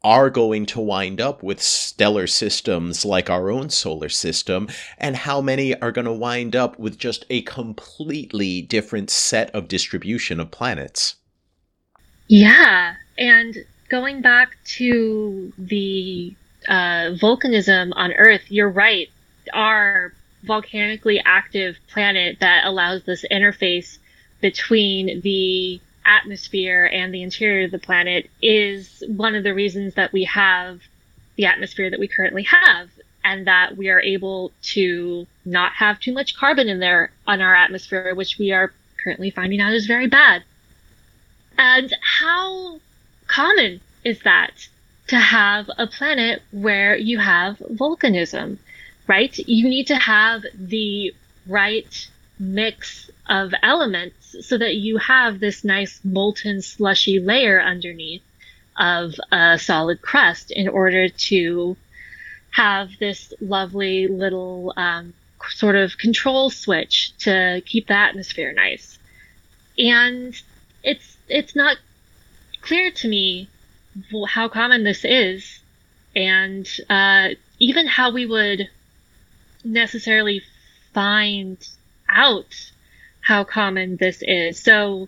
are 0.03 0.29
going 0.29 0.65
to 0.65 0.81
wind 0.81 1.21
up 1.21 1.43
with 1.43 1.61
stellar 1.61 2.25
systems 2.25 3.05
like 3.05 3.29
our 3.29 3.51
own 3.51 3.69
solar 3.69 4.09
system, 4.09 4.67
and 4.97 5.15
how 5.15 5.39
many 5.41 5.79
are 5.79 5.91
going 5.91 6.05
to 6.05 6.11
wind 6.11 6.55
up 6.55 6.79
with 6.79 6.97
just 6.97 7.23
a 7.29 7.41
completely 7.43 8.61
different 8.63 9.09
set 9.09 9.51
of 9.51 9.67
distribution 9.67 10.39
of 10.39 10.49
planets. 10.49 11.15
Yeah, 12.27 12.95
and 13.17 13.57
going 13.89 14.21
back 14.21 14.57
to 14.77 15.53
the 15.57 16.33
uh, 16.67 17.13
volcanism 17.21 17.91
on 17.95 18.11
Earth, 18.13 18.43
you're 18.49 18.69
right. 18.69 19.09
Our 19.53 20.13
volcanically 20.43 21.21
active 21.23 21.77
planet 21.87 22.37
that 22.39 22.65
allows 22.65 23.03
this 23.03 23.25
interface 23.31 23.97
between 24.41 25.21
the 25.21 25.79
atmosphere 26.05 26.89
and 26.91 27.13
the 27.13 27.21
interior 27.21 27.65
of 27.65 27.71
the 27.71 27.79
planet 27.79 28.29
is 28.41 29.03
one 29.07 29.35
of 29.35 29.43
the 29.43 29.53
reasons 29.53 29.93
that 29.93 30.11
we 30.11 30.23
have 30.23 30.81
the 31.35 31.45
atmosphere 31.45 31.89
that 31.89 31.99
we 31.99 32.07
currently 32.07 32.43
have 32.43 32.89
and 33.23 33.45
that 33.45 33.77
we 33.77 33.89
are 33.89 34.01
able 34.01 34.51
to 34.61 35.27
not 35.45 35.73
have 35.73 35.99
too 35.99 36.11
much 36.11 36.35
carbon 36.35 36.67
in 36.67 36.79
there 36.79 37.11
on 37.27 37.39
our 37.39 37.55
atmosphere 37.55 38.15
which 38.15 38.37
we 38.39 38.51
are 38.51 38.73
currently 39.03 39.29
finding 39.29 39.61
out 39.61 39.73
is 39.73 39.85
very 39.85 40.07
bad. 40.07 40.43
And 41.57 41.93
how 42.01 42.79
common 43.27 43.81
is 44.03 44.19
that 44.21 44.67
to 45.07 45.17
have 45.17 45.69
a 45.77 45.87
planet 45.87 46.41
where 46.51 46.95
you 46.95 47.19
have 47.19 47.57
volcanism 47.59 48.57
right? 49.07 49.37
You 49.37 49.69
need 49.69 49.87
to 49.87 49.95
have 49.95 50.43
the 50.53 51.13
right 51.47 52.09
mix 52.39 53.09
of 53.27 53.53
elements 53.61 54.35
so 54.41 54.57
that 54.57 54.75
you 54.75 54.97
have 54.97 55.39
this 55.39 55.63
nice 55.63 55.99
molten 56.03 56.61
slushy 56.61 57.19
layer 57.19 57.61
underneath 57.61 58.23
of 58.77 59.13
a 59.31 59.59
solid 59.59 60.01
crust 60.01 60.51
in 60.51 60.67
order 60.67 61.07
to 61.09 61.77
have 62.51 62.89
this 62.99 63.33
lovely 63.39 64.07
little 64.07 64.73
um, 64.75 65.13
sort 65.49 65.75
of 65.75 65.97
control 65.97 66.49
switch 66.49 67.13
to 67.19 67.61
keep 67.65 67.87
the 67.87 67.93
atmosphere 67.93 68.53
nice. 68.53 68.97
And 69.77 70.39
it's 70.83 71.17
it's 71.27 71.55
not 71.55 71.77
clear 72.61 72.91
to 72.91 73.07
me 73.07 73.49
how 74.27 74.47
common 74.47 74.83
this 74.83 75.05
is, 75.05 75.59
and 76.15 76.67
uh, 76.89 77.29
even 77.59 77.87
how 77.87 78.11
we 78.11 78.25
would 78.25 78.69
necessarily 79.63 80.41
find 80.93 81.57
out 82.09 82.71
how 83.21 83.43
common 83.43 83.97
this 83.97 84.21
is. 84.21 84.59
So 84.59 85.07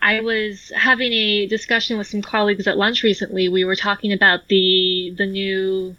I 0.00 0.20
was 0.20 0.70
having 0.74 1.12
a 1.12 1.46
discussion 1.46 1.98
with 1.98 2.06
some 2.06 2.22
colleagues 2.22 2.66
at 2.66 2.76
lunch 2.76 3.02
recently. 3.02 3.48
We 3.48 3.64
were 3.64 3.76
talking 3.76 4.12
about 4.12 4.48
the 4.48 5.14
the 5.16 5.26
new 5.26 5.96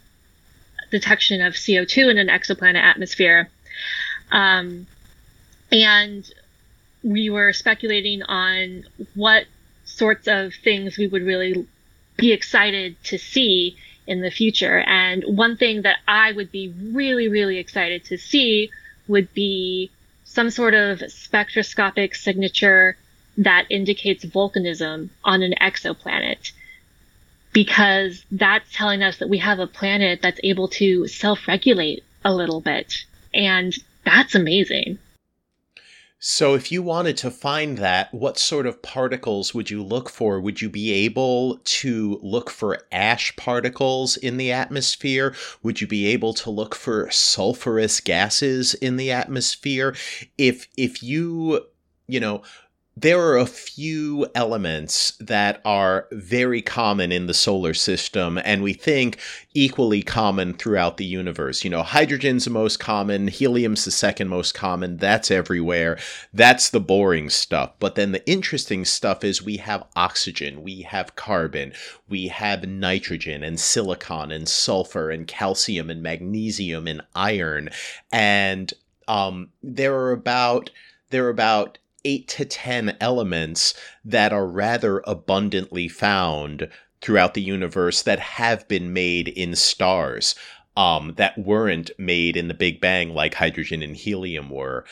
detection 0.90 1.42
of 1.42 1.54
CO2 1.54 2.10
in 2.10 2.18
an 2.18 2.28
exoplanet 2.28 2.82
atmosphere. 2.82 3.50
Um, 4.30 4.86
and 5.70 6.30
we 7.02 7.30
were 7.30 7.52
speculating 7.52 8.22
on 8.22 8.84
what 9.14 9.44
sorts 9.84 10.28
of 10.28 10.54
things 10.54 10.96
we 10.96 11.06
would 11.06 11.22
really 11.22 11.66
be 12.16 12.32
excited 12.32 13.02
to 13.04 13.18
see 13.18 13.76
in 14.08 14.22
the 14.22 14.30
future. 14.30 14.78
And 14.80 15.22
one 15.24 15.56
thing 15.56 15.82
that 15.82 15.98
I 16.08 16.32
would 16.32 16.50
be 16.50 16.74
really, 16.92 17.28
really 17.28 17.58
excited 17.58 18.04
to 18.06 18.18
see 18.18 18.70
would 19.06 19.32
be 19.34 19.90
some 20.24 20.50
sort 20.50 20.74
of 20.74 21.00
spectroscopic 21.12 22.14
signature 22.14 22.96
that 23.36 23.66
indicates 23.70 24.24
volcanism 24.24 25.10
on 25.22 25.42
an 25.42 25.54
exoplanet. 25.60 26.52
Because 27.52 28.24
that's 28.30 28.72
telling 28.72 29.02
us 29.02 29.18
that 29.18 29.28
we 29.28 29.38
have 29.38 29.58
a 29.58 29.66
planet 29.66 30.20
that's 30.22 30.40
able 30.42 30.68
to 30.68 31.06
self 31.06 31.46
regulate 31.46 32.02
a 32.24 32.34
little 32.34 32.60
bit. 32.60 33.04
And 33.32 33.74
that's 34.04 34.34
amazing. 34.34 34.98
So, 36.20 36.54
if 36.54 36.72
you 36.72 36.82
wanted 36.82 37.16
to 37.18 37.30
find 37.30 37.78
that, 37.78 38.12
what 38.12 38.38
sort 38.38 38.66
of 38.66 38.82
particles 38.82 39.54
would 39.54 39.70
you 39.70 39.84
look 39.84 40.10
for? 40.10 40.40
Would 40.40 40.60
you 40.60 40.68
be 40.68 40.90
able 40.92 41.60
to 41.62 42.18
look 42.22 42.50
for 42.50 42.82
ash 42.90 43.34
particles 43.36 44.16
in 44.16 44.36
the 44.36 44.50
atmosphere? 44.50 45.32
Would 45.62 45.80
you 45.80 45.86
be 45.86 46.06
able 46.06 46.34
to 46.34 46.50
look 46.50 46.74
for 46.74 47.06
sulfurous 47.06 48.02
gases 48.02 48.74
in 48.74 48.96
the 48.96 49.12
atmosphere? 49.12 49.94
If 50.36 50.66
if 50.76 51.04
you, 51.04 51.66
you 52.08 52.18
know, 52.18 52.42
there 53.00 53.20
are 53.20 53.38
a 53.38 53.46
few 53.46 54.26
elements 54.34 55.12
that 55.20 55.60
are 55.64 56.08
very 56.10 56.60
common 56.60 57.12
in 57.12 57.26
the 57.26 57.34
solar 57.34 57.72
system 57.72 58.40
and 58.44 58.60
we 58.60 58.72
think 58.72 59.18
equally 59.54 60.02
common 60.02 60.52
throughout 60.52 60.96
the 60.96 61.04
universe. 61.04 61.62
You 61.62 61.70
know, 61.70 61.82
hydrogen's 61.82 62.44
the 62.44 62.50
most 62.50 62.80
common, 62.80 63.28
helium's 63.28 63.84
the 63.84 63.92
second 63.92 64.28
most 64.28 64.52
common, 64.52 64.96
that's 64.96 65.30
everywhere. 65.30 65.96
That's 66.32 66.70
the 66.70 66.80
boring 66.80 67.30
stuff. 67.30 67.72
But 67.78 67.94
then 67.94 68.10
the 68.10 68.28
interesting 68.28 68.84
stuff 68.84 69.22
is 69.22 69.42
we 69.42 69.58
have 69.58 69.86
oxygen, 69.94 70.64
we 70.64 70.82
have 70.82 71.14
carbon, 71.14 71.72
we 72.08 72.28
have 72.28 72.68
nitrogen 72.68 73.44
and 73.44 73.60
silicon 73.60 74.32
and 74.32 74.48
sulfur 74.48 75.10
and 75.10 75.28
calcium 75.28 75.88
and 75.88 76.02
magnesium 76.02 76.88
and 76.88 77.02
iron. 77.14 77.70
And 78.10 78.72
um, 79.06 79.50
there 79.62 79.94
are 79.94 80.12
about 80.12 80.70
there 81.10 81.26
are 81.26 81.30
about 81.30 81.78
eight 82.04 82.28
to 82.28 82.44
10 82.44 82.96
elements 83.00 83.74
that 84.04 84.32
are 84.32 84.46
rather 84.46 85.02
abundantly 85.06 85.88
found 85.88 86.68
throughout 87.00 87.34
the 87.34 87.42
universe 87.42 88.02
that 88.02 88.18
have 88.18 88.66
been 88.68 88.92
made 88.92 89.28
in 89.28 89.54
stars 89.54 90.34
um, 90.76 91.14
that 91.16 91.36
weren't 91.36 91.90
made 91.98 92.36
in 92.36 92.48
the 92.48 92.54
Big 92.54 92.80
Bang 92.80 93.12
like 93.12 93.34
hydrogen 93.34 93.82
and 93.82 93.96
helium 93.96 94.48
were. 94.48 94.84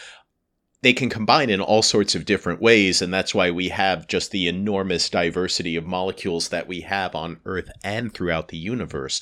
They 0.82 0.92
can 0.92 1.08
combine 1.08 1.48
in 1.48 1.60
all 1.60 1.82
sorts 1.82 2.14
of 2.14 2.24
different 2.24 2.60
ways, 2.60 3.00
and 3.00 3.12
that's 3.14 3.34
why 3.34 3.50
we 3.50 3.68
have 3.70 4.06
just 4.08 4.30
the 4.30 4.46
enormous 4.46 5.08
diversity 5.08 5.74
of 5.76 5.86
molecules 5.86 6.48
that 6.50 6.66
we 6.66 6.82
have 6.82 7.14
on 7.14 7.40
Earth 7.44 7.70
and 7.82 8.12
throughout 8.12 8.48
the 8.48 8.56
universe. 8.56 9.20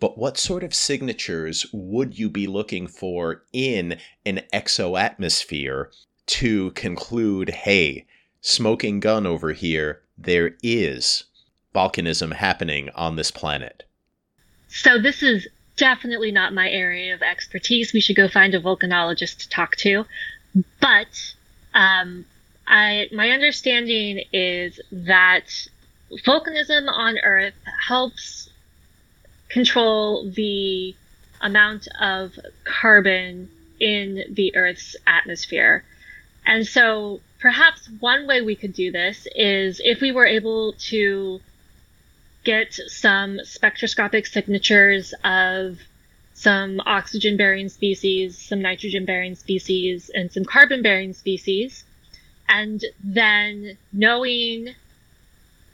But 0.00 0.18
what 0.18 0.38
sort 0.38 0.62
of 0.64 0.74
signatures 0.74 1.66
would 1.72 2.18
you 2.18 2.28
be 2.30 2.46
looking 2.46 2.86
for 2.86 3.42
in 3.52 3.98
an 4.24 4.42
exoatmosphere 4.52 5.86
to 6.26 6.70
conclude 6.72 7.50
hey, 7.50 8.06
smoking 8.40 9.00
gun 9.00 9.26
over 9.26 9.52
here, 9.52 10.00
there 10.16 10.56
is 10.62 11.24
volcanism 11.74 12.34
happening 12.34 12.90
on 12.94 13.16
this 13.16 13.30
planet. 13.30 13.82
So, 14.68 14.98
this 14.98 15.22
is 15.22 15.46
definitely 15.76 16.30
not 16.30 16.52
my 16.52 16.68
area 16.70 17.14
of 17.14 17.22
expertise. 17.22 17.92
We 17.92 18.00
should 18.00 18.16
go 18.16 18.28
find 18.28 18.54
a 18.54 18.60
volcanologist 18.60 19.38
to 19.38 19.48
talk 19.48 19.76
to. 19.76 20.04
But 20.80 21.34
um, 21.74 22.24
I, 22.66 23.08
my 23.12 23.30
understanding 23.30 24.22
is 24.32 24.80
that 24.92 25.46
volcanism 26.24 26.88
on 26.88 27.18
Earth 27.18 27.54
helps 27.86 28.48
control 29.48 30.30
the 30.30 30.94
amount 31.40 31.88
of 32.00 32.38
carbon 32.64 33.50
in 33.80 34.24
the 34.30 34.54
Earth's 34.56 34.96
atmosphere. 35.06 35.84
And 36.46 36.66
so 36.66 37.20
perhaps 37.40 37.88
one 38.00 38.26
way 38.26 38.42
we 38.42 38.56
could 38.56 38.72
do 38.72 38.90
this 38.90 39.26
is 39.34 39.80
if 39.84 40.00
we 40.00 40.12
were 40.12 40.26
able 40.26 40.74
to 40.90 41.40
get 42.44 42.74
some 42.74 43.40
spectroscopic 43.44 44.26
signatures 44.26 45.14
of 45.24 45.78
some 46.34 46.80
oxygen 46.84 47.36
bearing 47.36 47.68
species, 47.68 48.38
some 48.38 48.60
nitrogen 48.60 49.04
bearing 49.04 49.34
species, 49.34 50.10
and 50.14 50.30
some 50.30 50.44
carbon 50.44 50.82
bearing 50.82 51.14
species. 51.14 51.84
And 52.48 52.84
then 53.02 53.78
knowing 53.92 54.74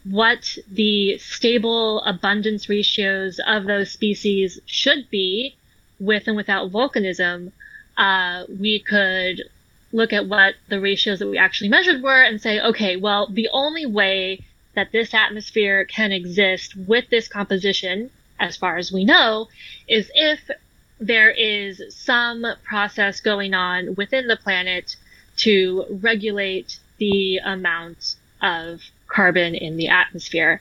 what 0.05 0.57
the 0.71 1.19
stable 1.19 2.03
abundance 2.03 2.69
ratios 2.69 3.41
of 3.47 3.65
those 3.65 3.91
species 3.91 4.61
should 4.67 5.11
be 5.11 5.57
with 5.99 6.27
and 6.27 6.37
without 6.37 6.71
volcanism, 6.71 7.53
uh, 7.97 8.45
we 8.49 8.79
could 8.79 9.43
look 9.93 10.13
at 10.13 10.27
what 10.27 10.55
the 10.69 10.81
ratios 10.81 11.19
that 11.19 11.29
we 11.29 11.39
actually 11.39 11.69
measured 11.69 12.03
were 12.03 12.23
and 12.23 12.41
say, 12.41 12.61
okay, 12.61 12.97
well, 12.97 13.29
the 13.31 13.49
only 13.53 13.87
way 13.87 14.45
that 14.75 14.93
this 14.93 15.13
atmosphere 15.15 15.85
can 15.85 16.13
exist 16.13 16.77
with 16.77 17.09
this 17.11 17.29
composition, 17.29 18.11
as 18.39 18.57
far 18.57 18.77
as 18.77 18.93
we 18.93 19.05
know, 19.05 19.49
is 19.89 20.11
if 20.15 20.51
there 21.01 21.31
is 21.31 21.83
some 21.89 22.47
process 22.63 23.21
going 23.21 23.55
on 23.55 23.95
within 23.97 24.29
the 24.29 24.37
planet 24.37 24.97
to 25.37 25.85
regulate 26.03 26.79
the 26.99 27.39
amount 27.39 28.17
of 28.43 28.81
carbon 29.09 29.55
in 29.55 29.77
the 29.77 29.89
atmosphere. 29.89 30.61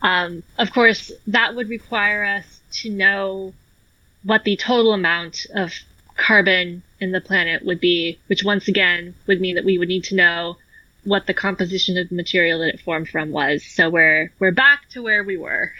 Um, 0.00 0.42
of 0.58 0.72
course, 0.72 1.12
that 1.26 1.54
would 1.54 1.68
require 1.68 2.24
us 2.24 2.60
to 2.72 2.90
know 2.90 3.52
what 4.24 4.44
the 4.44 4.56
total 4.56 4.92
amount 4.92 5.46
of 5.54 5.72
carbon 6.16 6.82
in 7.00 7.12
the 7.12 7.20
planet 7.20 7.64
would 7.64 7.80
be, 7.80 8.18
which 8.28 8.44
once 8.44 8.68
again 8.68 9.14
would 9.26 9.40
mean 9.40 9.54
that 9.54 9.64
we 9.64 9.78
would 9.78 9.88
need 9.88 10.04
to 10.04 10.14
know 10.14 10.56
what 11.04 11.26
the 11.26 11.34
composition 11.34 11.98
of 11.98 12.08
the 12.08 12.14
material 12.14 12.60
that 12.60 12.74
it 12.74 12.80
formed 12.80 13.08
from 13.08 13.32
was. 13.32 13.64
So 13.64 13.90
we're 13.90 14.32
we're 14.38 14.52
back 14.52 14.88
to 14.90 15.02
where 15.02 15.24
we 15.24 15.36
were. 15.36 15.72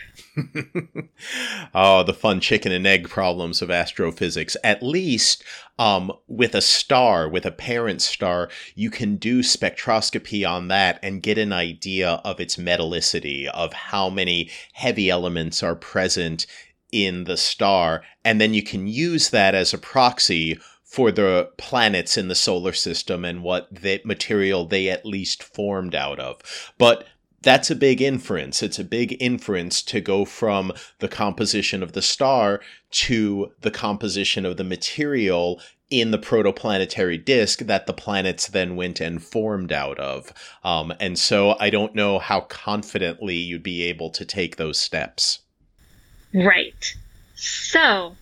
oh, 1.75 2.03
the 2.03 2.15
fun 2.15 2.41
chicken 2.41 2.73
and 2.73 2.87
egg 2.87 3.09
problems 3.09 3.63
of 3.63 3.71
astrophysics. 3.71 4.57
At 4.65 4.83
least 4.83 5.45
um, 5.79 6.13
with 6.27 6.55
a 6.55 6.61
star, 6.61 7.29
with 7.29 7.47
a 7.47 7.53
parent 7.53 8.03
star, 8.03 8.51
you 8.75 8.91
can 8.91 9.17
do 9.17 9.41
spectroscopy 9.41 10.49
on 10.49 10.69
that 10.69 10.99
and 11.03 11.23
get 11.23 11.39
an 11.39 11.53
idea 11.53 12.21
of 12.25 12.41
its 12.41 12.57
metallicity, 12.57 13.47
of 13.47 13.73
how 13.73 14.11
many 14.11 14.51
heavy 14.73 15.09
elements 15.09 15.63
are 15.63 15.77
present 15.77 16.47
in 16.93 17.25
the 17.25 17.37
star, 17.37 18.03
and 18.25 18.41
then 18.41 18.55
you 18.55 18.63
can 18.63 18.87
use 18.87 19.31
that 19.31 19.55
as 19.55 19.73
a 19.73 19.79
proxy 19.79 20.59
for 20.85 21.11
the 21.11 21.51
planets 21.57 22.19
in 22.19 22.29
the 22.29 22.35
solar 22.35 22.75
system 22.75 23.25
and 23.25 23.43
what 23.43 23.67
the 23.75 24.01
material 24.05 24.67
they 24.67 24.91
at 24.91 25.07
least 25.07 25.43
formed 25.43 25.95
out 25.95 26.21
of. 26.21 26.39
But 26.77 27.07
that's 27.41 27.71
a 27.71 27.77
big 27.77 28.01
inference. 28.01 28.63
It's 28.63 28.79
a 28.79 28.85
big 28.85 29.17
inference 29.21 29.83
to 29.85 30.01
go 30.01 30.25
from 30.25 30.73
the 31.01 31.09
composition 31.09 31.83
of 31.83 31.93
the 31.93 32.03
star 32.03 32.61
to 32.91 33.53
the 33.63 33.71
composition 33.71 34.47
of 34.47 34.59
the 34.59 34.65
material 34.65 35.61
in 35.91 36.11
the 36.11 36.19
protoplanetary 36.19 37.23
disk 37.23 37.61
that 37.61 37.87
the 37.87 37.93
planets 37.93 38.47
then 38.49 38.77
went 38.77 39.01
and 39.01 39.23
formed 39.23 39.73
out 39.73 39.99
of. 39.99 40.33
Um, 40.65 40.93
and 41.01 41.19
so 41.19 41.57
I 41.61 41.69
don't 41.69 41.95
know 41.95 42.19
how 42.19 42.41
confidently 42.43 43.37
you'd 43.37 43.63
be 43.63 43.83
able 43.83 44.09
to 44.11 44.25
take 44.25 44.57
those 44.57 44.79
steps. 44.79 45.41
Right. 46.35 46.97
So 47.35 48.17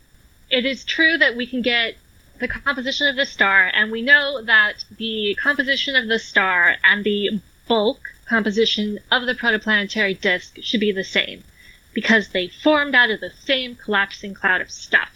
it 0.50 0.66
is 0.66 0.84
true 0.84 1.18
that 1.18 1.36
we 1.36 1.46
can 1.46 1.62
get 1.62 1.94
the 2.38 2.48
composition 2.48 3.06
of 3.06 3.16
the 3.16 3.26
star, 3.26 3.70
and 3.72 3.92
we 3.92 4.02
know 4.02 4.42
that 4.42 4.84
the 4.96 5.36
composition 5.40 5.94
of 5.94 6.08
the 6.08 6.18
star 6.18 6.76
and 6.82 7.04
the 7.04 7.40
bulk 7.68 8.00
composition 8.26 8.98
of 9.10 9.26
the 9.26 9.34
protoplanetary 9.34 10.18
disk 10.20 10.56
should 10.62 10.80
be 10.80 10.92
the 10.92 11.04
same 11.04 11.44
because 11.92 12.28
they 12.28 12.48
formed 12.48 12.94
out 12.94 13.10
of 13.10 13.20
the 13.20 13.30
same 13.44 13.76
collapsing 13.76 14.34
cloud 14.34 14.60
of 14.60 14.70
stuff. 14.70 15.10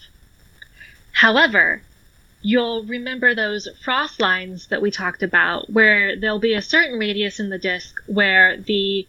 However, 1.13 1.81
you'll 2.43 2.85
remember 2.85 3.35
those 3.35 3.69
frost 3.83 4.21
lines 4.21 4.67
that 4.67 4.83
we 4.83 4.91
talked 4.91 5.23
about 5.23 5.71
where 5.71 6.17
there'll 6.17 6.39
be 6.39 6.55
a 6.55 6.63
certain 6.63 6.99
radius 6.99 7.41
in 7.41 7.49
the 7.49 7.59
disk 7.59 8.03
where 8.07 8.57
the 8.57 9.07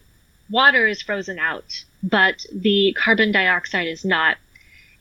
water 0.48 0.86
is 0.86 1.02
frozen 1.02 1.38
out, 1.38 1.84
but 2.02 2.44
the 2.52 2.96
carbon 2.98 3.32
dioxide 3.32 3.88
is 3.88 4.04
not. 4.04 4.36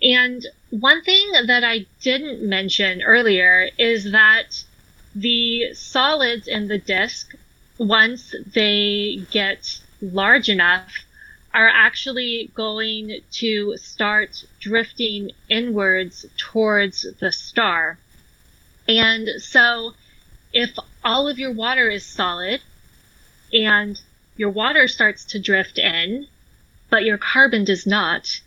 And 0.02 0.46
one 0.70 1.04
thing 1.04 1.32
that 1.48 1.64
I 1.64 1.86
didn't 2.02 2.42
mention 2.48 3.02
earlier 3.02 3.70
is 3.78 4.12
that 4.12 4.64
the 5.16 5.74
solids 5.74 6.48
in 6.48 6.68
the 6.68 6.78
disk, 6.78 7.36
once 7.78 8.36
they 8.54 9.26
get 9.32 9.80
large 10.02 10.50
enough, 10.50 10.92
are 11.54 11.70
actually 11.70 12.52
going 12.54 13.22
to 13.32 13.78
start 13.78 14.44
drifting 14.60 15.32
inwards 15.50 16.26
towards 16.38 17.06
the 17.22 17.32
star. 17.32 17.98
And 18.90 19.30
so, 19.42 19.94
if 20.52 20.78
all 21.04 21.30
of 21.30 21.40
your 21.40 21.54
water 21.54 21.90
is 21.90 22.06
solid 22.06 22.62
and 23.54 24.00
your 24.36 24.50
water 24.50 24.90
starts 24.90 25.24
to 25.26 25.40
drift 25.40 25.78
in, 25.78 26.28
but 26.90 27.04
your 27.04 27.18
carbon 27.18 27.66
does 27.66 27.86
not, 27.86 28.42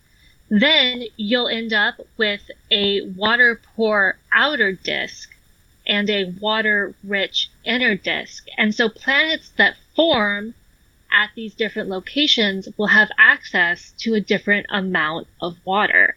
then 0.51 1.05
you'll 1.16 1.49
end 1.49 1.72
up 1.72 1.97
with 2.16 2.41
a 2.70 3.03
water 3.16 3.61
poor 3.76 4.18
outer 4.32 4.72
disk 4.72 5.30
and 5.86 6.09
a 6.11 6.32
water 6.41 6.95
rich 7.05 7.51
inner 7.64 7.95
disk. 7.95 8.47
And 8.57 8.74
so 8.74 8.89
planets 8.89 9.51
that 9.57 9.76
form 9.97 10.55
at 11.12 11.30
these 11.34 11.55
different 11.55 11.89
locations 11.89 12.68
will 12.76 12.86
have 12.86 13.11
access 13.18 13.93
to 13.99 14.14
a 14.14 14.20
different 14.20 14.66
amount 14.70 15.26
of 15.41 15.57
water. 15.64 16.16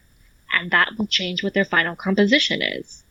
And 0.52 0.70
that 0.70 0.90
will 0.98 1.06
change 1.06 1.42
what 1.42 1.54
their 1.54 1.64
final 1.64 1.96
composition 1.96 2.60
is. 2.60 3.02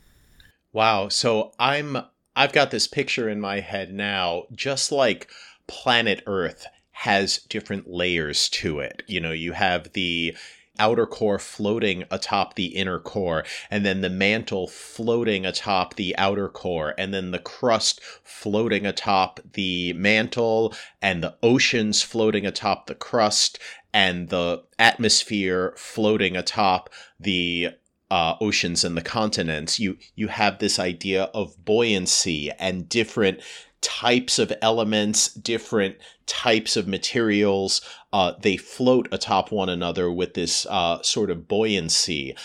Wow. 0.73 1.09
So 1.09 1.51
I'm 1.59 1.97
I've 2.35 2.53
got 2.53 2.71
this 2.71 2.87
picture 2.87 3.27
in 3.27 3.41
my 3.41 3.59
head 3.59 3.93
now, 3.93 4.45
just 4.53 4.91
like 4.91 5.29
planet 5.67 6.23
Earth 6.25 6.65
has 6.91 7.37
different 7.49 7.89
layers 7.89 8.49
to 8.49 8.79
it. 8.79 9.03
You 9.07 9.19
know, 9.19 9.31
you 9.31 9.53
have 9.53 9.93
the 9.93 10.35
outer 10.79 11.05
core 11.05 11.39
floating 11.39 12.03
atop 12.09 12.55
the 12.55 12.67
inner 12.67 12.99
core, 12.99 13.43
and 13.69 13.85
then 13.85 14.01
the 14.01 14.09
mantle 14.09 14.67
floating 14.67 15.45
atop 15.45 15.95
the 15.95 16.17
outer 16.17 16.49
core, 16.49 16.93
and 16.97 17.13
then 17.13 17.31
the 17.31 17.39
crust 17.39 18.01
floating 18.23 18.85
atop 18.85 19.39
the 19.53 19.93
mantle, 19.93 20.73
and 21.01 21.23
the 21.23 21.35
oceans 21.43 22.01
floating 22.01 22.45
atop 22.45 22.87
the 22.87 22.95
crust, 22.95 23.59
and 23.93 24.29
the 24.29 24.63
atmosphere 24.79 25.73
floating 25.77 26.35
atop 26.35 26.89
the 27.19 27.69
uh, 28.09 28.35
oceans 28.41 28.83
and 28.83 28.97
the 28.97 29.01
continents. 29.01 29.79
You 29.79 29.97
you 30.15 30.27
have 30.27 30.59
this 30.59 30.79
idea 30.79 31.23
of 31.33 31.63
buoyancy 31.63 32.51
and 32.59 32.89
different 32.89 33.39
types 33.81 34.39
of 34.39 34.53
elements, 34.61 35.33
different 35.33 35.97
types 36.25 36.77
of 36.77 36.87
materials. 36.87 37.81
Uh, 38.13 38.33
they 38.39 38.57
float 38.57 39.07
atop 39.11 39.51
one 39.51 39.69
another 39.69 40.11
with 40.11 40.33
this 40.35 40.65
uh, 40.69 41.01
sort 41.01 41.29
of 41.29 41.47
buoyancy. 41.47 42.35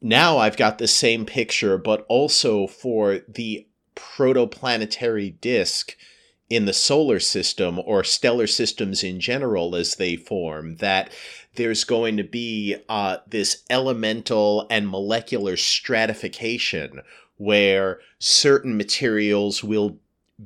Now 0.00 0.38
I've 0.38 0.56
got 0.56 0.78
the 0.78 0.88
same 0.88 1.26
picture, 1.26 1.76
but 1.76 2.06
also 2.08 2.66
for 2.66 3.20
the 3.28 3.66
protoplanetary 3.94 5.40
disk 5.40 5.96
in 6.48 6.64
the 6.64 6.72
solar 6.72 7.20
system 7.20 7.78
or 7.84 8.02
stellar 8.02 8.46
systems 8.46 9.04
in 9.04 9.20
general 9.20 9.76
as 9.76 9.96
they 9.96 10.16
form, 10.16 10.76
that 10.76 11.10
there's 11.54 11.84
going 11.84 12.16
to 12.16 12.24
be 12.24 12.76
uh, 12.88 13.18
this 13.28 13.64
elemental 13.68 14.66
and 14.70 14.88
molecular 14.88 15.56
stratification 15.56 17.02
where 17.36 18.00
certain 18.18 18.76
materials 18.76 19.62
will 19.62 19.98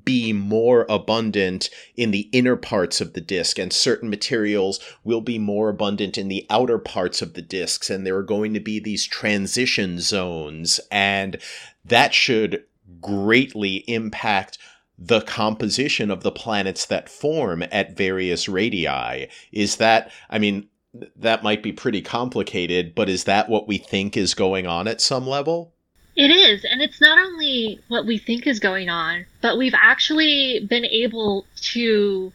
be 0.05 0.33
more 0.33 0.87
abundant 0.89 1.71
in 1.97 2.11
the 2.11 2.29
inner 2.33 2.57
parts 2.57 3.01
of 3.01 3.13
the 3.13 3.21
disk, 3.21 3.59
and 3.59 3.73
certain 3.73 4.11
materials 4.11 4.81
will 5.05 5.21
be 5.21 5.39
more 5.39 5.69
abundant 5.69 6.19
in 6.19 6.29
the 6.29 6.47
outer 6.51 6.79
parts 6.79 7.23
of 7.23 7.35
the 7.35 7.43
disks, 7.43 7.91
and 7.91 8.07
there 8.07 8.17
are 8.17 8.23
going 8.23 8.55
to 8.55 8.61
be 8.61 8.81
these 8.81 9.07
transition 9.07 10.01
zones, 10.01 10.81
and 10.91 11.39
that 11.85 12.15
should 12.15 12.65
greatly 13.01 13.85
impact 13.87 14.59
the 14.99 15.21
composition 15.23 16.11
of 16.11 16.23
the 16.23 16.33
planets 16.33 16.87
that 16.87 17.09
form 17.09 17.65
at 17.71 17.97
various 17.97 18.49
radii. 18.49 19.29
Is 19.53 19.77
that, 19.77 20.11
I 20.31 20.39
mean, 20.39 20.69
that 21.17 21.43
might 21.43 21.63
be 21.63 21.73
pretty 21.73 22.01
complicated, 22.01 22.95
but 22.95 23.09
is 23.09 23.25
that 23.25 23.49
what 23.49 23.67
we 23.67 23.79
think 23.79 24.17
is 24.17 24.35
going 24.35 24.67
on 24.67 24.87
at 24.87 25.01
some 25.01 25.27
level? 25.27 25.74
It 26.17 26.31
is, 26.31 26.65
and 26.65 26.81
it's 26.81 27.01
not 27.01 27.19
only 27.19 27.81
what 27.89 28.07
we 28.07 28.19
think 28.19 28.47
is 28.47 28.61
going 28.61 28.89
on, 28.89 29.27
but 29.41 29.59
we've 29.59 29.75
actually 29.75 30.61
been 30.61 30.85
able 30.85 31.45
to 31.73 32.33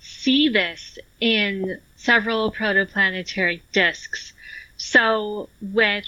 see 0.00 0.50
this 0.50 0.98
in 1.20 1.80
several 1.96 2.52
protoplanetary 2.52 3.62
disks. 3.72 4.34
So, 4.76 5.48
with 5.62 6.04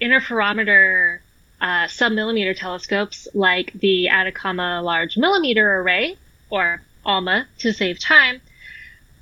interferometer 0.00 1.18
uh, 1.60 1.84
submillimeter 1.84 2.56
telescopes 2.56 3.28
like 3.34 3.72
the 3.74 4.08
Atacama 4.08 4.80
Large 4.82 5.18
Millimeter 5.18 5.80
Array, 5.80 6.16
or 6.48 6.80
ALMA 7.04 7.46
to 7.58 7.72
save 7.74 7.98
time, 8.00 8.40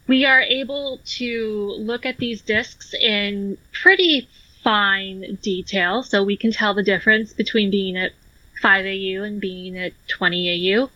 we 0.07 0.25
are 0.25 0.41
able 0.41 1.01
to 1.05 1.75
look 1.79 2.07
at 2.07 2.19
these 2.19 2.41
disks 2.41 2.95
in 2.95 3.59
pretty 3.73 4.29
fine 4.69 5.39
detail, 5.41 6.03
so 6.03 6.23
we 6.23 6.37
can 6.37 6.53
tell 6.53 6.75
the 6.75 6.83
difference 6.83 7.33
between 7.33 7.71
being 7.71 7.97
at 7.97 8.13
5 8.61 8.85
AU 8.85 9.23
and 9.23 9.41
being 9.41 9.79
at 9.79 9.93
20 10.09 10.77
AU. 10.77 10.91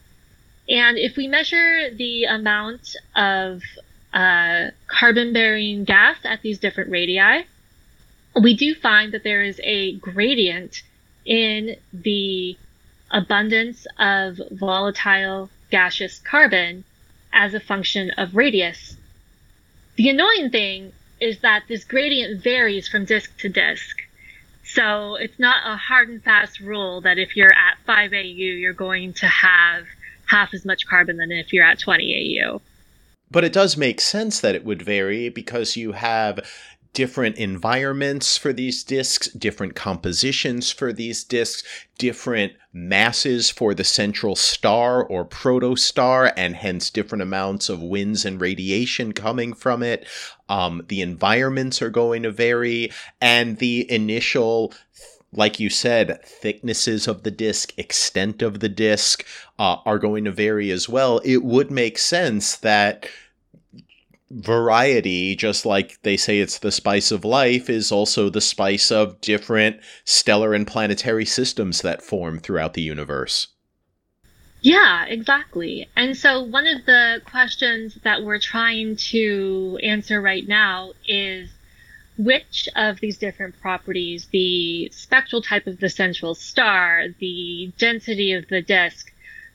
And 0.68 0.98
if 0.98 1.16
we 1.16 1.26
measure 1.26 1.88
the 1.88 2.24
amount 2.24 2.96
of 3.16 3.62
uh, 4.12 4.72
carbon 4.88 5.32
bearing 5.32 5.84
gas 5.84 6.18
at 6.24 6.42
these 6.42 6.58
different 6.58 6.90
radii, 6.90 7.46
we 8.38 8.54
do 8.54 8.74
find 8.74 9.12
that 9.12 9.24
there 9.24 9.40
is 9.40 9.58
a 9.64 9.94
gradient 9.94 10.82
in 11.24 11.76
the 11.94 12.58
abundance 13.10 13.86
of 13.98 14.38
volatile 14.50 15.48
gaseous 15.70 16.18
carbon 16.18 16.84
as 17.32 17.54
a 17.54 17.60
function 17.60 18.10
of 18.18 18.36
radius. 18.36 18.98
The 19.96 20.10
annoying 20.10 20.50
thing 20.50 20.92
is 21.22 21.38
that 21.38 21.62
this 21.68 21.84
gradient 21.84 22.42
varies 22.42 22.88
from 22.88 23.04
disk 23.04 23.38
to 23.38 23.48
disk. 23.48 23.96
So 24.64 25.14
it's 25.14 25.38
not 25.38 25.58
a 25.64 25.76
hard 25.76 26.08
and 26.08 26.22
fast 26.22 26.58
rule 26.58 27.00
that 27.02 27.18
if 27.18 27.36
you're 27.36 27.52
at 27.52 27.78
5 27.86 28.12
AU, 28.12 28.16
you're 28.16 28.72
going 28.72 29.12
to 29.14 29.26
have 29.26 29.84
half 30.26 30.52
as 30.52 30.64
much 30.64 30.86
carbon 30.86 31.18
than 31.18 31.30
if 31.30 31.52
you're 31.52 31.64
at 31.64 31.78
20 31.78 32.40
AU. 32.40 32.60
But 33.30 33.44
it 33.44 33.52
does 33.52 33.76
make 33.76 34.00
sense 34.00 34.40
that 34.40 34.54
it 34.54 34.64
would 34.64 34.82
vary 34.82 35.28
because 35.28 35.76
you 35.76 35.92
have 35.92 36.40
different 36.92 37.36
environments 37.36 38.36
for 38.36 38.52
these 38.52 38.84
disks, 38.84 39.28
different 39.28 39.74
compositions 39.74 40.70
for 40.70 40.92
these 40.92 41.24
disks, 41.24 41.62
different 41.98 42.52
masses 42.72 43.50
for 43.50 43.74
the 43.74 43.84
central 43.84 44.36
star 44.36 45.02
or 45.02 45.24
protostar, 45.24 46.32
and 46.36 46.56
hence 46.56 46.90
different 46.90 47.22
amounts 47.22 47.68
of 47.68 47.80
winds 47.82 48.24
and 48.24 48.40
radiation 48.40 49.12
coming 49.12 49.54
from 49.54 49.82
it. 49.82 50.06
Um, 50.48 50.84
the 50.88 51.00
environments 51.00 51.80
are 51.80 51.90
going 51.90 52.24
to 52.24 52.30
vary, 52.30 52.92
and 53.20 53.58
the 53.58 53.90
initial 53.90 54.72
like 55.34 55.58
you 55.58 55.70
said, 55.70 56.22
thicknesses 56.24 57.08
of 57.08 57.22
the 57.22 57.30
disk, 57.30 57.72
extent 57.78 58.42
of 58.42 58.60
the 58.60 58.68
disk 58.68 59.24
uh, 59.58 59.76
are 59.86 59.98
going 59.98 60.24
to 60.24 60.30
vary 60.30 60.70
as 60.70 60.90
well. 60.90 61.22
It 61.24 61.42
would 61.42 61.70
make 61.70 61.96
sense 61.96 62.56
that 62.56 63.08
variety, 64.32 65.36
just 65.36 65.66
like 65.66 66.00
they 66.02 66.16
say 66.16 66.38
it's 66.40 66.58
the 66.58 66.72
spice 66.72 67.10
of 67.10 67.24
life, 67.24 67.68
is 67.68 67.92
also 67.92 68.30
the 68.30 68.40
spice 68.40 68.90
of 68.90 69.20
different 69.20 69.80
stellar 70.04 70.54
and 70.54 70.66
planetary 70.66 71.24
systems 71.24 71.82
that 71.82 72.02
form 72.02 72.38
throughout 72.38 72.74
the 72.74 72.82
universe. 72.82 73.48
Yeah, 74.62 75.04
exactly. 75.06 75.88
And 75.96 76.16
so, 76.16 76.42
one 76.42 76.66
of 76.66 76.86
the 76.86 77.20
questions 77.28 77.98
that 78.04 78.22
we're 78.22 78.38
trying 78.38 78.96
to 78.96 79.78
answer 79.82 80.20
right 80.20 80.46
now 80.46 80.92
is 81.06 81.50
which 82.16 82.68
of 82.76 83.00
these 83.00 83.18
different 83.18 83.60
properties, 83.60 84.26
the 84.26 84.88
spectral 84.92 85.42
type 85.42 85.66
of 85.66 85.80
the 85.80 85.88
central 85.88 86.34
star, 86.34 87.06
the 87.18 87.72
density 87.78 88.32
of 88.32 88.46
the 88.48 88.62
disk, 88.62 89.12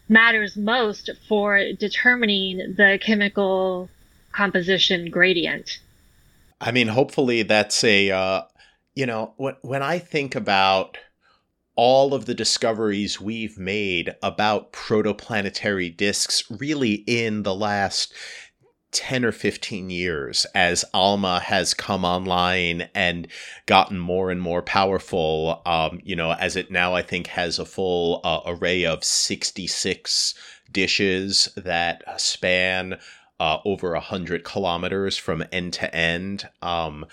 matters 0.09 0.57
most 0.57 1.09
for 1.27 1.71
determining 1.73 2.75
the 2.75 2.99
chemical 3.01 3.89
composition 4.37 5.09
gradient. 5.09 5.79
I 6.61 6.71
mean, 6.71 6.89
hopefully 6.89 7.41
that's 7.41 7.83
a, 7.83 8.11
uh, 8.11 8.41
you 8.93 9.07
know, 9.07 9.33
when, 9.37 9.55
when 9.63 9.81
I 9.81 9.97
think 9.97 10.35
about 10.35 10.99
all 11.75 12.13
of 12.13 12.25
the 12.25 12.35
discoveries 12.35 13.19
we've 13.19 13.57
made 13.57 14.15
about 14.21 14.71
protoplanetary 14.73 15.95
disks 15.95 16.43
really 16.51 17.03
in 17.07 17.43
the 17.43 17.53
last 17.53 18.13
10 18.91 19.25
or 19.25 19.31
15 19.31 19.89
years 19.89 20.45
as 20.55 20.85
ALMA 20.93 21.39
has 21.39 21.73
come 21.73 22.05
online 22.05 22.89
and 22.93 23.27
gotten 23.65 23.99
more 23.99 24.29
and 24.29 24.41
more 24.41 24.61
powerful. 24.61 25.63
Um, 25.65 25.99
you 26.03 26.15
know, 26.15 26.33
as 26.33 26.55
it 26.55 26.71
now, 26.71 26.93
I 26.93 27.01
think, 27.01 27.27
has 27.27 27.57
a 27.57 27.65
full 27.65 28.21
uh, 28.23 28.41
array 28.45 28.85
of 28.85 29.03
66 29.03 30.35
dishes 30.71 31.49
that 31.55 32.03
span 32.19 32.97
uh, 33.39 33.59
over 33.65 33.93
a 33.93 33.99
hundred 33.99 34.43
kilometers 34.43 35.17
from 35.17 35.43
end 35.51 35.73
to 35.73 35.93
end. 35.95 36.49
Um, 36.61 37.05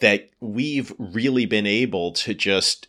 that 0.00 0.28
we've 0.40 0.92
really 0.98 1.46
been 1.46 1.66
able 1.66 2.12
to 2.12 2.34
just 2.34 2.86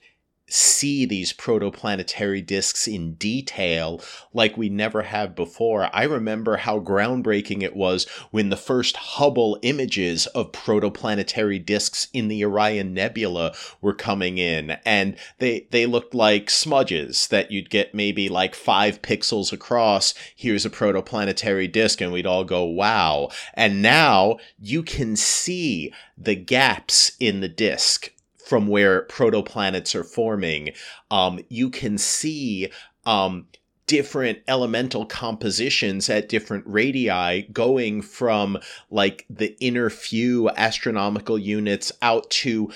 see 0.49 1.05
these 1.05 1.33
protoplanetary 1.33 2.45
disks 2.45 2.87
in 2.87 3.13
detail 3.15 4.01
like 4.33 4.57
we 4.57 4.69
never 4.69 5.03
have 5.03 5.35
before. 5.35 5.89
I 5.93 6.03
remember 6.03 6.57
how 6.57 6.79
groundbreaking 6.79 7.61
it 7.63 7.75
was 7.75 8.07
when 8.31 8.49
the 8.49 8.57
first 8.57 8.95
Hubble 8.97 9.59
images 9.61 10.25
of 10.27 10.51
protoplanetary 10.51 11.65
disks 11.65 12.07
in 12.13 12.27
the 12.27 12.43
Orion 12.45 12.93
Nebula 12.93 13.53
were 13.81 13.93
coming 13.93 14.37
in 14.37 14.77
and 14.85 15.17
they 15.39 15.67
they 15.71 15.85
looked 15.85 16.13
like 16.13 16.49
smudges 16.49 17.27
that 17.27 17.51
you'd 17.51 17.69
get 17.69 17.93
maybe 17.93 18.29
like 18.29 18.55
5 18.55 19.01
pixels 19.01 19.51
across. 19.51 20.13
Here's 20.35 20.65
a 20.65 20.69
protoplanetary 20.69 21.71
disk 21.71 21.99
and 22.01 22.11
we'd 22.11 22.25
all 22.25 22.43
go 22.43 22.63
wow. 22.63 23.29
And 23.53 23.81
now 23.81 24.37
you 24.59 24.83
can 24.83 25.15
see 25.15 25.93
the 26.17 26.35
gaps 26.35 27.11
in 27.19 27.41
the 27.41 27.49
disk 27.49 28.11
from 28.47 28.67
where 28.67 29.03
protoplanets 29.07 29.93
are 29.93 30.05
forming, 30.05 30.69
um, 31.11 31.37
you 31.49 31.69
can 31.69 31.97
see 31.97 32.71
um, 33.05 33.45
different 33.87 34.39
elemental 34.47 35.05
compositions 35.05 36.09
at 36.09 36.29
different 36.29 36.63
radii 36.65 37.41
going 37.51 38.01
from 38.01 38.57
like 38.89 39.25
the 39.29 39.57
inner 39.59 39.89
few 39.89 40.49
astronomical 40.51 41.37
units 41.37 41.91
out 42.01 42.29
to 42.29 42.71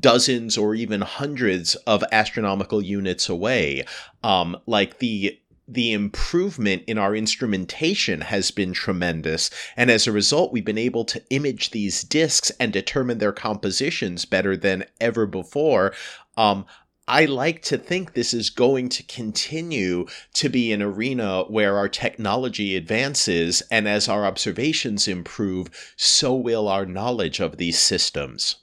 dozens 0.00 0.58
or 0.58 0.74
even 0.74 1.00
hundreds 1.00 1.76
of 1.86 2.02
astronomical 2.10 2.82
units 2.82 3.28
away. 3.28 3.84
Um, 4.24 4.56
like 4.66 4.98
the 4.98 5.38
the 5.66 5.92
improvement 5.92 6.82
in 6.86 6.98
our 6.98 7.16
instrumentation 7.16 8.20
has 8.20 8.50
been 8.50 8.72
tremendous. 8.72 9.50
And 9.76 9.90
as 9.90 10.06
a 10.06 10.12
result, 10.12 10.52
we've 10.52 10.64
been 10.64 10.78
able 10.78 11.04
to 11.06 11.22
image 11.30 11.70
these 11.70 12.02
disks 12.02 12.50
and 12.60 12.72
determine 12.72 13.18
their 13.18 13.32
compositions 13.32 14.24
better 14.24 14.56
than 14.56 14.84
ever 15.00 15.26
before. 15.26 15.94
Um, 16.36 16.66
I 17.06 17.26
like 17.26 17.60
to 17.62 17.76
think 17.76 18.14
this 18.14 18.32
is 18.32 18.48
going 18.48 18.88
to 18.90 19.02
continue 19.02 20.06
to 20.34 20.48
be 20.48 20.72
an 20.72 20.80
arena 20.80 21.42
where 21.44 21.76
our 21.76 21.88
technology 21.88 22.76
advances, 22.76 23.62
and 23.70 23.86
as 23.86 24.08
our 24.08 24.24
observations 24.24 25.06
improve, 25.06 25.94
so 25.96 26.34
will 26.34 26.66
our 26.66 26.86
knowledge 26.86 27.40
of 27.40 27.58
these 27.58 27.78
systems. 27.78 28.56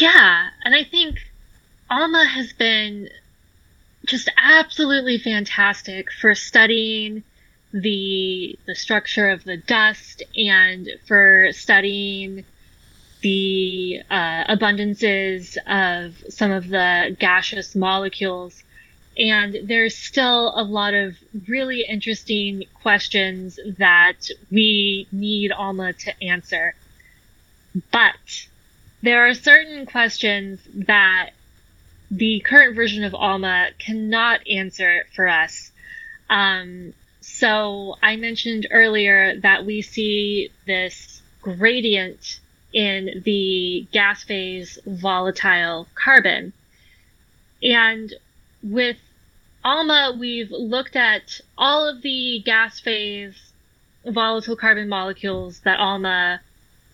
Yeah, 0.00 0.48
and 0.64 0.74
I 0.74 0.82
think 0.82 1.18
ALMA 1.90 2.26
has 2.26 2.52
been 2.52 3.08
just 4.08 4.30
absolutely 4.36 5.18
fantastic 5.18 6.10
for 6.10 6.34
studying 6.34 7.22
the 7.72 8.58
the 8.66 8.74
structure 8.74 9.28
of 9.28 9.44
the 9.44 9.58
dust 9.58 10.22
and 10.34 10.88
for 11.06 11.48
studying 11.52 12.44
the 13.20 14.00
uh, 14.10 14.44
abundances 14.44 15.56
of 15.66 16.14
some 16.32 16.50
of 16.50 16.68
the 16.68 17.16
gaseous 17.18 17.74
molecules. 17.74 18.62
And 19.18 19.58
there's 19.64 19.96
still 19.96 20.52
a 20.54 20.62
lot 20.62 20.94
of 20.94 21.16
really 21.48 21.82
interesting 21.82 22.64
questions 22.80 23.58
that 23.78 24.30
we 24.50 25.08
need 25.10 25.50
ALMA 25.50 25.92
to 25.92 26.22
answer. 26.22 26.74
But 27.90 28.14
there 29.02 29.26
are 29.26 29.34
certain 29.34 29.86
questions 29.86 30.60
that 30.86 31.30
the 32.10 32.40
current 32.40 32.74
version 32.74 33.04
of 33.04 33.14
Alma 33.14 33.68
cannot 33.78 34.40
answer 34.48 35.04
for 35.14 35.28
us. 35.28 35.70
Um, 36.30 36.94
so 37.20 37.96
I 38.02 38.16
mentioned 38.16 38.66
earlier 38.70 39.38
that 39.40 39.66
we 39.66 39.82
see 39.82 40.50
this 40.66 41.22
gradient 41.42 42.40
in 42.72 43.22
the 43.24 43.86
gas 43.92 44.24
phase 44.24 44.78
volatile 44.86 45.86
carbon. 45.94 46.52
And 47.62 48.12
with 48.62 48.98
ALMA, 49.64 50.16
we've 50.18 50.50
looked 50.50 50.96
at 50.96 51.40
all 51.56 51.88
of 51.88 52.02
the 52.02 52.40
gas 52.44 52.80
phase 52.80 53.34
volatile 54.06 54.56
carbon 54.56 54.88
molecules 54.88 55.60
that 55.60 55.80
ALMA 55.80 56.40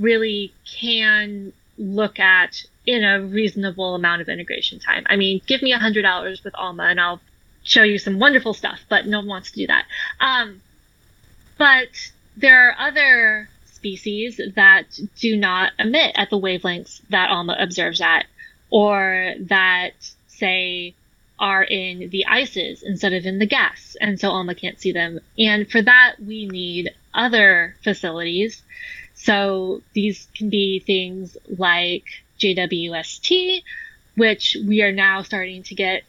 really 0.00 0.52
can 0.64 1.52
look 1.78 2.18
at 2.18 2.64
in 2.86 3.04
a 3.04 3.22
reasonable 3.22 3.94
amount 3.94 4.22
of 4.22 4.28
integration 4.28 4.78
time. 4.78 5.04
I 5.06 5.16
mean, 5.16 5.40
give 5.46 5.62
me 5.62 5.72
a 5.72 5.78
hundred 5.78 6.04
hours 6.04 6.44
with 6.44 6.54
Alma 6.54 6.84
and 6.84 7.00
I'll 7.00 7.20
show 7.62 7.82
you 7.82 7.98
some 7.98 8.18
wonderful 8.18 8.54
stuff, 8.54 8.80
but 8.88 9.06
no 9.06 9.18
one 9.18 9.28
wants 9.28 9.50
to 9.52 9.58
do 9.58 9.66
that. 9.66 9.86
Um, 10.20 10.60
but 11.56 11.88
there 12.36 12.68
are 12.68 12.88
other 12.88 13.48
species 13.66 14.40
that 14.54 14.84
do 15.18 15.36
not 15.36 15.72
emit 15.78 16.12
at 16.14 16.30
the 16.30 16.38
wavelengths 16.38 17.00
that 17.10 17.30
Alma 17.30 17.56
observes 17.58 18.00
at, 18.00 18.26
or 18.70 19.34
that 19.40 19.92
say 20.26 20.94
are 21.38 21.62
in 21.62 22.10
the 22.10 22.26
ices 22.26 22.82
instead 22.82 23.12
of 23.12 23.26
in 23.26 23.38
the 23.38 23.46
gas, 23.46 23.96
and 24.00 24.18
so 24.18 24.30
Alma 24.30 24.54
can't 24.54 24.80
see 24.80 24.92
them. 24.92 25.20
And 25.38 25.70
for 25.70 25.82
that, 25.82 26.16
we 26.24 26.46
need 26.46 26.90
other 27.12 27.76
facilities. 27.82 28.62
So 29.14 29.82
these 29.92 30.28
can 30.34 30.48
be 30.50 30.80
things 30.80 31.36
like 31.58 32.04
JWST, 32.38 33.62
which 34.16 34.56
we 34.66 34.82
are 34.82 34.92
now 34.92 35.22
starting 35.22 35.62
to 35.64 35.74
get 35.74 36.02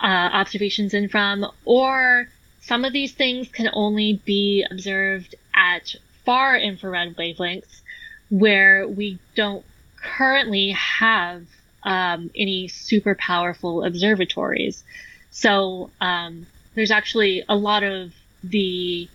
uh, 0.00 0.06
observations 0.06 0.94
in 0.94 1.08
from, 1.08 1.46
or 1.64 2.28
some 2.62 2.84
of 2.84 2.92
these 2.92 3.12
things 3.12 3.48
can 3.48 3.70
only 3.72 4.20
be 4.24 4.64
observed 4.70 5.34
at 5.54 5.94
far 6.24 6.56
infrared 6.56 7.16
wavelengths 7.16 7.80
where 8.28 8.86
we 8.86 9.18
don't 9.34 9.64
currently 9.96 10.70
have 10.70 11.44
um, 11.82 12.30
any 12.34 12.68
super 12.68 13.14
powerful 13.14 13.84
observatories. 13.84 14.84
So 15.30 15.90
um, 16.00 16.46
there's 16.74 16.90
actually 16.90 17.44
a 17.48 17.56
lot 17.56 17.82
of 17.82 18.12
the 18.42 19.08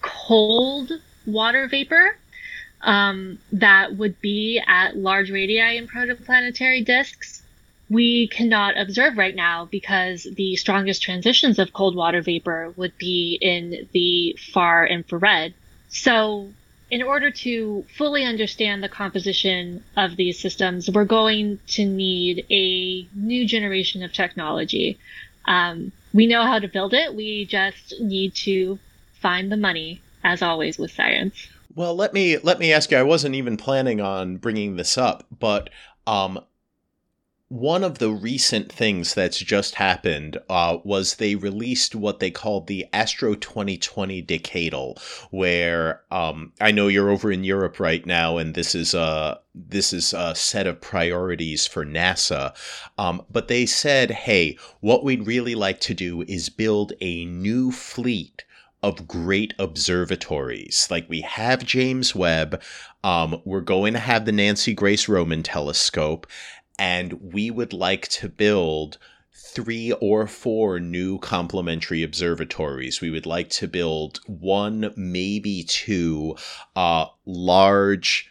cold 0.00 0.92
water 1.26 1.68
vapor 1.68 2.16
um, 2.82 3.38
that 3.52 3.96
would 3.96 4.20
be 4.20 4.62
at 4.66 4.96
large 4.96 5.30
radii 5.30 5.76
in 5.76 5.88
protoplanetary 5.88 6.84
disks, 6.84 7.42
we 7.90 8.28
cannot 8.28 8.78
observe 8.78 9.16
right 9.16 9.34
now 9.34 9.64
because 9.64 10.26
the 10.36 10.56
strongest 10.56 11.02
transitions 11.02 11.58
of 11.58 11.72
cold 11.72 11.96
water 11.96 12.20
vapor 12.20 12.72
would 12.76 12.96
be 12.98 13.38
in 13.40 13.88
the 13.92 14.36
far 14.52 14.86
infrared. 14.86 15.54
So 15.88 16.48
in 16.90 17.02
order 17.02 17.30
to 17.30 17.84
fully 17.96 18.24
understand 18.24 18.82
the 18.82 18.88
composition 18.88 19.82
of 19.96 20.16
these 20.16 20.38
systems, 20.38 20.90
we're 20.90 21.04
going 21.04 21.58
to 21.68 21.84
need 21.84 22.46
a 22.50 23.06
new 23.14 23.46
generation 23.46 24.02
of 24.02 24.12
technology. 24.12 24.98
Um, 25.46 25.92
we 26.12 26.26
know 26.26 26.44
how 26.44 26.58
to 26.58 26.68
build 26.68 26.94
it. 26.94 27.14
We 27.14 27.46
just 27.46 28.00
need 28.00 28.34
to 28.36 28.78
find 29.20 29.50
the 29.50 29.56
money, 29.56 30.00
as 30.22 30.42
always 30.42 30.78
with 30.78 30.92
science. 30.92 31.48
Well, 31.78 31.94
let 31.94 32.12
me 32.12 32.38
let 32.38 32.58
me 32.58 32.72
ask 32.72 32.90
you. 32.90 32.96
I 32.96 33.04
wasn't 33.04 33.36
even 33.36 33.56
planning 33.56 34.00
on 34.00 34.38
bringing 34.38 34.74
this 34.74 34.98
up, 34.98 35.24
but 35.30 35.70
um, 36.08 36.40
one 37.46 37.84
of 37.84 37.98
the 38.00 38.10
recent 38.10 38.72
things 38.72 39.14
that's 39.14 39.38
just 39.38 39.76
happened 39.76 40.38
uh, 40.50 40.78
was 40.82 41.14
they 41.14 41.36
released 41.36 41.94
what 41.94 42.18
they 42.18 42.32
called 42.32 42.66
the 42.66 42.86
Astro 42.92 43.36
2020 43.36 44.24
Decadal, 44.24 45.00
where 45.30 46.02
um, 46.10 46.52
I 46.60 46.72
know 46.72 46.88
you're 46.88 47.10
over 47.10 47.30
in 47.30 47.44
Europe 47.44 47.78
right 47.78 48.04
now, 48.04 48.38
and 48.38 48.56
this 48.56 48.74
is 48.74 48.92
a 48.92 49.38
this 49.54 49.92
is 49.92 50.12
a 50.12 50.34
set 50.34 50.66
of 50.66 50.80
priorities 50.80 51.68
for 51.68 51.86
NASA. 51.86 52.56
Um, 52.98 53.24
but 53.30 53.46
they 53.46 53.66
said, 53.66 54.10
hey, 54.10 54.58
what 54.80 55.04
we'd 55.04 55.28
really 55.28 55.54
like 55.54 55.78
to 55.82 55.94
do 55.94 56.22
is 56.22 56.48
build 56.48 56.92
a 57.00 57.24
new 57.24 57.70
fleet 57.70 58.42
of 58.82 59.08
great 59.08 59.54
observatories. 59.58 60.86
Like 60.90 61.08
we 61.08 61.22
have 61.22 61.64
James 61.64 62.14
Webb, 62.14 62.62
um, 63.02 63.40
we're 63.44 63.60
going 63.60 63.92
to 63.94 63.98
have 63.98 64.24
the 64.24 64.32
Nancy 64.32 64.74
Grace 64.74 65.08
Roman 65.08 65.42
telescope, 65.42 66.26
and 66.78 67.14
we 67.14 67.50
would 67.50 67.72
like 67.72 68.08
to 68.08 68.28
build 68.28 68.98
three 69.32 69.92
or 69.92 70.26
four 70.26 70.78
new 70.78 71.18
complementary 71.18 72.02
observatories. 72.02 73.00
We 73.00 73.10
would 73.10 73.26
like 73.26 73.50
to 73.50 73.66
build 73.66 74.20
one, 74.26 74.92
maybe 74.96 75.64
two 75.64 76.36
uh, 76.76 77.06
large 77.24 78.30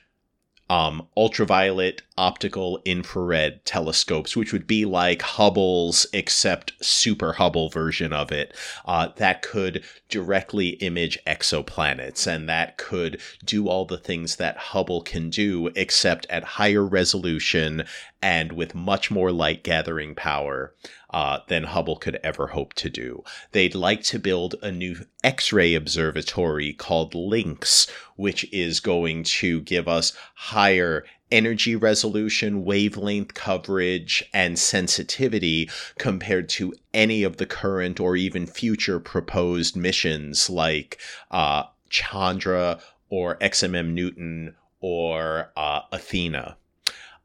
um, 0.70 1.08
ultraviolet 1.16 2.02
optical 2.18 2.82
infrared 2.84 3.64
telescopes, 3.66 4.36
which 4.36 4.52
would 4.52 4.66
be 4.66 4.86
like 4.86 5.22
Hubble's, 5.22 6.06
except 6.14 6.74
super 6.84 7.34
Hubble 7.34 7.70
version 7.70 8.12
of 8.12 8.32
it, 8.32 8.56
uh, 8.86 9.10
that 9.18 9.42
could 9.42 9.84
directly 10.10 10.70
image 10.70 11.20
exoplanets 11.28 12.26
and 12.26 12.50
that 12.50 12.78
could 12.78 13.22
do 13.46 13.68
all 13.68 13.86
the 13.86 13.98
things 13.98 14.38
that 14.38 14.58
Hubble 14.58 15.02
can 15.02 15.30
do, 15.30 15.70
except 15.76 16.26
at 16.30 16.44
higher 16.44 16.86
resolution 16.86 17.84
and 18.22 18.54
with 18.54 18.74
much 18.74 19.12
more 19.12 19.32
light 19.32 19.64
gathering 19.64 20.16
power 20.16 20.74
uh, 21.12 21.40
than 21.48 21.64
Hubble 21.64 21.98
could 21.98 22.20
ever 22.24 22.48
hope 22.48 22.74
to 22.76 22.90
do. 22.90 23.24
They'd 23.52 23.76
like 23.76 24.04
to 24.04 24.20
build 24.20 24.56
a 24.62 24.72
new 24.72 25.06
X 25.24 25.54
ray 25.54 25.76
observatory 25.76 26.74
called 26.74 27.14
Lynx, 27.16 27.88
which 28.16 28.52
is 28.52 28.80
going 28.80 29.24
to 29.24 29.62
give 29.62 29.88
us 29.88 30.14
higher 30.36 31.06
energy 31.32 31.76
resolution, 31.76 32.64
wavelength 32.66 33.34
coverage, 33.34 34.24
and 34.34 34.58
sensitivity 34.58 35.70
compared 35.98 36.50
to 36.50 36.74
any 36.94 37.24
of 37.24 37.38
the 37.38 37.46
current 37.46 38.00
or 38.00 38.16
even 38.16 38.46
future 38.46 39.00
proposed 39.00 39.76
missions 39.76 40.50
like 40.50 40.98
uh, 41.32 41.64
Chandra 41.90 42.80
or 43.10 43.36
XMM 43.38 43.94
Newton 43.94 44.56
or 44.80 45.52
uh, 45.56 45.82
Athena. 45.92 46.58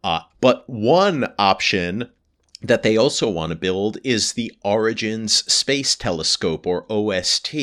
Uh, 0.05 0.21
but 0.41 0.69
one 0.69 1.33
option 1.39 2.11
that 2.63 2.83
they 2.83 2.97
also 2.97 3.29
want 3.29 3.51
to 3.51 3.57
build 3.57 3.99
is 4.05 4.33
the 4.33 4.53
Origins 4.63 5.45
Space 5.53 5.97
Telescope, 5.97 6.67
or 6.67 6.87
OST, 6.89 7.55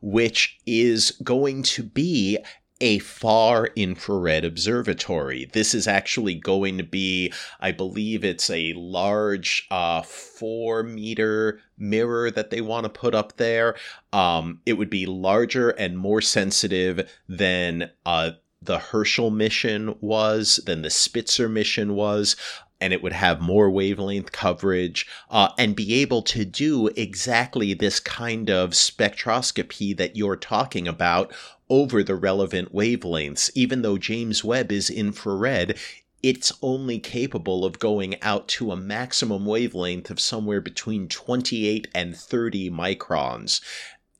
which 0.00 0.58
is 0.66 1.12
going 1.22 1.62
to 1.62 1.82
be 1.82 2.38
a 2.82 2.98
far 2.98 3.68
infrared 3.76 4.44
observatory. 4.44 5.48
This 5.52 5.72
is 5.72 5.86
actually 5.86 6.34
going 6.34 6.78
to 6.78 6.84
be, 6.84 7.32
I 7.60 7.70
believe 7.70 8.24
it's 8.24 8.50
a 8.50 8.72
large 8.74 9.68
uh, 9.70 10.02
four 10.02 10.82
meter 10.82 11.60
mirror 11.78 12.28
that 12.32 12.50
they 12.50 12.60
want 12.60 12.84
to 12.84 12.90
put 12.90 13.14
up 13.14 13.36
there. 13.36 13.76
Um, 14.12 14.60
it 14.66 14.72
would 14.74 14.90
be 14.90 15.06
larger 15.06 15.70
and 15.70 15.96
more 15.96 16.20
sensitive 16.20 17.08
than 17.28 17.88
uh, 18.04 18.32
the 18.60 18.80
Herschel 18.80 19.30
mission 19.30 19.94
was, 20.00 20.60
than 20.66 20.82
the 20.82 20.90
Spitzer 20.90 21.48
mission 21.48 21.94
was 21.94 22.34
and 22.82 22.92
it 22.92 23.02
would 23.02 23.12
have 23.12 23.40
more 23.40 23.70
wavelength 23.70 24.32
coverage 24.32 25.06
uh, 25.30 25.50
and 25.56 25.76
be 25.76 25.94
able 25.94 26.20
to 26.20 26.44
do 26.44 26.88
exactly 26.88 27.72
this 27.72 28.00
kind 28.00 28.50
of 28.50 28.70
spectroscopy 28.70 29.96
that 29.96 30.16
you're 30.16 30.36
talking 30.36 30.88
about 30.88 31.32
over 31.70 32.02
the 32.02 32.16
relevant 32.16 32.74
wavelengths. 32.74 33.50
Even 33.54 33.82
though 33.82 33.96
James 33.96 34.42
Webb 34.42 34.72
is 34.72 34.90
infrared, 34.90 35.78
it's 36.22 36.52
only 36.60 36.98
capable 36.98 37.64
of 37.64 37.78
going 37.78 38.20
out 38.20 38.46
to 38.46 38.70
a 38.70 38.76
maximum 38.76 39.46
wavelength 39.46 40.10
of 40.10 40.20
somewhere 40.20 40.60
between 40.60 41.08
28 41.08 41.88
and 41.94 42.16
30 42.16 42.70
microns 42.70 43.60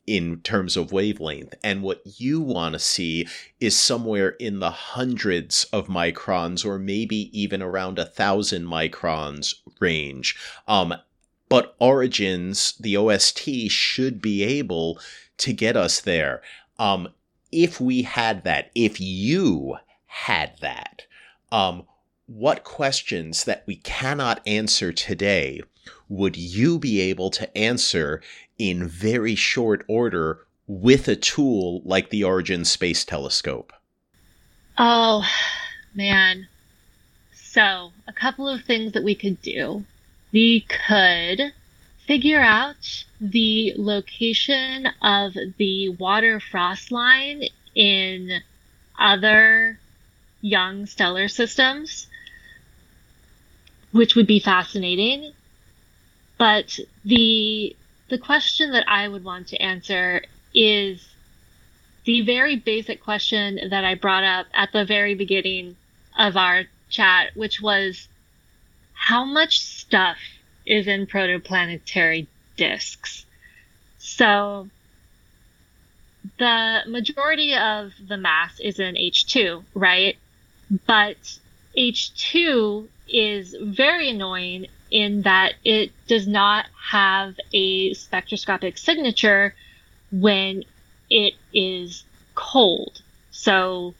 in 0.06 0.40
terms 0.40 0.76
of 0.76 0.92
wavelength. 0.92 1.54
And 1.62 1.82
what 1.82 2.02
you 2.20 2.40
want 2.40 2.72
to 2.74 2.78
see 2.78 3.28
is 3.60 3.78
somewhere 3.78 4.30
in 4.30 4.58
the 4.58 4.70
hundreds 4.70 5.64
of 5.72 5.86
microns 5.86 6.64
or 6.66 6.78
maybe 6.78 7.30
even 7.38 7.62
around 7.62 7.98
a 7.98 8.04
thousand 8.04 8.64
microns 8.66 9.54
range. 9.80 10.36
Um, 10.66 10.94
but 11.48 11.76
Origins, 11.78 12.74
the 12.80 12.96
OST, 12.96 13.70
should 13.70 14.22
be 14.22 14.42
able 14.42 14.98
to 15.38 15.52
get 15.52 15.76
us 15.76 16.00
there. 16.00 16.42
Um, 16.78 17.08
if 17.52 17.80
we 17.80 18.02
had 18.02 18.44
that, 18.44 18.70
if 18.74 19.00
you 19.00 19.76
had 20.06 20.58
that, 20.60 21.02
um, 21.50 21.84
what 22.26 22.64
questions 22.64 23.44
that 23.44 23.64
we 23.66 23.76
cannot 23.76 24.40
answer 24.46 24.92
today 24.92 25.60
would 26.12 26.36
you 26.36 26.78
be 26.78 27.00
able 27.00 27.30
to 27.30 27.56
answer 27.56 28.20
in 28.58 28.86
very 28.86 29.34
short 29.34 29.82
order 29.88 30.46
with 30.66 31.08
a 31.08 31.16
tool 31.16 31.80
like 31.86 32.10
the 32.10 32.22
Origin 32.22 32.66
Space 32.66 33.02
Telescope? 33.02 33.72
Oh, 34.76 35.26
man. 35.94 36.48
So, 37.32 37.92
a 38.06 38.12
couple 38.12 38.46
of 38.46 38.62
things 38.62 38.92
that 38.92 39.04
we 39.04 39.14
could 39.14 39.40
do. 39.40 39.84
We 40.32 40.66
could 40.86 41.52
figure 42.06 42.40
out 42.40 43.04
the 43.18 43.72
location 43.78 44.88
of 45.00 45.32
the 45.56 45.88
water 45.90 46.40
frost 46.40 46.92
line 46.92 47.44
in 47.74 48.42
other 48.98 49.78
young 50.42 50.84
stellar 50.84 51.28
systems, 51.28 52.06
which 53.92 54.14
would 54.14 54.26
be 54.26 54.40
fascinating. 54.40 55.32
But 56.38 56.78
the 57.04 57.76
the 58.08 58.18
question 58.18 58.72
that 58.72 58.84
I 58.88 59.08
would 59.08 59.24
want 59.24 59.48
to 59.48 59.62
answer 59.62 60.22
is 60.54 61.08
the 62.04 62.22
very 62.22 62.56
basic 62.56 63.02
question 63.02 63.58
that 63.70 63.84
I 63.84 63.94
brought 63.94 64.24
up 64.24 64.46
at 64.52 64.72
the 64.72 64.84
very 64.84 65.14
beginning 65.14 65.76
of 66.18 66.36
our 66.36 66.64
chat, 66.90 67.30
which 67.34 67.60
was 67.60 68.08
how 68.92 69.24
much 69.24 69.60
stuff 69.60 70.18
is 70.66 70.86
in 70.86 71.06
protoplanetary 71.06 72.26
disks? 72.56 73.24
So 73.98 74.68
the 76.38 76.80
majority 76.86 77.54
of 77.54 77.92
the 78.06 78.16
mass 78.16 78.58
is 78.60 78.78
in 78.78 78.94
H2, 78.94 79.64
right? 79.74 80.16
But 80.86 81.38
H2 81.76 82.88
is 83.08 83.56
very 83.60 84.10
annoying 84.10 84.66
in 84.92 85.22
that 85.22 85.54
it 85.64 85.90
does 86.06 86.28
not 86.28 86.66
have 86.90 87.34
a 87.52 87.94
spectroscopic 87.94 88.76
signature 88.76 89.54
when 90.12 90.64
it 91.10 91.34
is 91.52 92.04
cold. 92.34 93.00
So 93.30 93.94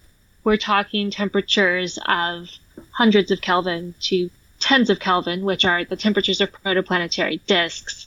we're 0.45 0.59
talking 0.59 1.11
temperatures 1.11 1.99
of 2.07 2.51
hundreds 2.91 3.31
of 3.31 3.41
Kelvin 3.41 3.95
to 4.03 4.31
tens 4.61 4.91
of 4.91 5.01
Kelvin, 5.01 5.45
which 5.45 5.65
are 5.65 5.85
the 5.85 5.97
temperatures 5.97 6.43
of 6.43 6.53
protoplanetary 6.53 7.41
disks. 7.47 8.07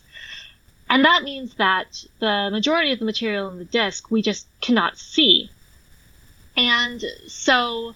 And 0.87 1.03
that 1.05 1.23
means 1.23 1.55
that 1.55 2.05
the 2.19 2.49
majority 2.51 2.91
of 2.91 2.99
the 2.99 3.05
material 3.05 3.49
in 3.49 3.57
the 3.57 3.65
disk 3.65 4.11
we 4.11 4.21
just 4.21 4.45
cannot 4.61 4.99
see. 4.99 5.49
And 6.55 7.03
so 7.27 7.95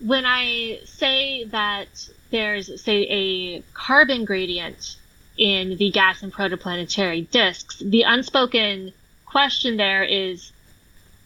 when 0.00 0.24
I 0.24 0.78
say 0.84 1.44
that 1.44 1.88
there's, 2.30 2.82
say, 2.82 3.06
a 3.10 3.62
carbon 3.74 4.24
gradient 4.24 4.96
in 5.36 5.76
the 5.76 5.90
gas 5.90 6.22
and 6.22 6.32
protoplanetary 6.32 7.28
disks, 7.30 7.78
the 7.78 8.02
unspoken 8.02 8.92
question 9.26 9.76
there 9.76 10.04
is 10.04 10.52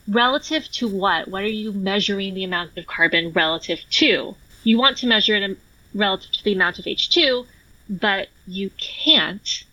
relative 0.09 0.71
to 0.73 0.89
what? 0.89 1.29
What 1.29 1.43
are 1.43 1.47
you 1.47 1.73
measuring 1.73 2.35
the 2.35 2.45
amount 2.45 2.77
of 2.77 2.87
carbon 2.87 3.33
relative 3.33 3.81
to? 3.91 4.35
You 4.65 4.79
want 4.79 4.99
to 4.99 5.07
measure 5.07 5.37
it 5.37 5.59
relative 5.95 6.33
to 6.33 6.45
the 6.45 6.53
amount 6.53 6.79
of 6.79 6.87
H2, 6.87 7.47
but 7.89 8.29
you 8.47 8.71
can't 8.79 9.65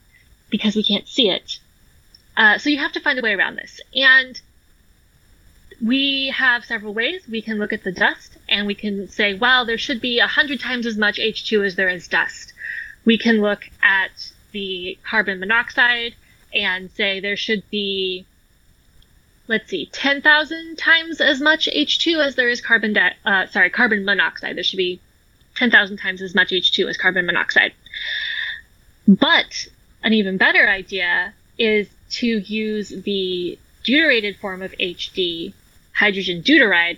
because 0.49 0.75
we 0.75 0.83
can't 0.83 1.07
see 1.07 1.29
it. 1.29 1.59
Uh, 2.37 2.57
so 2.57 2.69
you 2.69 2.77
have 2.79 2.91
to 2.93 2.99
find 2.99 3.17
a 3.17 3.21
way 3.21 3.33
around 3.33 3.55
this. 3.55 3.79
And 3.93 4.39
we 5.81 6.33
have 6.35 6.65
several 6.65 6.93
ways. 6.93 7.21
We 7.29 7.41
can 7.41 7.57
look 7.57 7.73
at 7.73 7.83
the 7.83 7.91
dust 7.91 8.37
and 8.47 8.67
we 8.67 8.75
can 8.75 9.07
say, 9.07 9.33
well, 9.33 9.65
there 9.65 9.77
should 9.77 10.01
be 10.01 10.19
100 10.19 10.59
times 10.59 10.85
as 10.85 10.97
much 10.97 11.17
H2 11.17 11.65
as 11.65 11.75
there 11.75 11.89
is 11.89 12.07
dust. 12.07 12.53
We 13.03 13.17
can 13.17 13.41
look 13.41 13.61
at 13.83 14.31
the 14.51 14.97
carbon 15.03 15.39
monoxide 15.39 16.15
and 16.53 16.89
say 16.91 17.19
there 17.19 17.35
should 17.35 17.69
be, 17.69 18.25
let's 19.47 19.69
see, 19.69 19.87
10,000 19.91 20.77
times 20.77 21.19
as 21.21 21.41
much 21.41 21.67
H2 21.67 22.25
as 22.25 22.35
there 22.35 22.49
is 22.49 22.61
carbon, 22.61 22.93
di- 22.93 23.15
uh, 23.25 23.47
sorry, 23.47 23.69
carbon 23.69 24.05
monoxide. 24.05 24.55
There 24.55 24.63
should 24.63 24.77
be 24.77 25.01
10,000 25.55 25.97
times 25.97 26.21
as 26.21 26.33
much 26.33 26.51
H2 26.51 26.89
as 26.89 26.97
carbon 26.97 27.25
monoxide. 27.25 27.73
But 29.07 29.67
an 30.03 30.13
even 30.13 30.37
better 30.37 30.67
idea 30.67 31.33
is 31.57 31.87
to 32.11 32.27
use 32.27 32.89
the 32.89 33.57
deuterated 33.83 34.37
form 34.37 34.61
of 34.61 34.71
HD, 34.73 35.53
hydrogen 35.95 36.41
deuteride, 36.41 36.97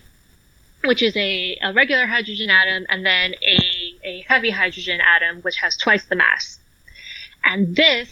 which 0.84 1.02
is 1.02 1.16
a, 1.16 1.58
a 1.62 1.74
regular 1.74 2.06
hydrogen 2.06 2.50
atom 2.50 2.86
and 2.90 3.06
then 3.06 3.34
a, 3.42 3.60
a 4.04 4.22
heavy 4.28 4.50
hydrogen 4.50 5.00
atom, 5.02 5.42
which 5.42 5.58
has 5.58 5.78
twice 5.78 6.06
the 6.06 6.16
mass. 6.16 6.60
And 7.44 7.76
this 7.76 8.10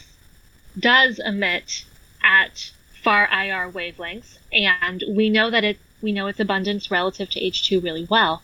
does 0.78 1.18
emit 1.18 1.84
at 2.22 2.70
far 3.02 3.28
IR 3.32 3.70
wavelengths, 3.70 4.38
and 4.52 5.02
we 5.08 5.30
know 5.30 5.50
that 5.50 5.64
it 5.64 5.78
we 6.02 6.12
know 6.12 6.26
its 6.26 6.40
abundance 6.40 6.90
relative 6.90 7.30
to 7.30 7.40
H2 7.40 7.82
really 7.82 8.06
well. 8.10 8.42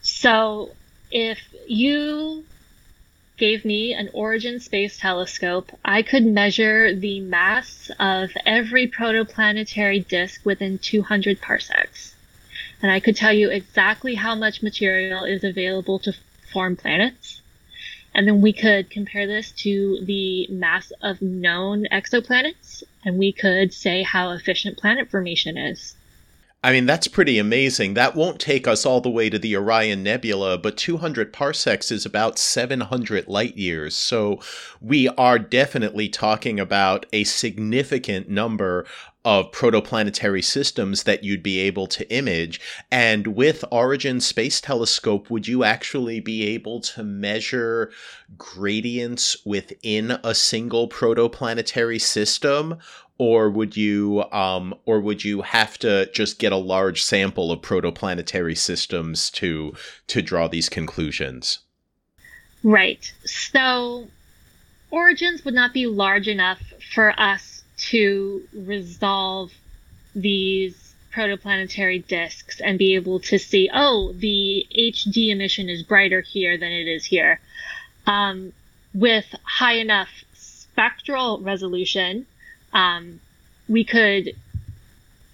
So 0.00 0.70
if 1.10 1.38
you 1.66 2.44
gave 3.38 3.64
me 3.64 3.94
an 3.94 4.10
Origin 4.12 4.60
Space 4.60 4.98
Telescope, 4.98 5.70
I 5.84 6.02
could 6.02 6.26
measure 6.26 6.94
the 6.94 7.20
mass 7.20 7.90
of 7.98 8.30
every 8.44 8.88
protoplanetary 8.88 10.06
disk 10.06 10.44
within 10.44 10.78
200 10.78 11.40
parsecs. 11.40 12.14
And 12.82 12.90
I 12.90 13.00
could 13.00 13.16
tell 13.16 13.32
you 13.32 13.48
exactly 13.50 14.16
how 14.16 14.34
much 14.34 14.62
material 14.62 15.24
is 15.24 15.44
available 15.44 15.98
to 16.00 16.12
form 16.52 16.76
planets. 16.76 17.40
And 18.14 18.26
then 18.26 18.40
we 18.40 18.52
could 18.52 18.90
compare 18.90 19.26
this 19.26 19.52
to 19.62 20.00
the 20.04 20.48
mass 20.48 20.92
of 21.00 21.22
known 21.22 21.86
exoplanets, 21.92 22.82
and 23.04 23.18
we 23.18 23.32
could 23.32 23.72
say 23.72 24.02
how 24.02 24.32
efficient 24.32 24.78
planet 24.78 25.10
formation 25.10 25.56
is. 25.56 25.94
I 26.62 26.72
mean, 26.72 26.86
that's 26.86 27.06
pretty 27.06 27.38
amazing. 27.38 27.94
That 27.94 28.16
won't 28.16 28.40
take 28.40 28.66
us 28.66 28.84
all 28.84 29.00
the 29.00 29.08
way 29.08 29.30
to 29.30 29.38
the 29.38 29.56
Orion 29.56 30.02
Nebula, 30.02 30.58
but 30.58 30.76
200 30.76 31.32
parsecs 31.32 31.92
is 31.92 32.04
about 32.04 32.36
700 32.36 33.28
light 33.28 33.56
years. 33.56 33.94
So 33.94 34.40
we 34.80 35.08
are 35.10 35.38
definitely 35.38 36.08
talking 36.08 36.58
about 36.58 37.06
a 37.12 37.22
significant 37.22 38.28
number 38.28 38.86
of 39.28 39.50
protoplanetary 39.50 40.42
systems 40.42 41.02
that 41.02 41.22
you'd 41.22 41.42
be 41.42 41.58
able 41.58 41.86
to 41.86 42.10
image. 42.10 42.58
And 42.90 43.26
with 43.26 43.62
Origin 43.70 44.22
Space 44.22 44.58
Telescope, 44.58 45.28
would 45.28 45.46
you 45.46 45.64
actually 45.64 46.18
be 46.18 46.46
able 46.46 46.80
to 46.80 47.02
measure 47.02 47.92
gradients 48.38 49.36
within 49.44 50.12
a 50.24 50.34
single 50.34 50.88
protoplanetary 50.88 52.00
system? 52.00 52.78
or 53.20 53.50
would 53.50 53.76
you 53.76 54.22
um, 54.30 54.72
or 54.86 55.00
would 55.00 55.24
you 55.24 55.42
have 55.42 55.76
to 55.76 56.08
just 56.12 56.38
get 56.38 56.52
a 56.52 56.56
large 56.56 57.02
sample 57.02 57.50
of 57.50 57.60
protoplanetary 57.60 58.56
systems 58.56 59.28
to 59.28 59.74
to 60.06 60.22
draw 60.22 60.46
these 60.46 60.68
conclusions? 60.68 61.58
Right. 62.62 63.12
So 63.24 64.06
origins 64.92 65.44
would 65.44 65.54
not 65.54 65.74
be 65.74 65.86
large 65.86 66.28
enough 66.28 66.60
for 66.94 67.12
us 67.18 67.57
to 67.78 68.42
resolve 68.52 69.52
these 70.14 70.94
protoplanetary 71.14 72.06
disks 72.06 72.60
and 72.60 72.78
be 72.78 72.94
able 72.94 73.20
to 73.20 73.38
see, 73.38 73.70
oh, 73.72 74.12
the 74.12 74.66
HD 74.76 75.30
emission 75.30 75.68
is 75.68 75.82
brighter 75.82 76.20
here 76.20 76.58
than 76.58 76.70
it 76.70 76.86
is 76.86 77.04
here. 77.04 77.40
Um, 78.06 78.52
with 78.94 79.26
high 79.44 79.74
enough 79.74 80.08
spectral 80.34 81.40
resolution, 81.40 82.26
um, 82.72 83.20
we 83.68 83.84
could 83.84 84.34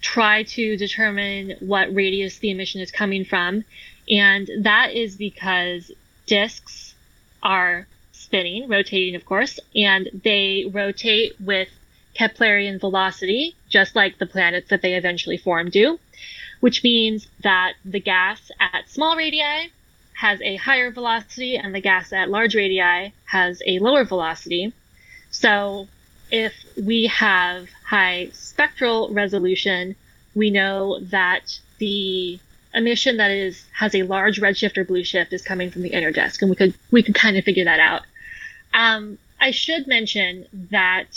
try 0.01 0.43
to 0.43 0.77
determine 0.77 1.55
what 1.59 1.93
radius 1.93 2.37
the 2.39 2.51
emission 2.51 2.81
is 2.81 2.91
coming 2.91 3.25
from. 3.25 3.63
And 4.09 4.49
that 4.61 4.93
is 4.93 5.15
because 5.15 5.91
disks 6.25 6.93
are 7.41 7.87
spinning, 8.11 8.67
rotating, 8.67 9.15
of 9.15 9.25
course, 9.25 9.59
and 9.75 10.09
they 10.23 10.69
rotate 10.71 11.39
with 11.39 11.69
Keplerian 12.17 12.79
velocity, 12.79 13.55
just 13.69 13.95
like 13.95 14.17
the 14.17 14.25
planets 14.25 14.69
that 14.69 14.81
they 14.81 14.95
eventually 14.95 15.37
form 15.37 15.69
do, 15.69 15.99
which 16.59 16.83
means 16.83 17.27
that 17.43 17.73
the 17.83 17.99
gas 17.99 18.51
at 18.59 18.89
small 18.89 19.15
radii 19.17 19.71
has 20.13 20.41
a 20.41 20.55
higher 20.55 20.91
velocity 20.91 21.57
and 21.57 21.75
the 21.75 21.81
gas 21.81 22.13
at 22.13 22.29
large 22.29 22.55
radii 22.55 23.13
has 23.25 23.61
a 23.65 23.79
lower 23.79 24.05
velocity. 24.05 24.71
So 25.29 25.87
if 26.31 26.53
we 26.81 27.07
have 27.07 27.69
high 27.85 28.29
spectral 28.31 29.09
resolution, 29.13 29.95
we 30.33 30.49
know 30.49 30.99
that 31.01 31.59
the 31.79 32.39
emission 32.73 33.17
that 33.17 33.31
is 33.31 33.65
has 33.73 33.95
a 33.95 34.03
large 34.03 34.39
redshift 34.39 34.77
or 34.77 34.85
blue 34.85 35.03
shift 35.03 35.33
is 35.33 35.41
coming 35.41 35.71
from 35.71 35.81
the 35.81 35.89
inner 35.89 36.11
disk, 36.11 36.41
and 36.41 36.49
we 36.49 36.55
could 36.55 36.73
we 36.91 37.03
could 37.03 37.15
kind 37.15 37.37
of 37.37 37.43
figure 37.43 37.65
that 37.65 37.79
out. 37.79 38.03
Um, 38.73 39.17
I 39.39 39.51
should 39.51 39.87
mention 39.87 40.47
that 40.71 41.07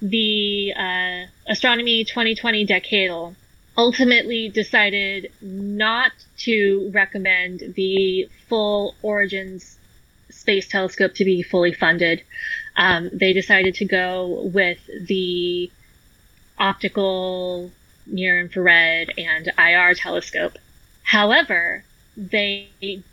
the 0.00 0.72
uh, 0.76 1.26
Astronomy 1.50 2.04
2020 2.04 2.66
Decadal 2.66 3.34
ultimately 3.76 4.48
decided 4.48 5.30
not 5.40 6.12
to 6.38 6.90
recommend 6.92 7.74
the 7.76 8.28
full 8.48 8.94
Origins 9.02 9.78
Space 10.30 10.68
Telescope 10.68 11.14
to 11.14 11.24
be 11.24 11.42
fully 11.42 11.72
funded 11.72 12.22
um, 12.78 13.10
they 13.12 13.32
decided 13.32 13.74
to 13.74 13.84
go 13.84 14.48
with 14.54 14.78
the 15.06 15.70
optical 16.58 17.70
near 18.06 18.40
infrared 18.40 19.12
and 19.18 19.52
IR 19.58 19.94
telescope. 19.94 20.56
However, 21.02 21.84
they 22.16 22.68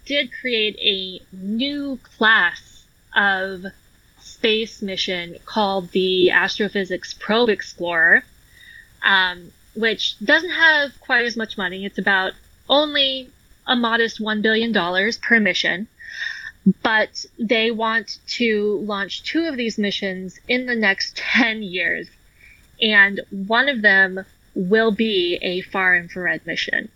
did 0.06 0.32
create 0.40 0.78
a 0.80 1.20
new 1.36 2.00
class 2.18 2.86
of 3.16 3.66
space 4.36 4.82
mission 4.82 5.38
called 5.46 5.92
the 5.92 6.32
Astrophysics 6.32 7.14
Probe 7.14 7.50
Explorer, 7.50 8.24
um, 9.04 9.52
which 9.76 10.18
doesn't 10.24 10.52
have 10.52 11.00
quite 11.00 11.26
as 11.26 11.36
much 11.36 11.58
money. 11.58 11.86
It's 11.86 11.98
about 11.98 12.34
only 12.70 13.30
a 13.68 13.76
modest 13.76 14.20
$1 14.20 14.42
billion 14.42 14.74
per 15.22 15.40
mission 15.40 15.88
but 16.82 17.26
they 17.38 17.70
want 17.72 18.18
to 18.28 18.80
launch 18.80 19.24
two 19.24 19.46
of 19.46 19.56
these 19.56 19.78
missions 19.78 20.40
in 20.48 20.66
the 20.66 20.76
next 20.76 21.16
10 21.18 21.62
years. 21.62 22.08
And 22.82 23.22
one 23.30 23.70
of 23.70 23.82
them 23.82 24.26
will 24.56 24.92
be 24.92 25.38
a 25.42 25.62
far 25.62 25.96
infrared 25.96 26.46
mission. 26.46 26.90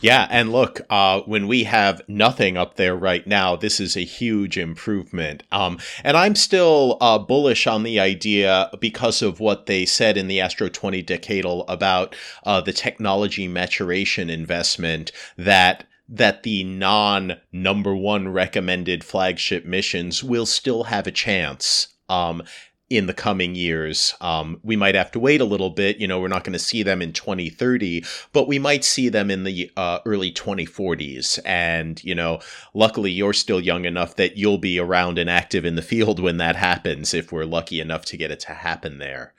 Yeah, 0.00 0.26
and 0.30 0.52
look, 0.52 0.80
uh, 0.90 1.20
when 1.20 1.48
we 1.48 1.64
have 1.64 2.02
nothing 2.08 2.56
up 2.56 2.76
there 2.76 2.94
right 2.94 3.26
now, 3.26 3.56
this 3.56 3.80
is 3.80 3.96
a 3.96 4.04
huge 4.04 4.58
improvement. 4.58 5.44
Um, 5.50 5.78
and 6.02 6.16
I'm 6.16 6.34
still 6.34 6.98
uh, 7.00 7.18
bullish 7.18 7.66
on 7.66 7.84
the 7.84 8.00
idea 8.00 8.70
because 8.80 9.22
of 9.22 9.40
what 9.40 9.66
they 9.66 9.86
said 9.86 10.16
in 10.16 10.28
the 10.28 10.40
Astro 10.40 10.68
20 10.68 11.02
Decadal 11.02 11.64
about 11.68 12.14
uh, 12.44 12.60
the 12.60 12.72
technology 12.72 13.48
maturation 13.48 14.28
investment 14.28 15.12
that 15.38 15.84
that 16.06 16.42
the 16.42 16.62
non 16.64 17.38
number 17.50 17.96
one 17.96 18.28
recommended 18.28 19.02
flagship 19.02 19.64
missions 19.64 20.22
will 20.22 20.44
still 20.44 20.84
have 20.84 21.06
a 21.06 21.10
chance 21.10 21.94
um, 22.08 22.42
in 22.90 23.06
the 23.06 23.14
coming 23.14 23.54
years. 23.54 24.14
Um, 24.20 24.60
we 24.62 24.76
might 24.76 24.94
have 24.94 25.10
to 25.12 25.20
wait 25.20 25.40
a 25.40 25.46
little 25.46 25.70
bit. 25.70 25.96
You 25.96 26.06
know, 26.06 26.20
we're 26.20 26.28
not 26.28 26.44
going 26.44 26.52
to 26.52 26.58
see 26.58 26.82
them 26.82 27.00
in 27.00 27.12
2030, 27.12 28.04
but 28.32 28.46
we 28.46 28.58
might 28.58 28.84
see 28.84 29.08
them 29.08 29.30
in 29.30 29.44
the 29.44 29.70
uh, 29.76 30.00
early 30.04 30.30
2040s. 30.30 31.38
And, 31.44 32.02
you 32.04 32.14
know, 32.14 32.40
luckily 32.74 33.10
you're 33.10 33.32
still 33.32 33.60
young 33.60 33.84
enough 33.84 34.16
that 34.16 34.36
you'll 34.36 34.58
be 34.58 34.78
around 34.78 35.18
and 35.18 35.30
active 35.30 35.64
in 35.64 35.76
the 35.76 35.82
field 35.82 36.20
when 36.20 36.36
that 36.38 36.56
happens, 36.56 37.14
if 37.14 37.32
we're 37.32 37.44
lucky 37.44 37.80
enough 37.80 38.04
to 38.06 38.16
get 38.16 38.30
it 38.30 38.40
to 38.40 38.52
happen 38.52 38.98
there. 38.98 39.34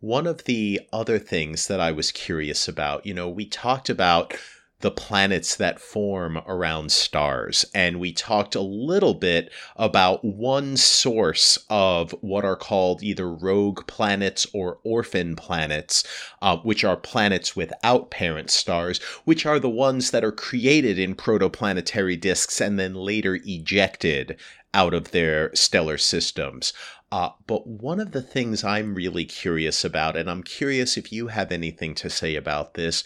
One 0.00 0.26
of 0.26 0.44
the 0.44 0.80
other 0.92 1.18
things 1.18 1.66
that 1.68 1.80
I 1.80 1.92
was 1.92 2.12
curious 2.12 2.68
about, 2.68 3.06
you 3.06 3.14
know, 3.14 3.28
we 3.28 3.46
talked 3.46 3.88
about 3.88 4.34
the 4.80 4.90
planets 4.90 5.56
that 5.56 5.80
form 5.80 6.38
around 6.46 6.92
stars. 6.92 7.64
And 7.74 7.98
we 7.98 8.12
talked 8.12 8.54
a 8.54 8.60
little 8.60 9.14
bit 9.14 9.50
about 9.76 10.24
one 10.24 10.76
source 10.76 11.58
of 11.68 12.12
what 12.20 12.44
are 12.44 12.56
called 12.56 13.02
either 13.02 13.28
rogue 13.28 13.86
planets 13.86 14.46
or 14.52 14.78
orphan 14.84 15.34
planets, 15.34 16.04
uh, 16.40 16.58
which 16.58 16.84
are 16.84 16.96
planets 16.96 17.56
without 17.56 18.10
parent 18.10 18.50
stars, 18.50 19.02
which 19.24 19.44
are 19.44 19.58
the 19.58 19.68
ones 19.68 20.12
that 20.12 20.24
are 20.24 20.32
created 20.32 20.98
in 20.98 21.16
protoplanetary 21.16 22.20
disks 22.20 22.60
and 22.60 22.78
then 22.78 22.94
later 22.94 23.40
ejected 23.44 24.38
out 24.74 24.94
of 24.94 25.10
their 25.10 25.54
stellar 25.54 25.98
systems. 25.98 26.72
Uh, 27.10 27.30
but 27.46 27.66
one 27.66 28.00
of 28.00 28.12
the 28.12 28.20
things 28.20 28.62
I'm 28.62 28.94
really 28.94 29.24
curious 29.24 29.82
about, 29.82 30.14
and 30.14 30.30
I'm 30.30 30.42
curious 30.42 30.98
if 30.98 31.10
you 31.10 31.28
have 31.28 31.50
anything 31.50 31.94
to 31.96 32.10
say 32.10 32.36
about 32.36 32.74
this, 32.74 33.02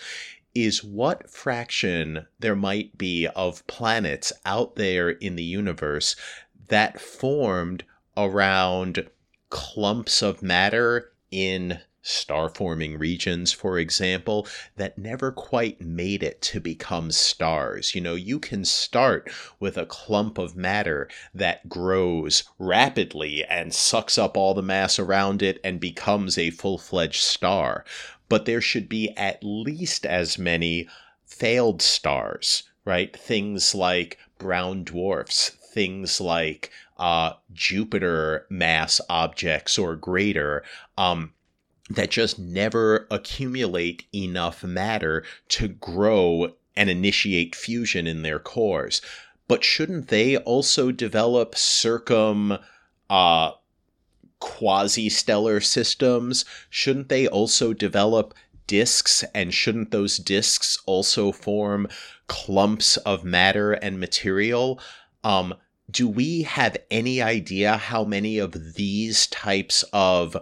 is 0.54 0.84
what 0.84 1.30
fraction 1.30 2.26
there 2.38 2.56
might 2.56 2.96
be 2.98 3.26
of 3.28 3.66
planets 3.66 4.32
out 4.44 4.76
there 4.76 5.10
in 5.10 5.36
the 5.36 5.42
universe 5.42 6.16
that 6.68 7.00
formed 7.00 7.84
around 8.16 9.08
clumps 9.50 10.22
of 10.22 10.42
matter 10.42 11.12
in 11.30 11.78
star 12.02 12.48
forming 12.48 12.98
regions, 12.98 13.52
for 13.52 13.78
example, 13.78 14.46
that 14.76 14.98
never 14.98 15.30
quite 15.30 15.80
made 15.80 16.22
it 16.22 16.42
to 16.42 16.60
become 16.60 17.10
stars. 17.10 17.94
You 17.94 18.00
know, 18.00 18.14
you 18.16 18.40
can 18.40 18.64
start 18.64 19.30
with 19.60 19.78
a 19.78 19.86
clump 19.86 20.36
of 20.36 20.56
matter 20.56 21.08
that 21.32 21.68
grows 21.68 22.44
rapidly 22.58 23.44
and 23.44 23.72
sucks 23.72 24.18
up 24.18 24.36
all 24.36 24.52
the 24.52 24.62
mass 24.62 24.98
around 24.98 25.42
it 25.42 25.60
and 25.62 25.78
becomes 25.78 26.36
a 26.36 26.50
full 26.50 26.78
fledged 26.78 27.22
star. 27.22 27.84
But 28.32 28.46
there 28.46 28.62
should 28.62 28.88
be 28.88 29.10
at 29.10 29.44
least 29.44 30.06
as 30.06 30.38
many 30.38 30.88
failed 31.26 31.82
stars, 31.82 32.62
right? 32.82 33.14
Things 33.14 33.74
like 33.74 34.18
brown 34.38 34.84
dwarfs, 34.84 35.50
things 35.50 36.18
like 36.18 36.70
uh, 36.96 37.34
Jupiter 37.52 38.46
mass 38.48 39.02
objects 39.10 39.78
or 39.78 39.96
greater. 39.96 40.64
Um, 40.96 41.34
that 41.90 42.10
just 42.10 42.38
never 42.38 43.06
accumulate 43.10 44.06
enough 44.14 44.64
matter 44.64 45.24
to 45.48 45.68
grow 45.68 46.54
and 46.74 46.88
initiate 46.88 47.54
fusion 47.54 48.06
in 48.06 48.22
their 48.22 48.38
cores. 48.38 49.02
But 49.46 49.62
shouldn't 49.62 50.08
they 50.08 50.38
also 50.38 50.90
develop 50.90 51.54
circum 51.54 52.56
uh, 53.10 53.50
quasi 54.42 55.08
stellar 55.08 55.60
systems? 55.60 56.44
Shouldn't 56.68 57.08
they 57.08 57.28
also 57.28 57.72
develop 57.72 58.34
disks? 58.66 59.24
And 59.32 59.54
shouldn't 59.54 59.92
those 59.92 60.16
disks 60.18 60.78
also 60.84 61.30
form 61.30 61.86
clumps 62.26 62.96
of 62.98 63.24
matter 63.24 63.72
and 63.72 64.00
material? 64.00 64.80
Um, 65.22 65.54
do 65.88 66.08
we 66.08 66.42
have 66.42 66.76
any 66.90 67.22
idea 67.22 67.76
how 67.76 68.02
many 68.04 68.38
of 68.38 68.74
these 68.74 69.28
types 69.28 69.84
of 69.92 70.36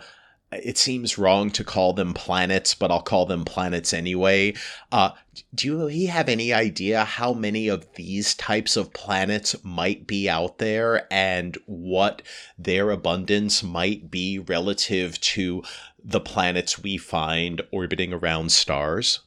it 0.53 0.77
seems 0.77 1.17
wrong 1.17 1.51
to 1.51 1.65
call 1.65 1.93
them 1.93 2.13
planets, 2.13 2.75
but 2.75 2.91
I'll 2.91 3.03
call 3.03 3.27
them 3.27 3.45
planets 3.45 3.95
anyway. 3.95 4.55
Uh, 4.91 5.11
do 5.55 5.69
you 5.69 6.09
have 6.09 6.29
any 6.29 6.53
idea 6.53 7.05
how 7.05 7.33
many 7.33 7.69
of 7.69 7.87
these 7.95 8.35
types 8.35 8.77
of 8.77 8.93
planets 8.93 9.55
might 9.63 10.07
be 10.07 10.29
out 10.29 10.59
there 10.59 11.07
and 11.13 11.57
what 11.67 12.23
their 12.59 12.91
abundance 12.91 13.63
might 13.63 14.11
be 14.11 14.39
relative 14.39 15.21
to 15.21 15.63
the 16.03 16.21
planets 16.21 16.83
we 16.83 16.97
find 16.97 17.63
orbiting 17.71 18.13
around 18.13 18.51
stars? 18.51 19.21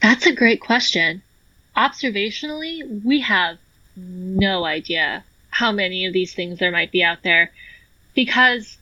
That's 0.00 0.26
a 0.26 0.34
great 0.34 0.60
question. 0.60 1.22
Observationally, 1.76 3.04
we 3.04 3.20
have 3.20 3.58
no 3.96 4.64
idea 4.64 5.24
how 5.50 5.72
many 5.72 6.06
of 6.06 6.12
these 6.12 6.34
things 6.34 6.58
there 6.58 6.70
might 6.70 6.92
be 6.92 7.02
out 7.02 7.22
there 7.22 7.50
because 8.14 8.78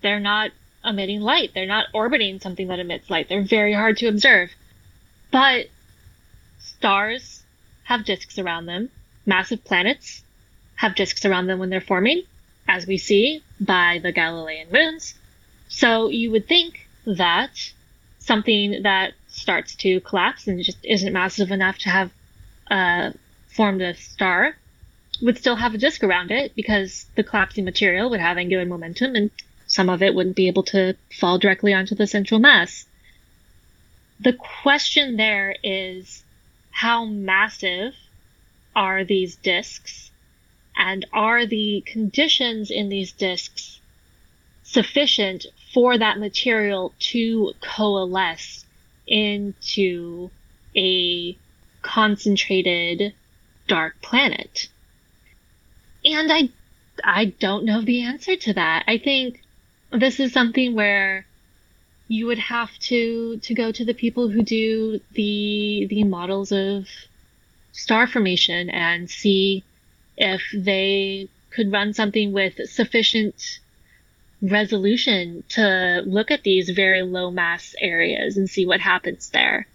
they're 0.00 0.20
not 0.20 0.50
emitting 0.84 1.20
light. 1.20 1.52
They're 1.54 1.66
not 1.66 1.86
orbiting 1.92 2.40
something 2.40 2.68
that 2.68 2.78
emits 2.78 3.10
light. 3.10 3.28
They're 3.28 3.42
very 3.42 3.72
hard 3.72 3.98
to 3.98 4.06
observe. 4.06 4.50
But 5.30 5.66
stars 6.58 7.42
have 7.84 8.04
disks 8.04 8.38
around 8.38 8.66
them. 8.66 8.90
Massive 9.26 9.64
planets 9.64 10.22
have 10.76 10.94
disks 10.94 11.24
around 11.24 11.46
them 11.46 11.58
when 11.58 11.70
they're 11.70 11.80
forming, 11.80 12.22
as 12.66 12.86
we 12.86 12.96
see 12.96 13.42
by 13.60 14.00
the 14.02 14.12
Galilean 14.12 14.68
moons. 14.72 15.14
So 15.68 16.08
you 16.08 16.30
would 16.30 16.48
think 16.48 16.86
that 17.06 17.72
something 18.18 18.82
that 18.82 19.12
starts 19.28 19.74
to 19.76 20.00
collapse 20.00 20.46
and 20.46 20.62
just 20.62 20.78
isn't 20.84 21.12
massive 21.12 21.50
enough 21.50 21.78
to 21.78 21.90
have 21.90 22.10
uh, 22.70 23.10
formed 23.48 23.82
a 23.82 23.94
star 23.94 24.56
would 25.20 25.36
still 25.36 25.56
have 25.56 25.74
a 25.74 25.78
disk 25.78 26.02
around 26.02 26.30
it 26.30 26.54
because 26.54 27.06
the 27.14 27.22
collapsing 27.22 27.64
material 27.64 28.08
would 28.10 28.20
have 28.20 28.38
angular 28.38 28.64
momentum 28.64 29.14
and 29.14 29.30
some 29.70 29.88
of 29.88 30.02
it 30.02 30.16
wouldn't 30.16 30.34
be 30.34 30.48
able 30.48 30.64
to 30.64 30.96
fall 31.12 31.38
directly 31.38 31.72
onto 31.72 31.94
the 31.94 32.08
central 32.08 32.40
mass. 32.40 32.86
The 34.18 34.32
question 34.32 35.16
there 35.16 35.54
is 35.62 36.24
how 36.72 37.04
massive 37.04 37.94
are 38.74 39.04
these 39.04 39.36
disks 39.36 40.10
and 40.76 41.06
are 41.12 41.46
the 41.46 41.84
conditions 41.86 42.72
in 42.72 42.88
these 42.88 43.12
disks 43.12 43.78
sufficient 44.64 45.46
for 45.72 45.96
that 45.96 46.18
material 46.18 46.92
to 46.98 47.52
coalesce 47.60 48.64
into 49.06 50.30
a 50.74 51.38
concentrated 51.80 53.14
dark 53.68 54.02
planet? 54.02 54.68
And 56.04 56.32
I 56.32 56.48
I 57.04 57.26
don't 57.26 57.64
know 57.64 57.82
the 57.82 58.02
answer 58.02 58.34
to 58.34 58.52
that. 58.54 58.82
I 58.88 58.98
think 58.98 59.42
this 59.92 60.20
is 60.20 60.32
something 60.32 60.74
where 60.74 61.26
you 62.08 62.26
would 62.26 62.38
have 62.38 62.76
to 62.78 63.38
to 63.38 63.54
go 63.54 63.70
to 63.70 63.84
the 63.84 63.94
people 63.94 64.28
who 64.28 64.42
do 64.42 65.00
the 65.12 65.86
the 65.88 66.04
models 66.04 66.52
of 66.52 66.86
star 67.72 68.06
formation 68.06 68.68
and 68.70 69.08
see 69.08 69.64
if 70.16 70.42
they 70.54 71.28
could 71.50 71.72
run 71.72 71.92
something 71.92 72.32
with 72.32 72.54
sufficient 72.68 73.60
resolution 74.42 75.44
to 75.48 76.02
look 76.06 76.30
at 76.30 76.42
these 76.42 76.70
very 76.70 77.02
low 77.02 77.30
mass 77.30 77.74
areas 77.80 78.36
and 78.36 78.48
see 78.48 78.66
what 78.66 78.80
happens 78.80 79.30
there. 79.30 79.66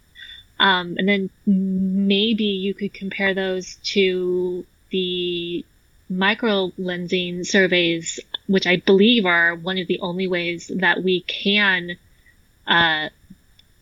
Um, 0.58 0.96
and 0.98 1.08
then 1.08 1.30
maybe 1.46 2.44
you 2.44 2.74
could 2.74 2.94
compare 2.94 3.34
those 3.34 3.76
to 3.94 4.64
the 4.90 5.64
micro 6.08 6.70
lensing 6.78 7.46
surveys, 7.46 8.18
which 8.46 8.66
I 8.66 8.76
believe 8.76 9.26
are 9.26 9.54
one 9.54 9.78
of 9.78 9.86
the 9.86 10.00
only 10.00 10.26
ways 10.26 10.70
that 10.74 11.02
we 11.02 11.22
can 11.22 11.96
uh, 12.66 13.08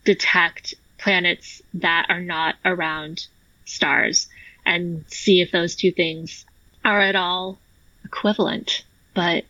detect 0.05 0.75
planets 0.99 1.63
that 1.75 2.07
are 2.09 2.21
not 2.21 2.57
around 2.65 3.27
stars 3.65 4.29
and 4.65 5.05
see 5.09 5.41
if 5.41 5.51
those 5.51 5.77
two 5.77 5.93
things 5.93 6.45
are 6.85 7.01
at 7.01 7.17
all 7.17 7.59
equivalent. 8.05 8.85
But 9.15 9.45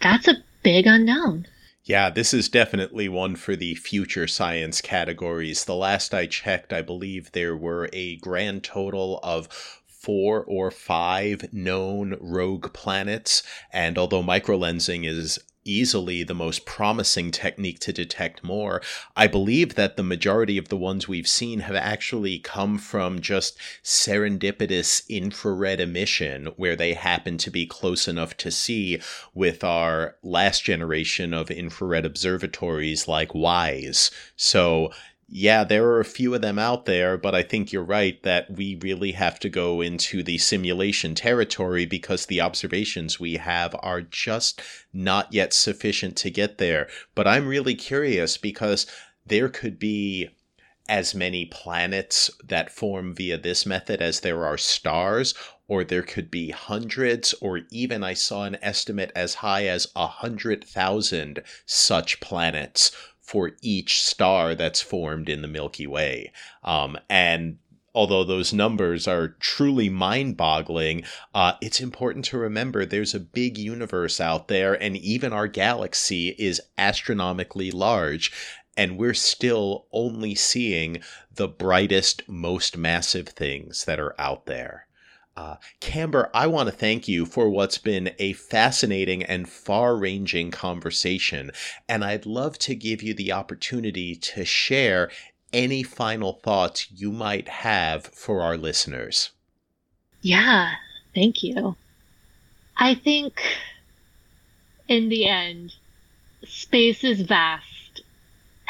that's 0.00 0.28
a 0.28 0.42
big 0.62 0.86
unknown. 0.86 1.46
Yeah, 1.84 2.10
this 2.10 2.32
is 2.32 2.48
definitely 2.48 3.08
one 3.08 3.36
for 3.36 3.56
the 3.56 3.74
future 3.74 4.26
science 4.26 4.80
categories. 4.80 5.64
The 5.64 5.74
last 5.74 6.14
I 6.14 6.26
checked, 6.26 6.72
I 6.72 6.82
believe 6.82 7.32
there 7.32 7.56
were 7.56 7.88
a 7.92 8.16
grand 8.16 8.62
total 8.62 9.18
of 9.22 9.79
four 10.00 10.42
or 10.44 10.70
five 10.70 11.52
known 11.52 12.16
rogue 12.20 12.72
planets, 12.72 13.42
and 13.72 13.98
although 13.98 14.22
microlensing 14.22 15.06
is 15.06 15.38
easily 15.64 16.22
the 16.22 16.34
most 16.34 16.64
promising 16.64 17.30
technique 17.30 17.78
to 17.80 17.92
detect 17.92 18.42
more. 18.42 18.80
I 19.14 19.26
believe 19.26 19.74
that 19.74 19.96
the 19.96 20.02
majority 20.02 20.56
of 20.56 20.68
the 20.68 20.76
ones 20.76 21.06
we've 21.06 21.28
seen 21.28 21.60
have 21.60 21.76
actually 21.76 22.38
come 22.38 22.78
from 22.78 23.20
just 23.20 23.58
serendipitous 23.84 25.06
infrared 25.08 25.80
emission, 25.80 26.46
where 26.56 26.76
they 26.76 26.94
happen 26.94 27.36
to 27.38 27.50
be 27.50 27.66
close 27.66 28.08
enough 28.08 28.36
to 28.38 28.50
see 28.50 29.00
with 29.34 29.62
our 29.62 30.16
last 30.22 30.64
generation 30.64 31.34
of 31.34 31.50
infrared 31.50 32.06
observatories 32.06 33.06
like 33.06 33.34
WISE. 33.34 34.10
So 34.36 34.90
yeah, 35.32 35.62
there 35.62 35.84
are 35.86 36.00
a 36.00 36.04
few 36.04 36.34
of 36.34 36.42
them 36.42 36.58
out 36.58 36.86
there, 36.86 37.16
but 37.16 37.36
I 37.36 37.44
think 37.44 37.72
you're 37.72 37.84
right 37.84 38.20
that 38.24 38.50
we 38.50 38.74
really 38.82 39.12
have 39.12 39.38
to 39.40 39.48
go 39.48 39.80
into 39.80 40.24
the 40.24 40.38
simulation 40.38 41.14
territory 41.14 41.86
because 41.86 42.26
the 42.26 42.40
observations 42.40 43.20
we 43.20 43.34
have 43.36 43.76
are 43.78 44.00
just 44.00 44.60
not 44.92 45.32
yet 45.32 45.52
sufficient 45.52 46.16
to 46.16 46.30
get 46.30 46.58
there. 46.58 46.88
But 47.14 47.28
I'm 47.28 47.46
really 47.46 47.76
curious 47.76 48.36
because 48.36 48.86
there 49.24 49.48
could 49.48 49.78
be 49.78 50.30
as 50.88 51.14
many 51.14 51.46
planets 51.46 52.32
that 52.42 52.72
form 52.72 53.14
via 53.14 53.38
this 53.38 53.64
method 53.64 54.02
as 54.02 54.20
there 54.20 54.44
are 54.44 54.58
stars, 54.58 55.32
or 55.68 55.84
there 55.84 56.02
could 56.02 56.28
be 56.32 56.50
hundreds, 56.50 57.34
or 57.34 57.60
even 57.70 58.02
I 58.02 58.14
saw 58.14 58.42
an 58.42 58.58
estimate 58.60 59.12
as 59.14 59.34
high 59.34 59.66
as 59.66 59.86
a 59.94 60.08
hundred 60.08 60.64
thousand 60.64 61.44
such 61.66 62.18
planets 62.18 62.90
for 63.30 63.52
each 63.62 64.02
star 64.02 64.56
that's 64.56 64.80
formed 64.80 65.28
in 65.28 65.40
the 65.40 65.46
Milky 65.46 65.86
Way. 65.86 66.32
Um, 66.64 66.98
and 67.08 67.58
although 67.94 68.24
those 68.24 68.52
numbers 68.52 69.06
are 69.06 69.36
truly 69.38 69.88
mind 69.88 70.36
boggling, 70.36 71.04
uh, 71.32 71.52
it's 71.60 71.78
important 71.78 72.24
to 72.24 72.38
remember 72.38 72.84
there's 72.84 73.14
a 73.14 73.20
big 73.20 73.56
universe 73.56 74.20
out 74.20 74.48
there, 74.48 74.74
and 74.74 74.96
even 74.96 75.32
our 75.32 75.46
galaxy 75.46 76.30
is 76.40 76.60
astronomically 76.76 77.70
large. 77.70 78.32
And 78.76 78.98
we're 78.98 79.14
still 79.14 79.86
only 79.92 80.34
seeing 80.34 81.00
the 81.32 81.46
brightest, 81.46 82.28
most 82.28 82.76
massive 82.76 83.28
things 83.28 83.84
that 83.84 84.00
are 84.00 84.20
out 84.20 84.46
there. 84.46 84.88
Uh, 85.40 85.56
Kamber, 85.80 86.28
I 86.34 86.46
want 86.46 86.68
to 86.68 86.74
thank 86.74 87.08
you 87.08 87.24
for 87.24 87.48
what's 87.48 87.78
been 87.78 88.14
a 88.18 88.34
fascinating 88.34 89.22
and 89.22 89.48
far 89.48 89.96
ranging 89.96 90.50
conversation. 90.50 91.50
And 91.88 92.04
I'd 92.04 92.26
love 92.26 92.58
to 92.58 92.74
give 92.74 93.02
you 93.02 93.14
the 93.14 93.32
opportunity 93.32 94.14
to 94.16 94.44
share 94.44 95.10
any 95.50 95.82
final 95.82 96.34
thoughts 96.34 96.88
you 96.94 97.10
might 97.10 97.48
have 97.48 98.04
for 98.04 98.42
our 98.42 98.58
listeners. 98.58 99.30
Yeah, 100.20 100.72
thank 101.14 101.42
you. 101.42 101.74
I 102.76 102.94
think 102.94 103.40
in 104.88 105.08
the 105.08 105.26
end, 105.26 105.72
space 106.44 107.02
is 107.02 107.22
vast 107.22 108.02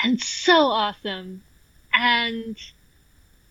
and 0.05 0.21
so 0.21 0.67
awesome. 0.67 1.43
And 1.93 2.57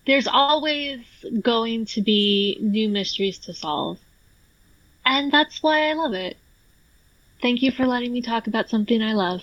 there's 0.06 0.26
always 0.28 1.00
going 1.42 1.84
to 1.86 2.00
be 2.02 2.58
new 2.60 2.88
mysteries 2.88 3.38
to 3.40 3.52
solve. 3.54 3.98
And 5.04 5.30
that's 5.32 5.62
why 5.62 5.88
I 5.90 5.92
love 5.94 6.14
it. 6.14 6.40
Thank 7.42 7.62
you 7.62 7.70
for 7.70 7.86
letting 7.86 8.12
me 8.12 8.22
talk 8.22 8.46
about 8.46 8.68
something 8.68 9.02
I 9.02 9.12
love. 9.14 9.42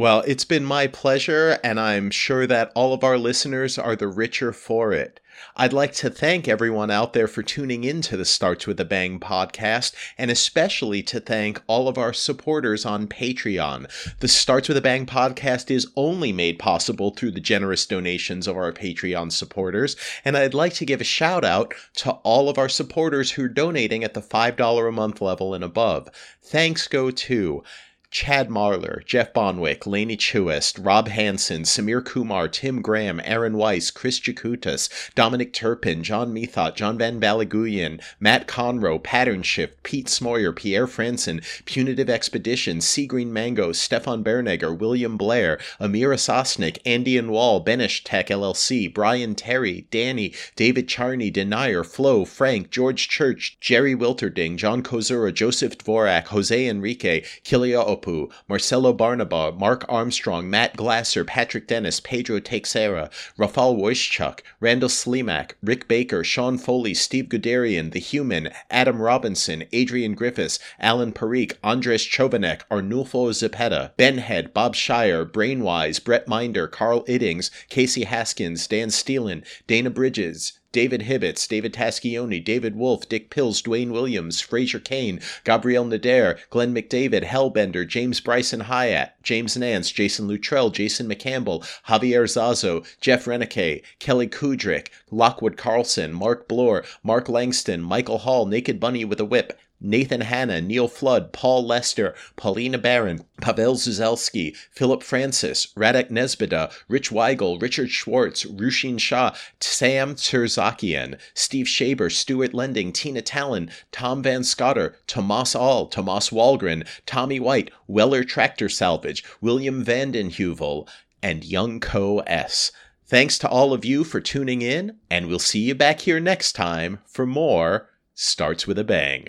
Well, 0.00 0.24
it's 0.26 0.46
been 0.46 0.64
my 0.64 0.86
pleasure, 0.86 1.58
and 1.62 1.78
I'm 1.78 2.10
sure 2.10 2.46
that 2.46 2.72
all 2.74 2.94
of 2.94 3.04
our 3.04 3.18
listeners 3.18 3.76
are 3.76 3.94
the 3.94 4.08
richer 4.08 4.50
for 4.50 4.94
it. 4.94 5.20
I'd 5.56 5.74
like 5.74 5.92
to 5.96 6.08
thank 6.08 6.48
everyone 6.48 6.90
out 6.90 7.12
there 7.12 7.28
for 7.28 7.42
tuning 7.42 7.84
in 7.84 8.00
to 8.02 8.16
the 8.16 8.24
Starts 8.24 8.66
with 8.66 8.80
a 8.80 8.86
Bang 8.86 9.20
podcast, 9.20 9.94
and 10.16 10.30
especially 10.30 11.02
to 11.02 11.20
thank 11.20 11.60
all 11.66 11.86
of 11.86 11.98
our 11.98 12.14
supporters 12.14 12.86
on 12.86 13.08
Patreon. 13.08 13.90
The 14.20 14.28
Starts 14.28 14.68
with 14.68 14.78
a 14.78 14.80
Bang 14.80 15.04
podcast 15.04 15.70
is 15.70 15.88
only 15.96 16.32
made 16.32 16.58
possible 16.58 17.10
through 17.10 17.32
the 17.32 17.38
generous 17.38 17.84
donations 17.84 18.46
of 18.46 18.56
our 18.56 18.72
Patreon 18.72 19.30
supporters, 19.30 19.96
and 20.24 20.34
I'd 20.34 20.54
like 20.54 20.72
to 20.76 20.86
give 20.86 21.02
a 21.02 21.04
shout 21.04 21.44
out 21.44 21.74
to 21.96 22.12
all 22.12 22.48
of 22.48 22.56
our 22.56 22.70
supporters 22.70 23.32
who 23.32 23.44
are 23.44 23.48
donating 23.48 24.02
at 24.02 24.14
the 24.14 24.22
$5 24.22 24.88
a 24.88 24.92
month 24.92 25.20
level 25.20 25.52
and 25.52 25.62
above. 25.62 26.08
Thanks 26.40 26.88
go 26.88 27.10
to 27.10 27.62
Chad 28.10 28.48
Marler, 28.48 29.04
Jeff 29.06 29.32
Bonwick, 29.32 29.86
Laney 29.86 30.16
Chuist, 30.16 30.84
Rob 30.84 31.06
Hansen, 31.06 31.62
Samir 31.62 32.04
Kumar, 32.04 32.48
Tim 32.48 32.82
Graham, 32.82 33.20
Aaron 33.22 33.56
Weiss, 33.56 33.92
Chris 33.92 34.18
Jakutas, 34.18 34.88
Dominic 35.14 35.52
Turpin, 35.52 36.02
John 36.02 36.34
Methot, 36.34 36.74
John 36.74 36.98
Van 36.98 37.20
Balaguyan, 37.20 38.02
Matt 38.18 38.48
Conroe, 38.48 39.00
Pattern 39.00 39.42
Shift, 39.44 39.84
Pete 39.84 40.08
Smoyer, 40.08 40.54
Pierre 40.54 40.88
Franson, 40.88 41.40
Punitive 41.66 42.10
Expedition, 42.10 42.80
Sea 42.80 43.06
Green 43.06 43.32
Mango, 43.32 43.70
Stefan 43.70 44.24
Bernegger, 44.24 44.76
William 44.76 45.16
Blair, 45.16 45.60
Amira 45.80 46.18
Sosnick, 46.18 46.78
Andy 46.84 47.16
and 47.16 47.30
Wall, 47.30 47.64
Benish 47.64 48.02
Tech 48.02 48.26
LLC, 48.26 48.92
Brian 48.92 49.36
Terry, 49.36 49.86
Danny, 49.92 50.34
David 50.56 50.88
Charney, 50.88 51.30
Denier, 51.30 51.84
Flo, 51.84 52.24
Frank, 52.24 52.70
George 52.70 53.08
Church, 53.08 53.56
Jerry 53.60 53.94
Wilterding, 53.94 54.56
John 54.56 54.82
Kozura, 54.82 55.32
Joseph 55.32 55.78
Dvorak, 55.78 56.24
Jose 56.26 56.66
Enrique, 56.66 57.22
Kilia 57.44 57.99
Marcelo 58.48 58.92
Barnaba, 58.92 59.52
Mark 59.52 59.84
Armstrong, 59.88 60.48
Matt 60.48 60.76
Glasser, 60.76 61.24
Patrick 61.24 61.66
Dennis, 61.66 62.00
Pedro 62.00 62.40
Teixeira, 62.40 63.10
Rafal 63.38 63.76
Wojciech, 63.76 64.40
Randall 64.60 64.88
Slimak, 64.88 65.52
Rick 65.62 65.88
Baker, 65.88 66.24
Sean 66.24 66.58
Foley, 66.58 66.94
Steve 66.94 67.26
Guderian, 67.26 67.92
The 67.92 68.00
Human, 68.00 68.50
Adam 68.70 69.02
Robinson, 69.02 69.64
Adrian 69.72 70.14
Griffiths, 70.14 70.58
Alan 70.78 71.12
Parikh, 71.12 71.54
Andres 71.62 72.06
Chovanek, 72.06 72.62
Arnulfo 72.70 73.30
Zepeda, 73.32 73.90
Ben 73.96 74.18
Head, 74.18 74.54
Bob 74.54 74.74
Shire, 74.74 75.24
Brainwise, 75.24 76.02
Brett 76.02 76.26
Minder, 76.26 76.66
Carl 76.66 77.04
Iddings, 77.04 77.50
Casey 77.68 78.04
Haskins, 78.04 78.66
Dan 78.66 78.88
Steelan, 78.88 79.44
Dana 79.66 79.90
Bridges, 79.90 80.59
David 80.72 81.02
Hibbets, 81.02 81.48
David 81.48 81.74
Taschioni, 81.74 82.44
David 82.44 82.76
Wolf, 82.76 83.08
Dick 83.08 83.28
Pills, 83.28 83.60
Dwayne 83.60 83.90
Williams, 83.90 84.40
Fraser 84.40 84.78
Kane, 84.78 85.20
Gabriel 85.44 85.84
Nader, 85.84 86.38
Glenn 86.50 86.74
McDavid, 86.74 87.24
Hellbender, 87.24 87.86
James 87.86 88.20
Bryson 88.20 88.60
Hyatt, 88.60 89.14
James 89.22 89.56
Nance, 89.56 89.90
Jason 89.90 90.28
Luttrell, 90.28 90.70
Jason 90.70 91.08
McCampbell, 91.08 91.62
Javier 91.88 92.24
Zazo, 92.24 92.86
Jeff 93.00 93.24
Renike, 93.24 93.82
Kelly 93.98 94.28
Kudrick, 94.28 94.88
Lockwood 95.10 95.56
Carlson, 95.56 96.12
Mark 96.12 96.46
Bloor, 96.46 96.84
Mark 97.02 97.28
Langston, 97.28 97.82
Michael 97.82 98.18
Hall, 98.18 98.46
Naked 98.46 98.78
Bunny 98.78 99.04
with 99.04 99.18
a 99.18 99.24
Whip, 99.24 99.58
Nathan 99.80 100.20
Hanna, 100.20 100.60
Neil 100.60 100.88
Flood, 100.88 101.32
Paul 101.32 101.66
Lester, 101.66 102.14
Paulina 102.36 102.78
Barron, 102.78 103.24
Pavel 103.40 103.74
Zuzelski, 103.74 104.54
Philip 104.72 105.02
Francis, 105.02 105.68
Radek 105.76 106.10
Nesbida, 106.10 106.72
Rich 106.88 107.10
Weigel, 107.10 107.60
Richard 107.60 107.90
Schwartz, 107.90 108.44
Rushin 108.44 109.00
Shah, 109.00 109.34
Sam 109.60 110.14
Terzakian, 110.14 111.18
Steve 111.34 111.66
Shaber, 111.66 112.12
Stuart 112.12 112.52
Lending, 112.52 112.92
Tina 112.92 113.22
Tallon, 113.22 113.70
Tom 113.90 114.22
Van 114.22 114.44
Scotter, 114.44 114.96
Tomas 115.06 115.54
All, 115.54 115.86
Tomas 115.86 116.30
Walgren, 116.30 116.86
Tommy 117.06 117.40
White, 117.40 117.70
Weller 117.86 118.22
Tractor 118.22 118.68
Salvage, 118.68 119.24
William 119.40 119.84
Vandenhuvel, 119.84 120.86
and 121.22 121.44
Young 121.44 121.80
Co. 121.80 122.18
S. 122.20 122.72
Thanks 123.06 123.38
to 123.38 123.48
all 123.48 123.72
of 123.72 123.84
you 123.84 124.04
for 124.04 124.20
tuning 124.20 124.62
in, 124.62 124.98
and 125.10 125.26
we'll 125.26 125.38
see 125.38 125.60
you 125.60 125.74
back 125.74 126.00
here 126.00 126.20
next 126.20 126.52
time 126.52 127.00
for 127.06 127.26
more 127.26 127.88
Starts 128.14 128.66
with 128.66 128.78
a 128.78 128.84
Bang. 128.84 129.28